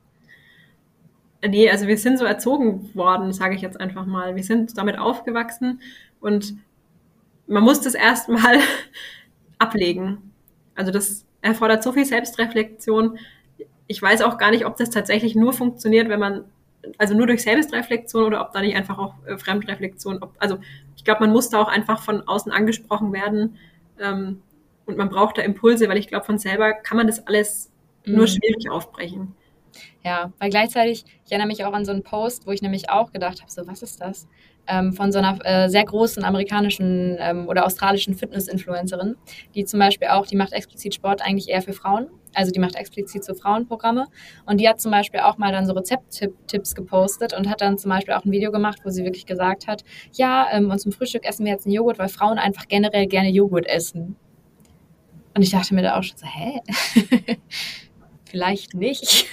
Nee, 1.46 1.68
also 1.68 1.86
wir 1.86 1.98
sind 1.98 2.18
so 2.18 2.24
erzogen 2.24 2.90
worden, 2.94 3.32
sage 3.32 3.54
ich 3.54 3.60
jetzt 3.60 3.78
einfach 3.78 4.06
mal. 4.06 4.34
Wir 4.34 4.44
sind 4.44 4.78
damit 4.78 4.98
aufgewachsen 4.98 5.80
und 6.20 6.54
man 7.46 7.62
muss 7.62 7.82
das 7.82 7.94
erstmal 7.94 8.60
ablegen. 9.58 10.32
Also 10.74 10.90
das 10.90 11.26
erfordert 11.42 11.82
so 11.82 11.92
viel 11.92 12.06
Selbstreflexion. 12.06 13.18
Ich 13.86 14.00
weiß 14.00 14.22
auch 14.22 14.38
gar 14.38 14.50
nicht, 14.50 14.64
ob 14.64 14.76
das 14.76 14.88
tatsächlich 14.88 15.34
nur 15.34 15.52
funktioniert, 15.52 16.08
wenn 16.08 16.20
man 16.20 16.44
also 16.98 17.14
nur 17.14 17.26
durch 17.26 17.42
Selbstreflexion 17.42 18.24
oder 18.24 18.40
ob 18.40 18.52
da 18.52 18.60
nicht 18.60 18.76
einfach 18.76 18.98
auch 18.98 19.14
äh, 19.26 19.36
Fremdreflexion, 19.36 20.22
ob, 20.22 20.34
also 20.38 20.58
ich 20.96 21.04
glaube, 21.04 21.20
man 21.20 21.30
muss 21.30 21.50
da 21.50 21.60
auch 21.60 21.68
einfach 21.68 22.02
von 22.02 22.26
außen 22.26 22.52
angesprochen 22.52 23.12
werden 23.12 23.56
ähm, 23.98 24.42
und 24.86 24.96
man 24.96 25.08
braucht 25.08 25.38
da 25.38 25.42
Impulse, 25.42 25.88
weil 25.88 25.98
ich 25.98 26.08
glaube, 26.08 26.26
von 26.26 26.38
selber 26.38 26.72
kann 26.72 26.96
man 26.96 27.06
das 27.06 27.26
alles 27.26 27.70
mhm. 28.04 28.16
nur 28.16 28.26
schwierig 28.26 28.70
aufbrechen. 28.70 29.34
Ja, 30.04 30.32
weil 30.38 30.50
gleichzeitig, 30.50 31.04
ich 31.24 31.32
erinnere 31.32 31.48
mich 31.48 31.64
auch 31.64 31.72
an 31.72 31.84
so 31.84 31.92
einen 31.92 32.02
Post, 32.02 32.46
wo 32.46 32.52
ich 32.52 32.62
nämlich 32.62 32.90
auch 32.90 33.12
gedacht 33.12 33.40
habe, 33.40 33.50
so 33.50 33.66
was 33.66 33.82
ist 33.82 34.00
das? 34.00 34.26
ähm, 34.66 34.92
von 34.92 35.12
so 35.12 35.18
einer 35.18 35.38
äh, 35.44 35.68
sehr 35.68 35.84
großen 35.84 36.24
amerikanischen 36.24 37.16
ähm, 37.20 37.48
oder 37.48 37.66
australischen 37.66 38.14
Fitness-Influencerin, 38.14 39.16
die 39.54 39.64
zum 39.64 39.80
Beispiel 39.80 40.08
auch, 40.08 40.26
die 40.26 40.36
macht 40.36 40.52
explizit 40.52 40.94
Sport 40.94 41.22
eigentlich 41.22 41.48
eher 41.48 41.62
für 41.62 41.72
Frauen. 41.72 42.08
Also 42.34 42.50
die 42.50 42.58
macht 42.58 42.74
explizit 42.74 43.24
so 43.24 43.34
Frauenprogramme. 43.34 44.06
Und 44.46 44.60
die 44.60 44.68
hat 44.68 44.80
zum 44.80 44.90
Beispiel 44.90 45.20
auch 45.20 45.38
mal 45.38 45.52
dann 45.52 45.66
so 45.66 45.72
Rezepttipps 45.72 46.74
gepostet 46.74 47.32
und 47.32 47.48
hat 47.48 47.60
dann 47.60 47.78
zum 47.78 47.90
Beispiel 47.90 48.14
auch 48.14 48.24
ein 48.24 48.32
Video 48.32 48.50
gemacht, 48.50 48.80
wo 48.84 48.90
sie 48.90 49.04
wirklich 49.04 49.26
gesagt 49.26 49.68
hat, 49.68 49.84
ja, 50.12 50.48
ähm, 50.50 50.70
und 50.70 50.78
zum 50.78 50.92
Frühstück 50.92 51.24
essen 51.24 51.44
wir 51.44 51.52
jetzt 51.52 51.66
einen 51.66 51.74
Joghurt, 51.74 51.98
weil 51.98 52.08
Frauen 52.08 52.38
einfach 52.38 52.66
generell 52.66 53.06
gerne 53.06 53.30
Joghurt 53.30 53.66
essen. 53.66 54.16
Und 55.36 55.42
ich 55.42 55.50
dachte 55.50 55.74
mir 55.74 55.82
da 55.82 55.98
auch 55.98 56.02
schon 56.02 56.16
so, 56.16 56.26
hä? 56.26 56.60
Vielleicht 58.34 58.74
nicht. 58.74 59.28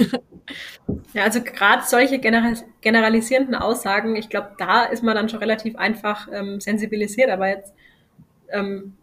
Ja, 1.13 1.23
also 1.23 1.41
gerade 1.41 1.83
solche 1.85 2.19
generalisierenden 2.19 3.55
Aussagen, 3.55 4.15
ich 4.15 4.29
glaube, 4.29 4.51
da 4.57 4.83
ist 4.83 5.01
man 5.01 5.15
dann 5.15 5.29
schon 5.29 5.39
relativ 5.39 5.75
einfach 5.75 6.27
ähm, 6.31 6.59
sensibilisiert, 6.59 7.29
aber 7.29 7.47
jetzt, 7.47 7.73
ähm, 8.49 8.93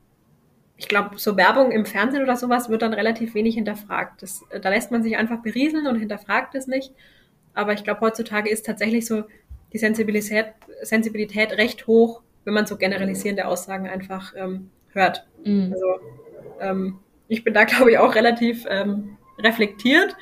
ich 0.77 0.89
glaube, 0.89 1.19
so 1.19 1.37
Werbung 1.37 1.73
im 1.73 1.87
Fernsehen 1.87 2.23
oder 2.23 2.37
sowas 2.37 2.69
wird 2.69 2.83
dann 2.83 2.93
relativ 2.93 3.35
wenig 3.35 3.55
hinterfragt. 3.55 4.23
Das, 4.23 4.45
äh, 4.51 4.61
da 4.61 4.69
lässt 4.69 4.91
man 4.91 5.03
sich 5.03 5.17
einfach 5.17 5.41
berieseln 5.41 5.87
und 5.87 5.99
hinterfragt 5.99 6.55
es 6.55 6.67
nicht. 6.67 6.93
Aber 7.55 7.73
ich 7.73 7.83
glaube, 7.83 8.03
heutzutage 8.03 8.51
ist 8.51 8.67
tatsächlich 8.67 9.07
so 9.07 9.25
die 9.73 9.79
Sensibilität, 9.79 10.47
Sensibilität 10.83 11.53
recht 11.53 11.87
hoch, 11.87 12.23
wenn 12.45 12.55
man 12.55 12.67
so 12.67 12.77
generalisierende 12.77 13.47
Aussagen 13.47 13.89
einfach 13.89 14.35
ähm, 14.37 14.71
hört. 14.93 15.27
Mhm. 15.45 15.73
Also 15.73 15.87
ähm, 16.61 16.99
ich 17.29 17.43
bin 17.45 17.55
da, 17.55 17.65
glaube 17.65 17.91
ich, 17.91 17.99
auch 17.99 18.15
relativ 18.15 18.65
ähm, 18.69 19.17
reflektiert 19.43 20.17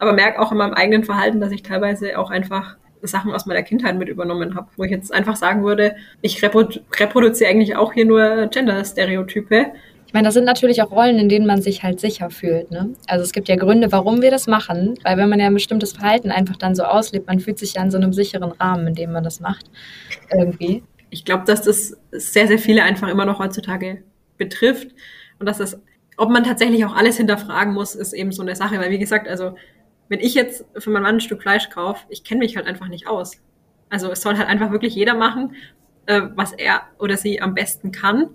aber 0.00 0.14
merke 0.14 0.40
auch 0.40 0.50
in 0.50 0.58
meinem 0.58 0.74
eigenen 0.74 1.04
Verhalten, 1.04 1.40
dass 1.40 1.52
ich 1.52 1.62
teilweise 1.62 2.18
auch 2.18 2.30
einfach 2.30 2.76
Sachen 3.02 3.32
aus 3.32 3.46
meiner 3.46 3.62
Kindheit 3.62 3.96
mit 3.96 4.08
übernommen 4.08 4.54
habe, 4.54 4.68
wo 4.76 4.84
ich 4.84 4.90
jetzt 4.90 5.12
einfach 5.12 5.36
sagen 5.36 5.62
würde, 5.62 5.94
ich 6.22 6.42
reprodu 6.42 6.80
reproduziere 6.98 7.50
eigentlich 7.50 7.76
auch 7.76 7.92
hier 7.92 8.06
nur 8.06 8.46
Gender-Stereotype. 8.48 9.66
Ich 10.06 10.12
meine, 10.14 10.26
das 10.26 10.34
sind 10.34 10.44
natürlich 10.44 10.82
auch 10.82 10.90
Rollen, 10.90 11.18
in 11.18 11.28
denen 11.28 11.46
man 11.46 11.62
sich 11.62 11.82
halt 11.82 12.00
sicher 12.00 12.30
fühlt. 12.30 12.70
Ne? 12.70 12.94
Also 13.06 13.24
es 13.24 13.32
gibt 13.32 13.48
ja 13.48 13.56
Gründe, 13.56 13.92
warum 13.92 14.22
wir 14.22 14.30
das 14.30 14.46
machen, 14.46 14.98
weil 15.04 15.16
wenn 15.18 15.28
man 15.28 15.38
ja 15.38 15.46
ein 15.46 15.54
bestimmtes 15.54 15.92
Verhalten 15.92 16.30
einfach 16.30 16.56
dann 16.56 16.74
so 16.74 16.82
auslebt, 16.82 17.26
man 17.26 17.38
fühlt 17.38 17.58
sich 17.58 17.74
ja 17.74 17.82
in 17.82 17.90
so 17.90 17.98
einem 17.98 18.12
sicheren 18.12 18.52
Rahmen, 18.52 18.88
in 18.88 18.94
dem 18.94 19.12
man 19.12 19.22
das 19.22 19.40
macht. 19.40 19.70
Irgendwie. 20.32 20.82
Ich 21.10 21.24
glaube, 21.24 21.44
dass 21.44 21.62
das 21.62 21.96
sehr, 22.10 22.48
sehr 22.48 22.58
viele 22.58 22.82
einfach 22.82 23.08
immer 23.08 23.24
noch 23.26 23.38
heutzutage 23.38 24.02
betrifft 24.36 24.88
und 25.38 25.46
dass 25.46 25.58
das, 25.58 25.80
ob 26.20 26.28
man 26.28 26.44
tatsächlich 26.44 26.84
auch 26.84 26.94
alles 26.94 27.16
hinterfragen 27.16 27.72
muss, 27.72 27.94
ist 27.94 28.12
eben 28.12 28.30
so 28.30 28.42
eine 28.42 28.54
Sache, 28.54 28.78
weil 28.78 28.90
wie 28.90 28.98
gesagt, 28.98 29.26
also 29.26 29.56
wenn 30.10 30.20
ich 30.20 30.34
jetzt 30.34 30.66
für 30.76 30.90
meinen 30.90 31.04
Mann 31.04 31.14
ein 31.14 31.20
Stück 31.20 31.40
Fleisch 31.40 31.70
kaufe, 31.70 32.04
ich 32.10 32.24
kenne 32.24 32.40
mich 32.40 32.56
halt 32.58 32.66
einfach 32.66 32.88
nicht 32.88 33.06
aus. 33.06 33.40
Also 33.88 34.12
es 34.12 34.20
soll 34.20 34.36
halt 34.36 34.46
einfach 34.46 34.70
wirklich 34.70 34.94
jeder 34.94 35.14
machen, 35.14 35.54
äh, 36.04 36.20
was 36.34 36.52
er 36.52 36.82
oder 36.98 37.16
sie 37.16 37.40
am 37.40 37.54
besten 37.54 37.90
kann. 37.90 38.28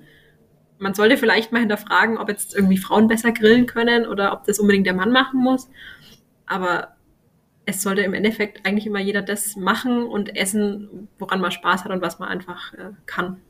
Man 0.79 0.95
sollte 0.95 1.15
vielleicht 1.15 1.51
mal 1.51 1.59
hinterfragen, 1.59 2.17
ob 2.17 2.27
jetzt 2.27 2.55
irgendwie 2.55 2.77
Frauen 2.77 3.07
besser 3.07 3.31
grillen 3.31 3.67
können 3.67 4.07
oder 4.07 4.33
ob 4.33 4.45
das 4.45 4.57
unbedingt 4.57 4.87
der 4.87 4.95
Mann 4.95 5.11
machen 5.11 5.39
muss. 5.39 5.69
Aber 6.47 6.95
es 7.67 7.83
sollte 7.83 8.01
im 8.01 8.15
Endeffekt 8.15 8.65
eigentlich 8.65 8.87
immer 8.87 8.99
jeder 8.99 9.21
das 9.21 9.55
machen 9.57 10.07
und 10.07 10.35
essen, 10.35 11.07
woran 11.19 11.39
man 11.39 11.51
Spaß 11.51 11.85
hat 11.85 11.91
und 11.91 12.01
was 12.01 12.17
man 12.17 12.29
einfach 12.29 12.73
äh, 12.73 12.93
kann. 13.05 13.41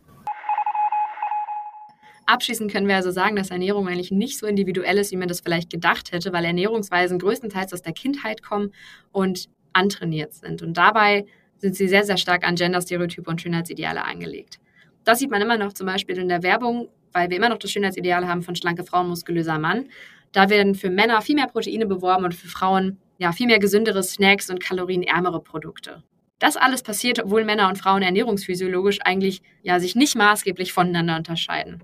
Abschließend 2.28 2.72
können 2.72 2.88
wir 2.88 2.96
also 2.96 3.12
sagen, 3.12 3.36
dass 3.36 3.52
Ernährung 3.52 3.88
eigentlich 3.88 4.12
nicht 4.12 4.40
so 4.40 4.48
individuell 4.48 4.98
ist, 4.98 5.12
wie 5.12 5.18
man 5.18 5.28
das 5.28 5.42
vielleicht 5.42 5.70
gedacht 5.70 6.12
hätte, 6.12 6.34
weil 6.34 6.44
Ernährungsweisen 6.46 7.20
größtenteils 7.20 7.72
aus 7.72 7.84
der 7.84 7.94
Kindheit 7.94 8.42
kommen 8.42 8.74
und 9.12 9.48
antrainiert 9.74 10.34
sind. 10.34 10.62
Und 10.62 10.76
dabei 10.76 11.26
sind 11.58 11.76
sie 11.76 11.88
sehr, 11.88 12.04
sehr 12.04 12.18
stark 12.18 12.48
an 12.48 12.56
Genderstereotype 12.56 13.30
und 13.30 13.42
Schönheitsideale 13.42 14.04
angelegt. 14.04 14.60
Das 15.04 15.20
sieht 15.20 15.30
man 15.30 15.42
immer 15.42 15.58
noch 15.58 15.74
zum 15.74 15.86
Beispiel 15.86 16.18
in 16.18 16.28
der 16.28 16.42
Werbung, 16.42 16.90
weil 17.14 17.30
wir 17.30 17.38
immer 17.38 17.50
noch 17.50 17.60
das 17.60 17.72
Schönheitsideal 17.72 18.28
haben 18.28 18.42
von 18.42 18.56
schlanke 18.56 18.84
Frau 18.84 19.02
und 19.02 19.10
muskulöser 19.10 19.60
Mann. 19.60 19.90
Da 20.32 20.50
werden 20.50 20.74
für 20.76 20.90
Männer 20.90 21.22
viel 21.22 21.36
mehr 21.36 21.48
Proteine 21.48 21.86
beworben 21.86 22.26
und 22.26 22.34
für 22.34 22.48
Frauen 22.48 22.98
ja 23.20 23.32
viel 23.32 23.48
mehr 23.48 23.60
gesündere 23.60 24.04
Snacks 24.04 24.50
und 24.50 24.60
kalorienärmere 24.60 25.42
Produkte. 25.42 26.04
Das 26.40 26.58
alles 26.58 26.84
passiert, 26.84 27.24
obwohl 27.24 27.46
Männer 27.46 27.70
und 27.70 27.78
Frauen 27.78 28.02
ernährungsphysiologisch 28.02 29.00
eigentlich 29.02 29.42
ja 29.62 29.80
sich 29.80 29.96
nicht 29.96 30.16
maßgeblich 30.16 30.74
voneinander 30.74 31.16
unterscheiden. 31.16 31.84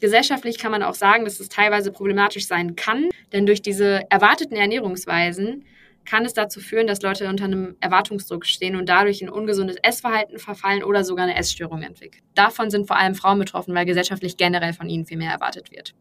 Gesellschaftlich 0.00 0.58
kann 0.58 0.72
man 0.72 0.82
auch 0.82 0.94
sagen, 0.94 1.24
dass 1.24 1.40
es 1.40 1.48
teilweise 1.48 1.92
problematisch 1.92 2.46
sein 2.46 2.76
kann, 2.76 3.08
denn 3.32 3.46
durch 3.46 3.62
diese 3.62 4.02
erwarteten 4.10 4.56
Ernährungsweisen 4.56 5.64
kann 6.04 6.24
es 6.24 6.34
dazu 6.34 6.60
führen, 6.60 6.86
dass 6.86 7.02
Leute 7.02 7.28
unter 7.28 7.44
einem 7.44 7.76
Erwartungsdruck 7.80 8.46
stehen 8.46 8.76
und 8.76 8.88
dadurch 8.88 9.22
in 9.22 9.30
ungesundes 9.30 9.76
Essverhalten 9.82 10.38
verfallen 10.38 10.84
oder 10.84 11.04
sogar 11.04 11.24
eine 11.24 11.36
Essstörung 11.36 11.82
entwickeln. 11.82 12.22
Davon 12.34 12.70
sind 12.70 12.86
vor 12.86 12.98
allem 12.98 13.14
Frauen 13.14 13.38
betroffen, 13.38 13.74
weil 13.74 13.86
gesellschaftlich 13.86 14.36
generell 14.36 14.72
von 14.72 14.88
ihnen 14.88 15.06
viel 15.06 15.16
mehr 15.16 15.32
erwartet 15.32 15.70
wird. 15.70 15.94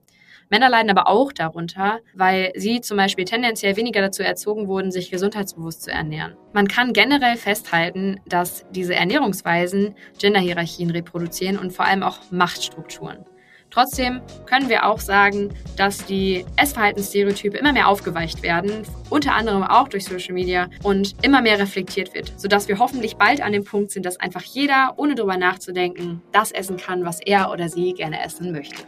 Männer 0.49 0.69
leiden 0.69 0.91
aber 0.91 1.07
auch 1.07 1.31
darunter, 1.31 2.01
weil 2.13 2.51
sie 2.55 2.81
zum 2.81 2.97
Beispiel 2.97 3.25
tendenziell 3.25 3.77
weniger 3.77 4.01
dazu 4.01 4.23
erzogen 4.23 4.67
wurden, 4.67 4.91
sich 4.91 5.09
gesundheitsbewusst 5.09 5.83
zu 5.83 5.91
ernähren. 5.91 6.35
Man 6.51 6.67
kann 6.67 6.93
generell 6.93 7.37
festhalten, 7.37 8.19
dass 8.27 8.65
diese 8.71 8.93
Ernährungsweisen 8.93 9.95
Genderhierarchien 10.19 10.91
reproduzieren 10.91 11.57
und 11.57 11.71
vor 11.71 11.85
allem 11.85 12.03
auch 12.03 12.19
Machtstrukturen. 12.29 13.25
Trotzdem 13.73 14.21
können 14.45 14.69
wir 14.69 14.85
auch 14.85 14.99
sagen, 14.99 15.49
dass 15.77 16.05
die 16.05 16.45
Essverhaltensstereotype 16.57 17.57
immer 17.57 17.73
mehr 17.73 17.87
aufgeweicht 17.87 18.43
werden, 18.43 18.83
unter 19.09 19.33
anderem 19.33 19.63
auch 19.63 19.87
durch 19.87 20.05
Social 20.05 20.35
Media 20.35 20.69
und 20.83 21.15
immer 21.23 21.41
mehr 21.41 21.57
reflektiert 21.57 22.13
wird, 22.13 22.33
sodass 22.37 22.67
wir 22.67 22.77
hoffentlich 22.77 23.15
bald 23.15 23.41
an 23.41 23.51
dem 23.51 23.63
Punkt 23.63 23.89
sind, 23.89 24.05
dass 24.05 24.19
einfach 24.19 24.43
jeder, 24.43 24.93
ohne 24.97 25.15
darüber 25.15 25.37
nachzudenken, 25.37 26.21
das 26.31 26.51
essen 26.51 26.77
kann, 26.77 27.03
was 27.03 27.19
er 27.19 27.51
oder 27.51 27.67
sie 27.67 27.93
gerne 27.93 28.23
essen 28.23 28.51
möchte. 28.51 28.83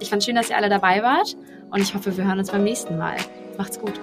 Ich 0.00 0.10
fand 0.10 0.24
schön, 0.24 0.34
dass 0.34 0.50
ihr 0.50 0.56
alle 0.56 0.68
dabei 0.68 1.04
wart 1.04 1.36
und 1.70 1.80
ich 1.80 1.94
hoffe, 1.94 2.16
wir 2.16 2.24
hören 2.26 2.40
uns 2.40 2.50
beim 2.50 2.64
nächsten 2.64 2.98
Mal. 2.98 3.16
Macht's 3.56 3.78
gut. 3.78 4.00